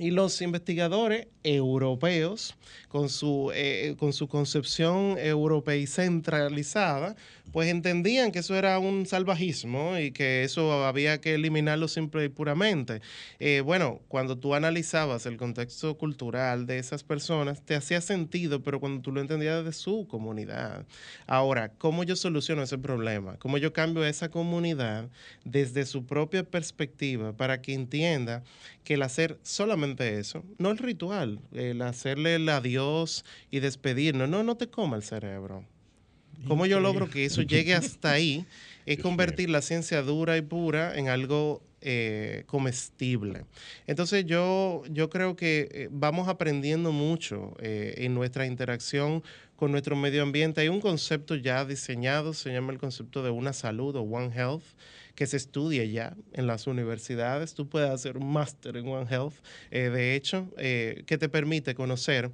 [0.00, 2.56] y los investigadores europeos,
[2.88, 7.16] con su, eh, con su concepción europea centralizada,
[7.52, 12.28] pues entendían que eso era un salvajismo y que eso había que eliminarlo simple y
[12.28, 13.00] puramente.
[13.40, 18.80] Eh, bueno, cuando tú analizabas el contexto cultural de esas personas, te hacía sentido, pero
[18.80, 20.86] cuando tú lo entendías de su comunidad.
[21.26, 23.36] Ahora, ¿cómo yo soluciono ese problema?
[23.38, 25.10] ¿Cómo yo cambio a esa comunidad
[25.44, 28.42] desde su propia perspectiva para que entienda
[28.84, 34.42] que el hacer solamente eso, no el ritual, el hacerle el adiós y despedirnos, no,
[34.42, 35.64] no te coma el cerebro.
[36.46, 38.46] ¿Cómo yo logro que eso llegue hasta ahí?
[38.86, 43.44] Es convertir la ciencia dura y pura en algo eh, comestible.
[43.86, 49.22] Entonces yo, yo creo que eh, vamos aprendiendo mucho eh, en nuestra interacción
[49.56, 50.62] con nuestro medio ambiente.
[50.62, 54.64] Hay un concepto ya diseñado, se llama el concepto de una salud o One Health,
[55.14, 57.54] que se estudia ya en las universidades.
[57.54, 59.34] Tú puedes hacer un máster en One Health,
[59.70, 62.30] de hecho, que te permite conocer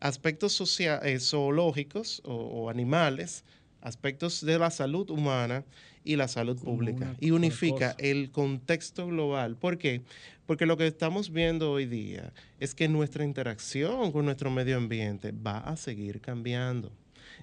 [0.00, 3.44] aspectos eh, zoológicos o, animales,
[3.80, 5.64] aspectos de la salud humana
[6.04, 7.14] y la salud pública.
[7.20, 9.56] y unifica el contexto global.
[9.56, 10.02] ¿Por qué?
[10.46, 15.32] Porque lo que estamos viendo hoy día es que nuestra interacción con nuestro medio ambiente
[15.32, 16.90] va a seguir cambiando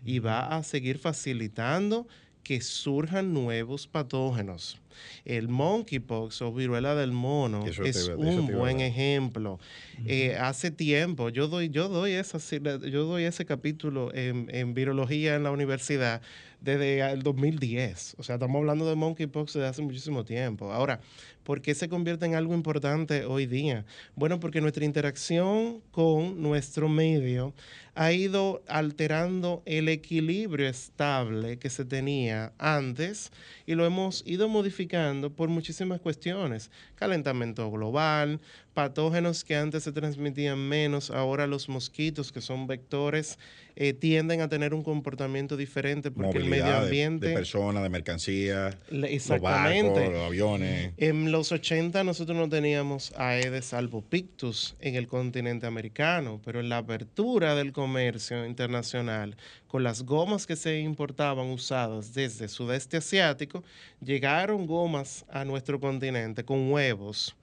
[0.03, 2.07] y va a seguir facilitando
[2.45, 4.79] que surjan nuevos patógenos.
[5.25, 9.59] El monkeypox o viruela del mono es un buen ejemplo.
[10.05, 12.37] Eh, hace tiempo, yo doy, yo doy, esa,
[12.77, 16.21] yo doy ese capítulo en, en virología en la universidad
[16.61, 18.15] desde el 2010.
[18.19, 20.71] O sea, estamos hablando de monkeypox desde hace muchísimo tiempo.
[20.71, 21.01] Ahora,
[21.45, 23.85] ¿por qué se convierte en algo importante hoy día?
[24.15, 27.53] Bueno, porque nuestra interacción con nuestro medio
[27.93, 33.31] ha ido alterando el equilibrio estable que se tenía antes
[33.65, 36.71] y lo hemos ido modificando por muchísimas cuestiones.
[36.95, 38.41] Calentamiento global,
[38.75, 43.39] patógenos que antes se transmitían menos, ahora los mosquitos, que son vectores,
[43.77, 47.29] eh, tienden a tener un comportamiento diferente porque el medio ambiente...
[47.29, 50.93] De, personas, de mercancías, los barcos, los aviones.
[50.97, 56.79] En los 80 nosotros no teníamos Aedes albopictus en el continente americano, pero en la
[56.79, 59.37] apertura del comercio internacional,
[59.67, 63.63] con las gomas que se importaban usadas desde sudeste asiático,
[64.03, 67.37] llegaron gomas a nuestro continente con huevos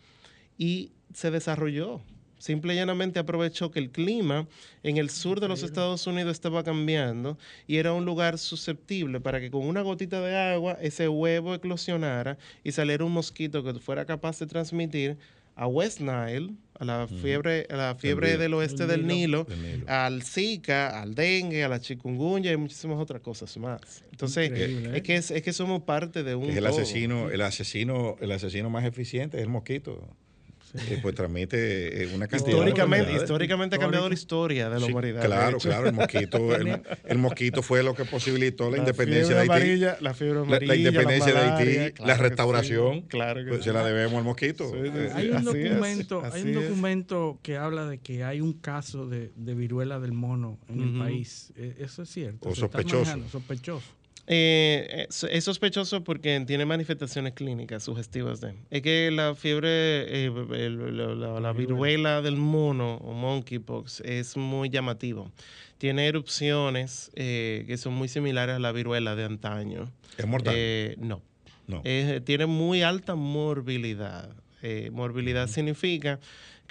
[0.62, 2.00] y se desarrolló.
[2.38, 4.46] Simple y llanamente aprovechó que el clima
[4.82, 9.40] en el sur de los Estados Unidos estaba cambiando y era un lugar susceptible para
[9.40, 14.04] que con una gotita de agua ese huevo eclosionara y saliera un mosquito que fuera
[14.06, 15.16] capaz de transmitir
[15.54, 19.84] a West Nile, a la fiebre, a la fiebre del oeste del Nilo, Del Nilo.
[19.86, 24.02] al Zika, al dengue, a la chikungunya y muchísimas otras cosas más.
[24.10, 24.96] Entonces, Increíble, ¿eh?
[24.96, 26.72] es que es, es que somos parte de un es el todo.
[26.80, 30.08] asesino, el asesino, el asesino más eficiente es el mosquito.
[31.02, 32.50] Pues transmite eh, una cantidad
[33.16, 35.22] Históricamente, ha cambiado la historia de la Sí, humanidad.
[35.24, 39.40] Claro, claro, el mosquito, el, el mosquito fue lo que posibilitó la, La independencia de
[39.42, 39.52] Haití.
[39.52, 43.04] amarilla, la fiebre La- amarilla, la, independencia la de Haití, claro la que restauración, sí,
[43.08, 43.64] claro que pues, sí.
[43.64, 44.70] se la debemos al mosquito.
[44.70, 45.12] Sí, sí, Eh, sí.
[45.14, 46.54] Hay un es, documento, hay un es.
[46.54, 50.98] documento que habla de que hay un caso de, de viruela del mono en el
[50.98, 51.52] país.
[51.56, 52.48] Eh, Eso es cierto.
[52.48, 52.96] O sospechoso.
[53.00, 53.86] manejando, sospechoso.
[54.28, 58.54] Eh, es, sospechoso porque tiene manifestaciones clínicas sugestivas de.
[58.70, 59.68] Es que la fiebre,
[60.26, 60.30] eh,
[60.92, 65.30] la, la- la viruela del mono o monkeypox es muy llamativo.
[65.78, 69.90] Tiene erupciones eh, que son muy similares a la viruela de antaño.
[70.16, 70.54] ¿Es mortal?
[70.98, 71.20] No.
[71.66, 71.82] No.
[72.24, 74.30] Tiene muy alta morbilidad.
[74.92, 76.20] Morbilidad significa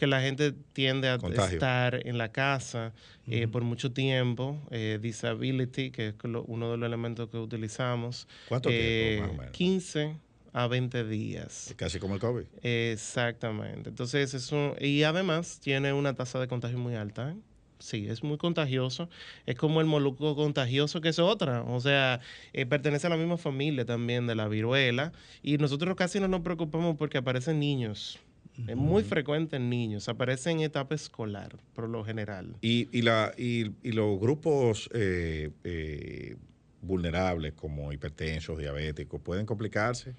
[0.02, 1.54] que la gente tiende a Contagio.
[1.54, 2.92] estar en la casa
[3.28, 4.58] eh, por mucho tiempo.
[4.72, 8.28] Eh, disability, que es lo- uno de los elementos que utilizamos.
[8.50, 9.52] ¿Cuánto eh, tiempo, más o menos?
[9.56, 10.18] 15
[10.54, 11.76] a 20 días.
[11.78, 12.46] Casi como el COVID.
[12.64, 13.90] Exactamente.
[13.90, 17.30] Entonces, es un, y además tiene una tasa de contagio muy alta.
[17.30, 17.36] ¿eh?
[17.78, 19.08] Sí, es muy contagioso.
[19.46, 21.62] Es como el molusco contagioso, que es otra.
[21.62, 22.22] O sea,
[22.54, 25.12] eh, pertenece a la misma familia también de la viruela.
[25.44, 28.20] Y nosotros casi no nos preocupamos porque aparecen niños.
[28.68, 30.10] Es muy frecuente en niños.
[30.10, 32.56] Aparece en etapa escolar, por lo general.
[32.62, 36.36] Y, y, la, y, y los grupos eh, eh,
[36.82, 40.14] vulnerables como hipertensos, diabéticos, pueden complicarse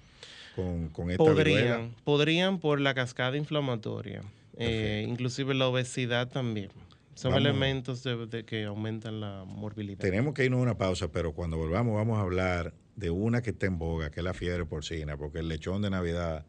[0.55, 1.75] con, con esta viruela.
[1.75, 4.23] Podrían, podrían por la cascada inflamatoria.
[4.57, 6.69] Eh, inclusive la obesidad también.
[7.15, 7.47] Son Vamos.
[7.47, 9.99] elementos de, de que aumentan la morbilidad.
[9.99, 13.51] Tenemos que irnos a una pausa, pero cuando volvamos vamos a hablar de una que
[13.51, 16.45] está en boga, que es la fiebre porcina, porque el lechón de Navidad,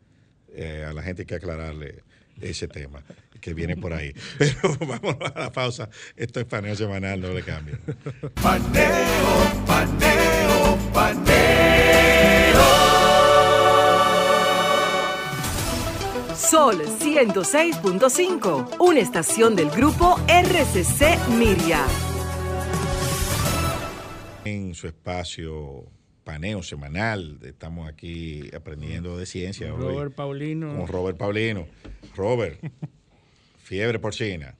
[0.54, 2.02] eh, a la gente hay que aclararle
[2.40, 3.02] ese tema
[3.40, 4.12] que viene por ahí.
[4.38, 5.88] Pero vamos a la pausa.
[6.16, 7.78] Esto es paneo semanal, no le cambien.
[8.42, 11.64] Paneo, paneo, paneo.
[16.34, 21.84] Sol 106.5, una estación del grupo RCC Miria.
[24.44, 25.84] En su espacio
[26.24, 29.72] paneo semanal, estamos aquí aprendiendo de ciencia.
[29.74, 30.74] hoy Robert Paulino.
[30.76, 31.66] Con Robert Paulino.
[32.16, 32.58] Robert,
[33.62, 34.54] fiebre porcina.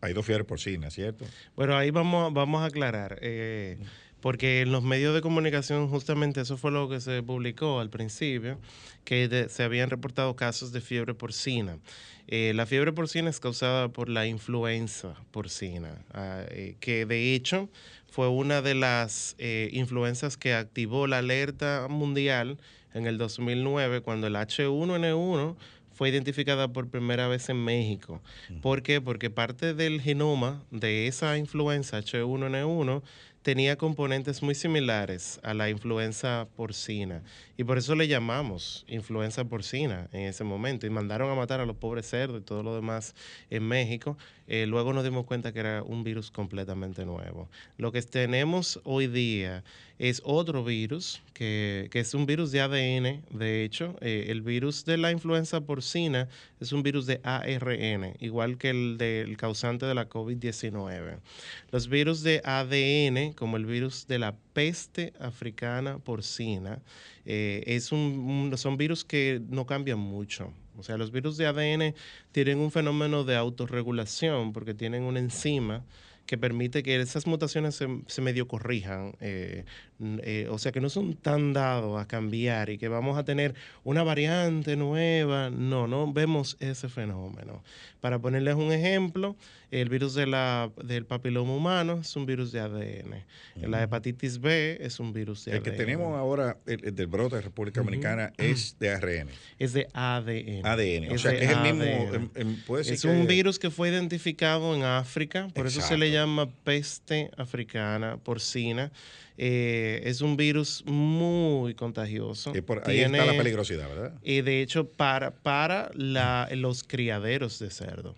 [0.00, 1.24] Hay dos fiebres porcinas, ¿cierto?
[1.54, 3.78] Bueno, ahí vamos, vamos a aclarar, eh,
[4.20, 8.58] porque en los medios de comunicación justamente eso fue lo que se publicó al principio,
[9.04, 11.78] que de- se habían reportado casos de fiebre porcina.
[12.26, 17.68] Eh, la fiebre porcina es causada por la influenza porcina, ah, eh, que de hecho
[18.12, 22.58] fue una de las eh, influencias que activó la alerta mundial
[22.92, 25.56] en el 2009 cuando el H1N1
[25.94, 28.20] fue identificada por primera vez en México.
[28.60, 29.00] ¿Por qué?
[29.00, 33.02] Porque parte del genoma de esa influenza H1N1
[33.40, 37.22] tenía componentes muy similares a la influenza porcina.
[37.56, 40.86] Y por eso le llamamos influenza porcina en ese momento.
[40.86, 43.14] Y mandaron a matar a los pobres cerdos y todo lo demás
[43.50, 44.16] en México.
[44.48, 47.48] Eh, luego nos dimos cuenta que era un virus completamente nuevo.
[47.76, 49.62] Lo que tenemos hoy día
[49.98, 53.22] es otro virus, que, que es un virus de ADN.
[53.30, 56.28] De hecho, eh, el virus de la influenza porcina
[56.60, 61.18] es un virus de ARN, igual que el del causante de la COVID-19.
[61.70, 66.80] Los virus de ADN, como el virus de la peste africana porcina,
[67.24, 70.52] eh, es un, son virus que no cambian mucho.
[70.78, 71.94] O sea, los virus de ADN
[72.32, 75.84] tienen un fenómeno de autorregulación porque tienen una enzima
[76.26, 79.64] que permite que esas mutaciones se, se medio corrijan, eh,
[80.22, 83.54] eh, o sea que no son tan dados a cambiar y que vamos a tener
[83.84, 87.62] una variante nueva, no, no vemos ese fenómeno.
[88.00, 89.36] Para ponerles un ejemplo,
[89.70, 93.24] el virus de la, del papiloma humano es un virus de ADN,
[93.70, 95.64] la hepatitis B es un virus de El ADN.
[95.64, 99.28] que tenemos ahora, el, el del brote de República Dominicana, es de ARN.
[99.58, 100.64] Es de ADN.
[100.66, 101.10] ADN.
[101.10, 101.82] O Es sea, que es el mismo.
[101.82, 102.14] ADN.
[102.14, 105.80] em, em, puede ser Es que- un virus que fue identificado en África, por eso
[105.80, 106.11] se le.
[106.12, 108.90] Llama peste africana porcina.
[109.38, 112.52] Eh, es un virus muy contagioso.
[112.54, 114.12] y por ahí está la peligrosidad, ¿verdad?
[114.22, 118.14] Y de hecho, para, para la- los criaderos de cerdo.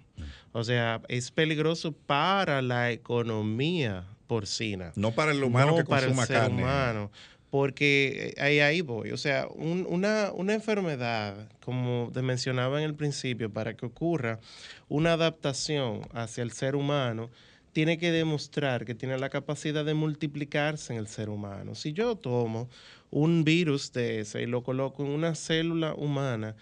[0.52, 4.92] O sea, es peligroso para la economía porcina.
[4.96, 6.62] No para el humano No que para el ser carne.
[6.62, 7.10] humano.
[7.50, 9.12] porque eh, ahí, ahí voy.
[9.12, 14.40] O sea, un- una, una enfermedad, como te mencionaba en el principio, para que ocurra
[14.88, 17.30] una adaptación hacia el ser humano,
[17.74, 21.74] tiene que demostrar que tiene la capacidad de multiplicarse en el ser humano.
[21.74, 22.70] Si yo tomo
[23.10, 26.54] un virus de ese y lo coloco en una célula humana,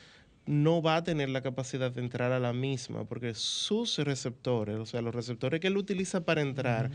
[0.46, 4.86] no va a tener la capacidad de entrar a la misma, porque sus receptores, o
[4.86, 6.90] sea, los receptores que él utiliza para entrar,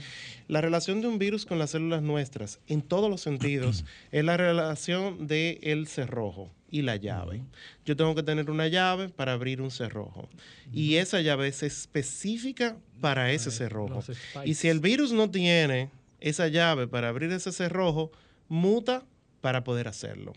[0.47, 4.37] la relación de un virus con las células nuestras, en todos los sentidos, es la
[4.37, 7.41] relación del el cerrojo y la llave.
[7.85, 10.27] Yo tengo que tener una llave para abrir un cerrojo.
[10.73, 14.03] Y esa llave es específica para ese cerrojo.
[14.43, 18.11] Y si el virus no tiene esa llave para abrir ese cerrojo,
[18.49, 19.05] muta
[19.39, 20.33] para poder hacerlo.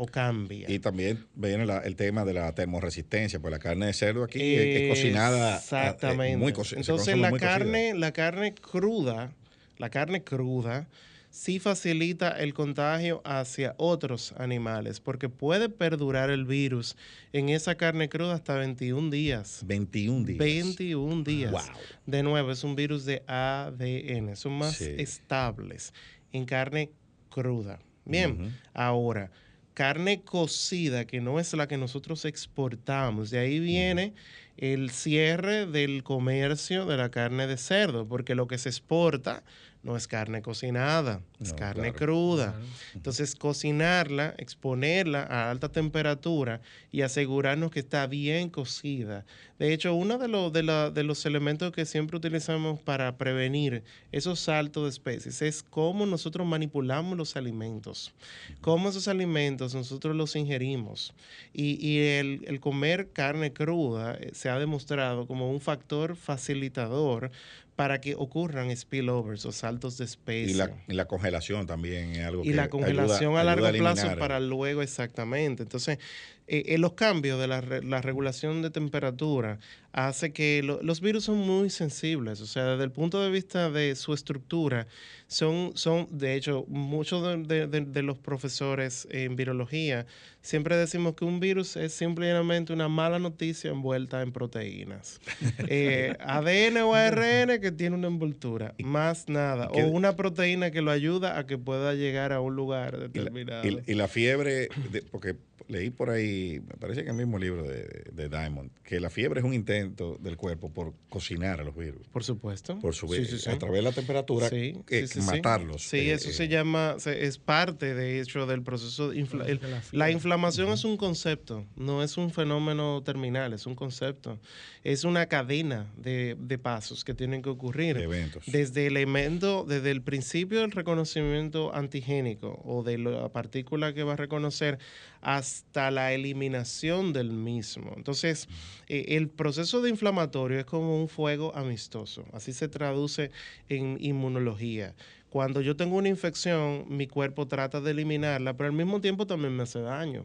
[0.00, 0.70] O cambia.
[0.70, 4.38] Y también viene la- el tema de la termoresistencia, pues la carne de cerdo aquí
[4.54, 5.54] es, cocinada.
[5.56, 6.36] eh, Exactamente.
[6.36, 7.58] muy se Entonces la muy cocida.
[7.58, 9.32] carne, la carne cruda,
[9.76, 10.86] la carne cruda
[11.30, 16.96] sí facilita el contagio hacia otros animales, porque puede perdurar el virus
[17.32, 19.62] en esa carne cruda hasta 21 días.
[19.66, 20.38] 21 días.
[20.38, 21.50] 21 días.
[21.50, 21.60] Wow.
[22.06, 24.94] De nuevo, es un virus de ADN, son más Sí.
[24.96, 25.92] estables
[26.32, 26.90] en carne
[27.30, 27.80] cruda.
[28.04, 29.30] Bien, ahora,
[29.78, 34.12] carne cocida, que no es la que nosotros exportamos, de ahí viene
[34.56, 39.44] el cierre del comercio de la carne de cerdo, porque lo que se exporta
[39.82, 41.96] no es carne cocinada, es No, carne claro.
[41.96, 42.60] cruda.
[42.94, 46.60] Entonces, cocinarla, exponerla a alta temperatura
[46.90, 49.24] y asegurarnos que está bien cocida.
[49.58, 53.84] De hecho, uno de, los de, la- de los elementos que siempre utilizamos para prevenir
[54.12, 58.12] esos saltos de especies es cómo nosotros manipulamos los alimentos,
[58.60, 61.14] cómo esos alimentos nosotros los ingerimos.
[61.52, 67.30] Y, y el, el comer carne cruda eh, se ha demostrado como un factor facilitador
[67.78, 70.50] para que ocurran spillovers o saltos de especie.
[70.50, 73.66] Y la, y la congelación también es algo Y que la congelación ayuda- a largo
[73.66, 75.62] ayuda plazo para luego, exactamente.
[75.62, 76.00] Entonces,
[76.48, 79.58] eh, eh, los cambios de la, re- la regulación de temperatura
[79.92, 82.40] hace que lo- los virus son muy sensibles.
[82.40, 84.86] O sea, desde el punto de vista de su estructura,
[85.26, 90.06] son, son de hecho, muchos de, de- de- de los profesores en virología
[90.40, 95.20] siempre decimos que un virus es simplemente una mala noticia envuelta en proteínas.
[95.70, 99.68] Eh, ADN o ARN que tiene una envoltura, más nada.
[99.68, 103.08] O una proteína que lo ayuda a que pueda llegar a un lugar Y la,
[103.08, 103.68] determinado.
[103.68, 105.34] y- y la fiebre, de- porque
[105.66, 109.10] leí por ahí, me parece que en el mismo libro de, de Diamond, que la
[109.10, 112.06] fiebre es un intento del cuerpo por cocinar a los virus.
[112.08, 112.78] Por supuesto.
[112.78, 113.50] Por subir, Sí, sí, sí.
[113.50, 115.26] a través de la temperatura, Sí, eh, sí, sí, sí.
[115.26, 115.82] matarlos.
[115.82, 119.10] Sí, eh, eso eh, se llama, se- es parte de hecho del proceso.
[119.10, 119.60] de infla- el-
[119.92, 124.38] la inflamación es un concepto, no es un fenómeno terminal, es un concepto.
[124.84, 127.96] Es una cadena de, de pasos que tienen que ocurrir.
[127.96, 128.44] de eventos.
[128.46, 134.16] Desde elemento, desde el principio del reconocimiento antigénico o de la partícula que va a
[134.16, 134.78] reconocer
[135.20, 137.92] hasta la eliminación del mismo.
[137.96, 138.48] Entonces,
[138.88, 142.24] eh, el proceso de inflamatorio es como un fuego amistoso.
[142.32, 143.30] Así se traduce
[143.68, 144.94] en inmunología.
[145.30, 149.54] Cuando yo tengo una infección, mi cuerpo trata de eliminarla, pero al mismo tiempo también
[149.54, 150.24] me hace daño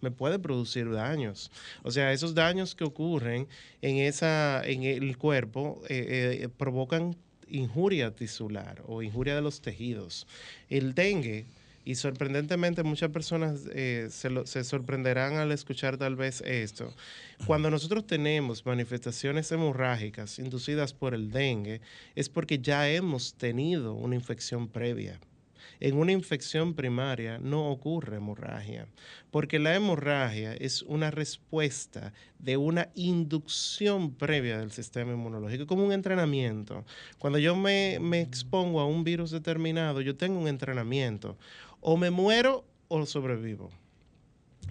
[0.00, 1.50] me puede producir daños.
[1.82, 3.48] O sea, esos daños que ocurren
[3.82, 7.16] en, esa, en el cuerpo eh, eh, provocan
[7.48, 10.26] injuria tisular o injuria de los tejidos.
[10.68, 11.46] El dengue,
[11.84, 16.92] y sorprendentemente muchas personas eh, se, sorprenderán al escuchar tal vez esto,
[17.46, 21.80] cuando nosotros tenemos manifestaciones hemorrágicas inducidas por el dengue,
[22.14, 25.20] es porque ya hemos tenido una infección previa.
[25.82, 28.86] En una infección primaria no ocurre hemorragia,
[29.30, 35.92] porque la hemorragia es una respuesta de una inducción previa del sistema inmunológico, como un
[35.92, 36.84] entrenamiento.
[37.18, 41.38] Cuando yo me expongo a un virus determinado, yo tengo un entrenamiento.
[41.80, 43.70] O me muero o sobrevivo.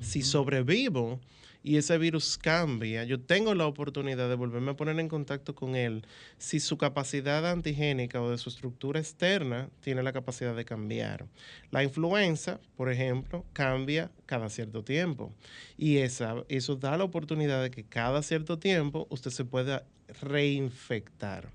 [0.02, 1.20] Si sobrevivo
[1.62, 5.76] y ese virus cambia, yo tengo la oportunidad de volverme a poner en contacto con
[5.76, 6.06] él
[6.38, 11.26] si su capacidad antigénica o de su estructura externa tiene la capacidad de cambiar.
[11.72, 15.34] La influenza, por ejemplo, cambia cada cierto tiempo
[15.78, 19.86] y esa, eso da la oportunidad de que cada cierto tiempo usted se pueda
[20.22, 21.50] reinfectar.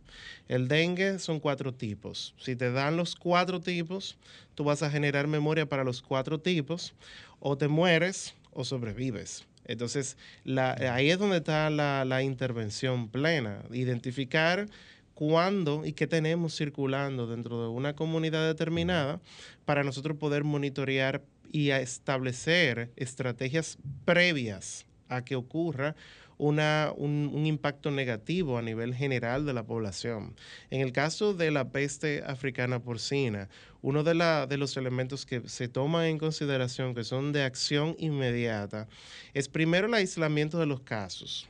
[0.48, 2.35] El dengue son cuatro tipos.
[2.39, 4.16] Si te dan los cuatro tipos,
[4.55, 6.94] tú vas a generar memoria para los cuatro tipos,
[7.40, 9.44] o te mueres o sobrevives.
[9.65, 10.16] Entonces,
[10.47, 14.69] ahí es donde está la, intervención plena, identificar
[15.15, 19.20] cuándo y qué tenemos circulando dentro de una comunidad determinada
[19.65, 21.23] para nosotros poder monitorear
[21.53, 25.95] y establecer estrategias previas a que ocurra
[26.36, 30.35] una, un, un impacto negativo a nivel general de la población.
[30.70, 33.49] En el caso de la peste africana porcina,
[33.86, 37.94] uno de, la- de los elementos que se toma en consideración que son de acción
[37.98, 38.89] inmediata
[39.35, 41.47] es primero el aislamiento de los casos.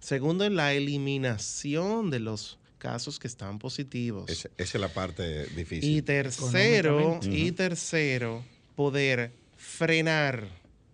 [0.00, 4.28] Segundo, la eliminación de los casos que están positivos.
[4.28, 5.96] Esa, esa es la parte difícil.
[5.96, 7.38] Y tercero, Económicamente.
[7.38, 8.44] y tercero,
[8.74, 10.48] poder frenar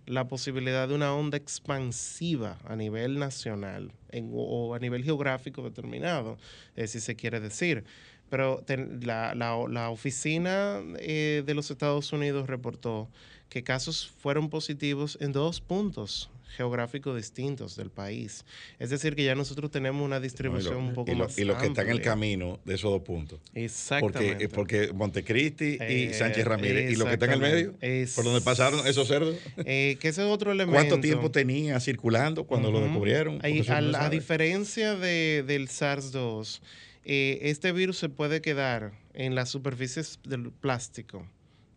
[0.07, 6.37] la posibilidad de una onda expansiva a nivel nacional en- o a nivel geográfico determinado,
[6.77, 7.85] eh, si se quiere decir.
[8.31, 8.65] Pero
[9.03, 13.09] la, la- la oficina eh, de los Estados Unidos reportó
[13.49, 18.45] que casos fueron positivos en dos puntos geográficos distintos del país.
[18.81, 21.39] Es decir, que ya nosotros tenemos una No, distribución lo- un poco y lo- más
[21.39, 23.39] y los que están en el camino de esos dos puntos.
[23.55, 24.49] Exactamente.
[24.49, 27.75] Porque, porque Montecristi y Eh, Sánchez Ramírez, y los que están en el medio,
[28.17, 29.37] por donde pasaron esos cerdos.
[29.59, 30.75] Eh, que ese es otro elemento.
[30.77, 33.39] ¿Cuánto tiempo tenía circulando cuando lo descubrieron?
[33.43, 36.61] Ahí, no a diferencia de- del SARS-2,
[37.05, 41.27] eh, este virus se puede quedar en las superficies del plástico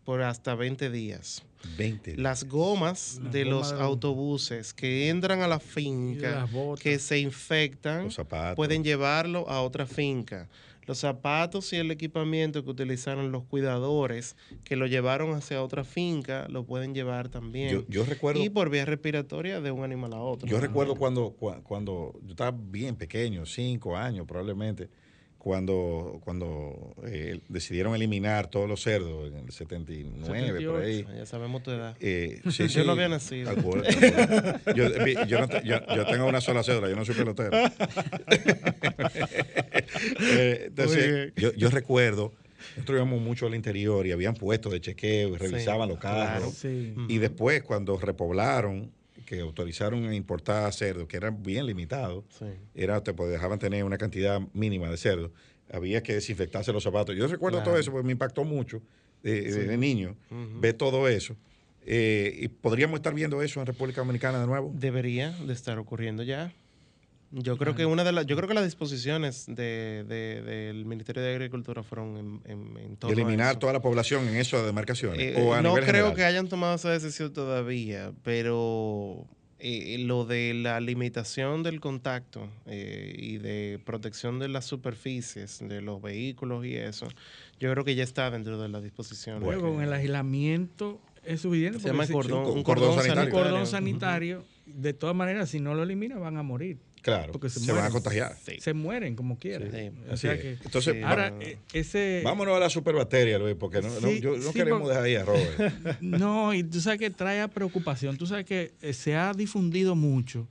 [0.04, 1.42] por hasta 20 días.
[1.78, 2.16] 20.
[2.18, 6.46] Las gomas Las de gomas los de- autobuses que entran a la finca,
[6.78, 8.10] que se infectan,
[8.54, 10.48] pueden llevarlo a otra finca.
[10.86, 16.46] Los zapatos y el equipamiento que utilizaron los cuidadores, que lo llevaron hacia otra finca,
[16.50, 17.70] lo pueden llevar también.
[17.70, 20.46] Yo, yo recuerdo, y por vía respiratoria de un animal a otro.
[20.46, 24.90] yo recuerdo cuando, cua- cuando yo estaba bien pequeño, cinco años probablemente,
[25.44, 31.06] cuando, cuando eh, decidieron eliminar todos los cerdos en el 79, por ahí.
[31.18, 31.94] Ya sabemos tu edad.
[32.00, 32.82] Eh, sí, Yo sí.
[32.86, 33.52] no había nacido.
[34.74, 34.88] Yo,
[35.26, 37.50] yo no te- yo- yo tengo una sola cédula, yo no soy pelotero.
[40.20, 42.32] Eh, entonces, yo, yo recuerdo,
[42.76, 46.64] nosotros íbamos mucho al interior y habían puestos de chequeo y revisaban los carros.
[46.64, 48.90] Y después, cuando repoblaron,
[49.36, 52.46] que autorizaron a importar cerdos, que eran bien limitados, Sí.
[52.74, 55.30] era, te dejaban tener una cantidad mínima de cerdos,
[55.72, 57.16] había que desinfectarse los zapatos.
[57.16, 58.82] Yo recuerdo todo eso porque me impactó mucho
[59.22, 60.16] de, de- de niño,
[60.60, 61.36] ver todo eso.
[61.86, 64.72] Eh, y podríamos estar viendo eso en República Dominicana de nuevo.
[64.74, 66.52] Debería de estar ocurriendo ya.
[67.36, 71.20] Yo creo que una de las, yo creo que las disposiciones de, de- del Ministerio
[71.22, 73.58] de Agricultura fueron en, en, en De a eliminar eso.
[73.58, 75.18] toda la población en esas demarcaciones.
[75.20, 76.14] Eh, o a no nivel creo general.
[76.14, 79.26] que hayan tomado esa decisión todavía, pero
[79.58, 85.80] eh, lo de la limitación del contacto eh, y de protección de las superficies de
[85.80, 87.08] los vehículos y eso,
[87.58, 89.42] yo creo que ya está dentro de las disposiciones.
[89.42, 91.80] Luego, con el aislamiento es suficiente.
[91.80, 93.22] Se llama cordón, un un cordón cordón, sanitario.
[93.24, 93.32] un sanitario.
[93.50, 96.78] cordón sanitario, de todas maneras, si no lo eliminan, van a morir.
[97.04, 98.34] Claro, porque se se, van a contagiar.
[98.44, 98.56] Sí.
[98.60, 99.70] Se mueren como quieran.
[99.70, 99.90] Sí.
[100.10, 101.00] O sea que, Entonces, Sí.
[101.00, 102.22] va- ahora, eh, ese.
[102.24, 105.14] vámonos a la superbacteria, Luis, porque no, no- Sí, yo no sí, queremos dejar ahí
[105.16, 105.58] a Robert.
[106.00, 108.16] No, y tú sabes que trae a preocupación.
[108.16, 110.48] Tú sabes que eh, se ha difundido mucho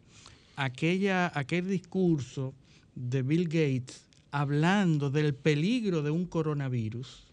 [0.56, 2.54] aquella, aquel discurso
[2.96, 7.24] de Bill Gates hablando del peligro de un coronavirus.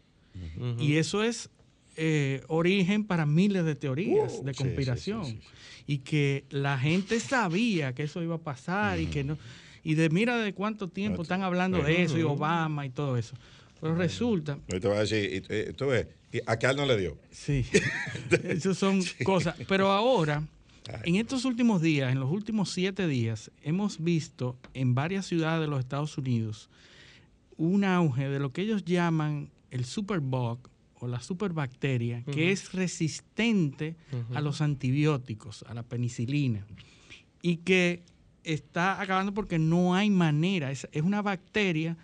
[0.79, 1.51] Y eso es
[1.97, 5.25] eh, origen para miles de teorías Uh, de conspiración.
[5.27, 5.80] sí, sí, sí.
[5.91, 9.37] Y que la gente sabía que eso iba a pasar y que no.
[9.83, 13.17] Y de mira de cuánto tiempo No, están hablando de eso y Obama y todo
[13.17, 13.35] eso.
[13.81, 16.07] Pero resulta, te voy a decir, tú ves,
[16.47, 17.19] a Carl no le dio.
[17.33, 17.67] Sí,
[18.45, 19.57] esas son cosas.
[19.67, 20.47] Pero ahora,
[21.03, 25.67] en estos últimos días, en los últimos siete días, hemos visto en varias ciudades de
[25.67, 26.71] los Estados Unidos
[27.57, 30.70] un auge de lo que ellos llaman el superbug
[31.01, 33.97] o la superbacteria, que es resistente
[34.35, 36.65] a los antibióticos, a la penicilina,
[37.43, 38.03] y que
[38.45, 41.97] está acabando porque no hay manera, es, es una bacteria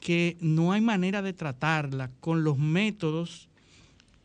[0.00, 3.48] que no hay manera de tratarla con los métodos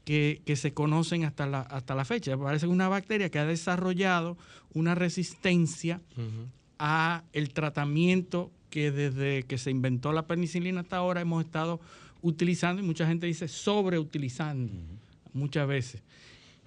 [0.05, 2.37] que, que se conocen hasta la, hasta la fecha.
[2.37, 4.37] Parece una bacteria que ha desarrollado
[4.73, 6.47] una resistencia Ujú.
[6.77, 11.79] a el tratamiento que desde que se inventó la penicilina hasta ahora hemos estado
[12.21, 14.71] utilizando y mucha gente dice sobreutilizando
[15.33, 16.01] muchas veces.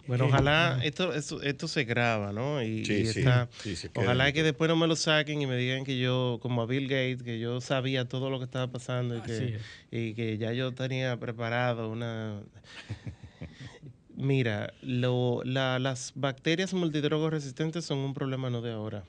[0.06, 2.62] Bueno, Eh, ojalá esto, esto, esto se graba, ¿no?
[2.62, 5.47] Y, Sí, y sí, está- sí, queda ojalá que después no me lo saquen y
[5.47, 8.66] me digan que yo, como a Bill Gates, que yo sabía todo lo que estaba
[8.70, 9.62] pasando y que, es.
[9.90, 12.43] y que ya yo tenía preparado una...
[14.16, 19.05] Mira, lo, la- las bacterias multidrogos resistentes son un problema no de ahora.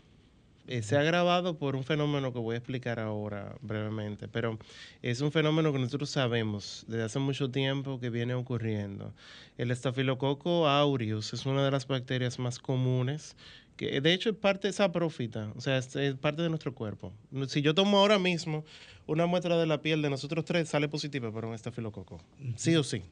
[0.68, 4.58] Eh, se ha agravado por un fenómeno que voy a explicar ahora brevemente, pero
[5.04, 9.14] es un fenómeno que nosotros sabemos desde hace mucho tiempo que viene ocurriendo.
[9.58, 13.36] El estafilococo aureus es una de las bacterias más comunes,
[13.78, 17.14] que de hecho es parte saprófita, o sea, es, es parte de nuestro cuerpo.
[17.48, 18.64] Si yo tomo ahora mismo
[19.06, 22.20] una muestra de la piel de nosotros tres, sale positiva para un estafilococo.
[22.56, 23.04] Sí o sí.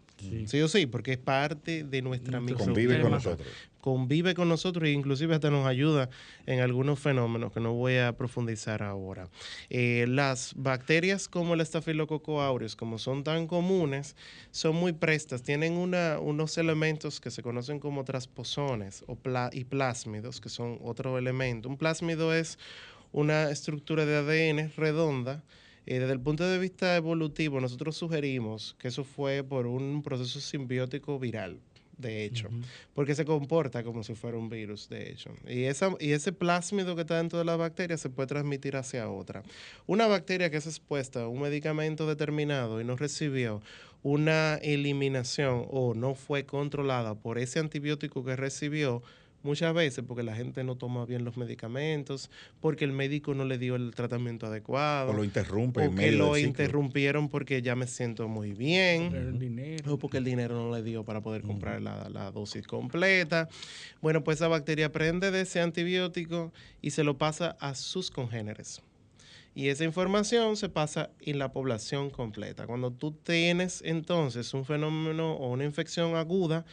[0.48, 3.48] Sí, o sí, porque es parte de nuestra micro- Convive con nosotros.
[3.84, 6.10] Convive con nosotros e inclusive hasta nos ayuda
[6.46, 9.28] en algunos fenómenos que no voy a profundizar ahora.
[9.70, 14.16] Eh, las bacterias como el estafilococo aureus, como son tan comunes,
[14.52, 19.66] son muy prestas, tienen una, unos elementos que se conocen como transposones o pla- y
[19.66, 21.68] plásmidos, que son otro elemento.
[21.68, 22.58] Un plásmido es
[23.12, 25.44] una estructura de ADN redonda.
[25.86, 30.40] Eh, desde el punto de vista evolutivo, nosotros sugerimos que eso fue por un proceso
[30.40, 31.60] simbiótico viral,
[31.98, 32.50] de hecho,
[32.94, 35.32] porque se comporta como si fuera un virus, de hecho.
[35.48, 39.10] Y, esa, y ese plásmido que está dentro de la bacteria se puede transmitir hacia
[39.10, 39.44] otra.
[39.86, 43.62] Una bacteria que es expuesta a un medicamento determinado y no recibió
[44.04, 49.02] una eliminación o no fue controlada por ese antibiótico que recibió,
[49.44, 53.58] muchas veces porque la gente no toma bien los medicamentos, porque el médico no le
[53.58, 57.76] dio el tratamiento adecuado, O lo interrumpe en o que medio lo interrumpieron porque ya
[57.76, 59.94] me siento muy bien, Pero el dinero.
[59.94, 63.50] o porque el dinero no le dio para poder comprar la, la dosis completa.
[64.02, 66.52] Bueno, pues esa bacteria aprende de ese antibiótico
[66.82, 68.82] y se lo pasa a sus congéneres.
[69.56, 72.66] Y esa información se pasa en la población completa.
[72.66, 76.66] Cuando tú tienes entonces un fenómeno o una infección aguda,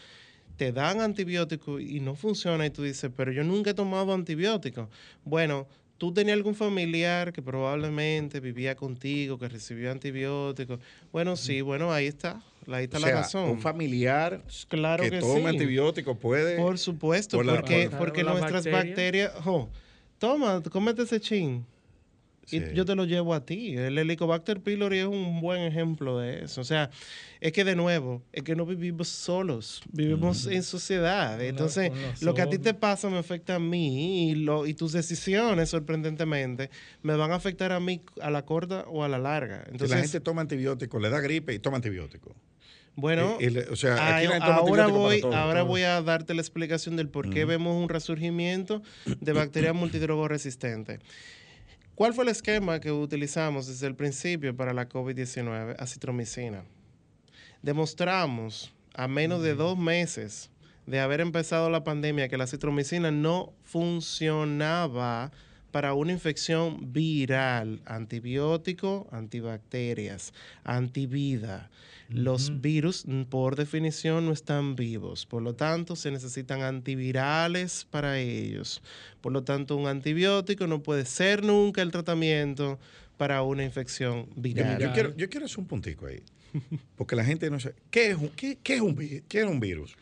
[0.60, 4.90] te dan antibiótico y no funciona y tú dices, pero yo nunca he tomado antibiótico.
[5.24, 5.66] Bueno,
[5.96, 10.78] tú tenías algún familiar que probablemente vivía contigo, que recibió antibióticos.
[11.12, 12.42] Bueno, sí, bueno, ahí está.
[12.70, 13.48] Ahí está O la sea, razón.
[13.52, 15.46] Un familiar Claro que, que tome sí.
[15.46, 16.58] antibióticos puede.
[16.58, 18.86] Por supuesto, por la- porque, por- porque nuestras bacterias.
[19.32, 19.70] bacterias, jo,
[20.18, 21.64] toma, cómete ese chin.
[22.50, 22.62] Sí.
[22.72, 23.76] Y yo te lo llevo a ti.
[23.76, 26.60] El Helicobacter pylori es un buen ejemplo de eso.
[26.60, 26.90] O sea,
[27.40, 31.40] es que de nuevo, es que no vivimos solos, vivimos en sociedad.
[31.42, 31.90] Entonces,
[32.20, 35.70] lo que a ti te pasa me afecta a mí y, lo, y tus decisiones,
[35.70, 36.70] sorprendentemente,
[37.02, 39.62] me van a afectar a mí a la corta o a la larga.
[39.66, 42.34] Si Entonces, la gente toma antibióticos, le da gripe y toma antibióticos.
[42.96, 45.34] bueno, le- o sea, aquí ahora voy, todo.
[45.34, 45.68] ahora Todo.
[45.68, 48.82] voy a darte la explicación del por qué vemos un resurgimiento
[49.20, 50.98] de bacterias multidrogoresistentes.
[52.00, 55.76] ¿Cuál fue el esquema que utilizamos desde el principio para la COVID-19?
[55.78, 56.64] Acitromicina.
[57.60, 60.48] Demostramos a menos de dos meses
[60.86, 65.30] de haber empezado la pandemia que la citromicina no funcionaba
[65.70, 70.32] para una infección viral, antibiótico, antibacterias,
[70.64, 71.70] antivida.
[72.08, 75.26] Los virus, mm, por definición, no están vivos.
[75.26, 78.82] Por lo tanto, se necesitan antivirales para ellos.
[79.20, 82.80] Por lo tanto, un antibiótico no puede ser nunca el tratamiento
[83.16, 84.80] para una infección viral.
[84.80, 86.20] yo quiero, yo quiero hacer un puntico ahí.
[86.96, 87.76] Porque la gente no sabe.
[87.92, 89.94] ¿Qué es un, qué, qué es un, vi- qué es un virus?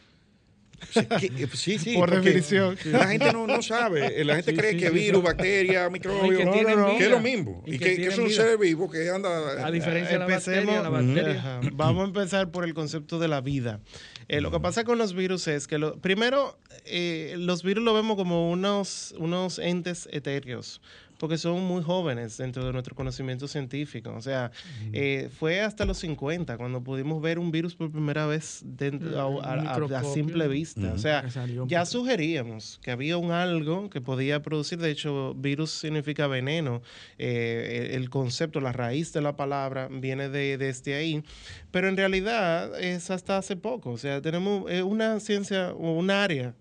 [0.91, 1.95] Sea, ¿qué- sí, sí.
[1.95, 2.77] Por definición.
[2.87, 4.25] La gente no, no sabe.
[4.25, 5.27] La gente Sí, cree sí, que sí, virus, sí.
[5.27, 7.63] bacteria, microbio, que no, no, que es lo mismo.
[7.67, 8.43] Y Y, que que, que es un vida.
[8.45, 9.67] ser vivo que anda.
[9.67, 11.61] A diferencia de la bacteria, la bacteria.
[11.73, 13.81] Vamos a empezar por el concepto de la vida.
[14.29, 17.95] Eh, Lo que pasa con los virus es que, lo, primero, eh, los virus lo
[17.95, 20.81] vemos como unos, unos entes etéreos,
[21.19, 24.15] porque son muy jóvenes dentro de nuestro conocimiento científico.
[24.17, 24.51] O sea,
[24.93, 29.27] eh, fue hasta los 50 cuando pudimos ver un virus por primera vez dentro, a-
[29.27, 30.15] Un a, a- a microscopio.
[30.15, 30.93] simple vista.
[30.95, 31.25] O sea,
[31.67, 36.83] ya sugeríamos que había un algo que podía producir, de hecho, virus significa veneno,
[37.19, 41.23] eh, el concepto, la raíz de la palabra viene de, desde ahí,
[41.71, 46.11] pero en realidad es hasta hace poco, o sea, tenemos eh, una ciencia o un
[46.11, 46.55] área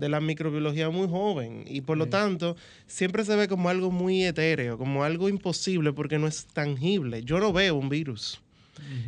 [0.00, 2.56] de la microbiología muy joven y por lo tanto
[2.86, 7.22] siempre se ve como algo muy etéreo, como algo imposible porque no es tangible.
[7.22, 8.40] Yo no veo un virus.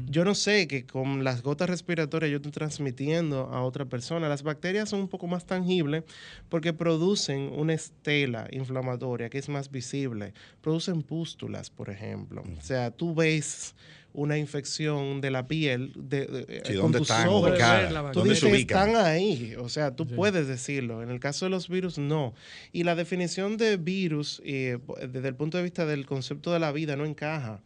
[0.07, 4.29] Yo no sé que con las gotas respiratorias yo estoy transmitiendo a otra persona.
[4.29, 6.05] Las bacterias son un poco más tangibles
[6.49, 10.35] porque producen una estela inflamatoria que es más visible.
[10.61, 12.43] Producen pústulas, por ejemplo.
[12.59, 13.75] O sea, tú ves
[14.15, 17.51] una infección de la piel de, de- Sí, con ¿dónde tus están ojos.
[17.51, 18.13] ubicadas?
[18.13, 18.89] Tú ¿Dónde se dices, ubican?
[18.91, 21.03] están ahí, o sea, tú puedes decirlo.
[21.03, 22.35] En el caso de los virus, no.
[22.73, 24.79] Y la definición de virus, eh,
[25.11, 27.61] desde el punto de vista del concepto de la vida, no encaja.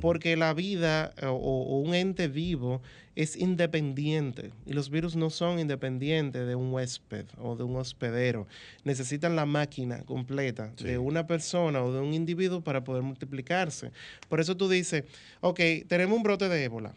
[0.00, 2.82] Porque la vida eh, o, o un ente vivo
[3.14, 8.46] es independiente y los virus no son independientes de un huésped o de un hospedero.
[8.84, 10.84] Necesitan la máquina completa Sí.
[10.84, 13.92] de una persona o de un individuo para poder multiplicarse.
[14.28, 15.04] Por eso tú dices,
[15.40, 16.94] ok, tenemos un brote de ébola.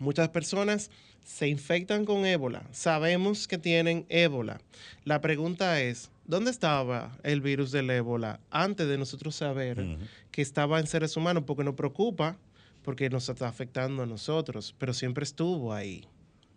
[0.00, 0.90] Muchas personas
[1.24, 2.66] se infectan con ébola.
[2.72, 4.60] Sabemos que tienen ébola.
[5.04, 9.98] La pregunta es, ¿dónde estaba el virus del ébola antes de nosotros saber
[10.32, 11.44] que estaba en seres humanos?
[11.46, 12.38] Porque nos preocupa,
[12.82, 16.06] porque nos está afectando a nosotros, pero siempre estuvo ahí.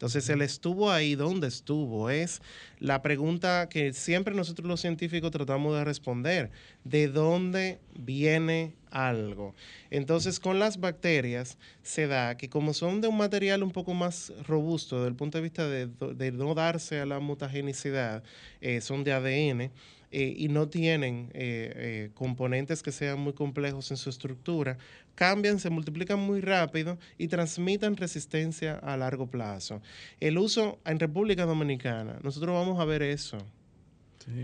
[0.03, 2.09] Entonces, él estuvo ahí, ¿dónde estuvo?
[2.09, 2.41] Es
[2.79, 6.51] la pregunta que siempre nosotros los científicos tratamos de responder.
[6.83, 9.55] ¿De dónde viene algo?
[9.91, 14.33] Entonces, con las bacterias se da que como son de un material un poco más
[14.45, 18.23] robusto desde el punto de vista de, de no darse a la mutagenicidad,
[18.59, 19.71] eh, son de ADN,
[20.15, 24.77] eh, y no tienen eh, componentes que sean muy complejos en su estructura,
[25.15, 29.81] cambian, se multiplican muy rápido y transmiten resistencia a largo plazo.
[30.19, 33.37] El uso en República Dominicana, nosotros vamos a ver eso.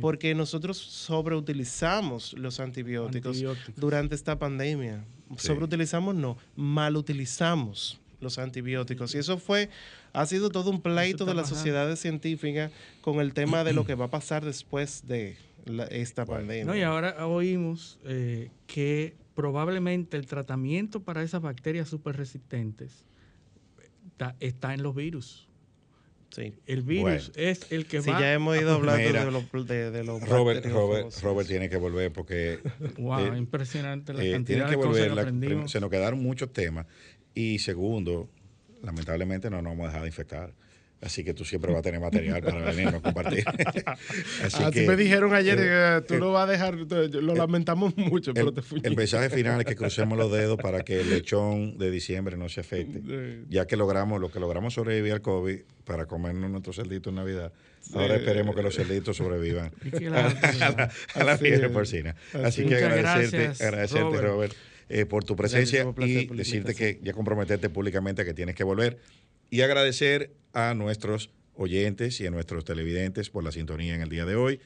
[0.02, 3.76] Porque nosotros sobreutilizamos los antibióticos, Antibióticos.
[3.78, 5.06] durante esta pandemia.
[5.38, 9.16] Sobreutilizamos, no, malutilizamos los antibióticos.
[9.16, 9.70] Y eso fue,
[10.12, 11.56] ha sido todo un pleito de las bajando.
[11.56, 12.72] sociedades científicas
[13.02, 16.66] con el tema de lo que va a pasar después de la- esta pandemia.
[16.66, 23.06] No, y ahora oímos eh, que probablemente el tratamiento para esas bacterias súper resistentes
[24.12, 25.48] está, está en los virus.
[26.30, 26.54] Sí.
[26.66, 28.20] El virus es el que Sí, va.
[28.20, 30.66] ya hemos ido hablando Mira, de los de, de los Robert.
[30.66, 32.60] Robert, Robert tiene que volver porque...
[32.98, 35.10] Wow, impresionante la eh, cantidad tiene que de cosas volver.
[35.10, 35.72] que la- aprendimos.
[35.72, 36.86] se nos quedaron muchos temas.
[37.34, 38.30] Y segundo,
[38.84, 40.54] lamentablemente no nos vamos a dejar de infectar.
[41.02, 43.46] Así que tú siempre vas a tener material para venirnos a compartir.
[44.44, 47.96] Así Así que, me dijeron ayer eh, que tú lo vas a dejar, lo lamentamos
[47.96, 48.82] mucho, pero te fui.
[48.84, 52.50] El mensaje final es que crucemos los dedos para que el lechón de diciembre no
[52.50, 53.02] se afecte.
[53.50, 57.54] Ya que logramos lo que logramos sobrevivir al COVID para comernos nuestros cerditos en Navidad.
[57.94, 62.16] Ahora esperemos que los cerditos sobrevivan que a la- fiebre porcina.
[62.44, 64.54] Así que agradecerte, gracias, agradecerte Robert, Robert.
[64.90, 68.66] eh, por tu presencia Gracias, y por decirte que ya comprometerte públicamente que tienes que
[68.66, 68.98] volver
[69.50, 74.26] y agradecer a nuestros oyentes y a nuestros televidentes por la sintonía en el día
[74.26, 74.60] de hoy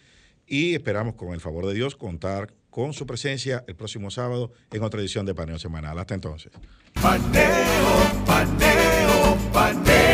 [0.48, 4.84] y esperamos con el favor de Dios contar con su presencia el próximo sábado en
[4.84, 5.98] otra edición de Paneo Semanal.
[6.00, 6.52] Hasta entonces.
[6.94, 10.13] Paneo, paneo, paneo.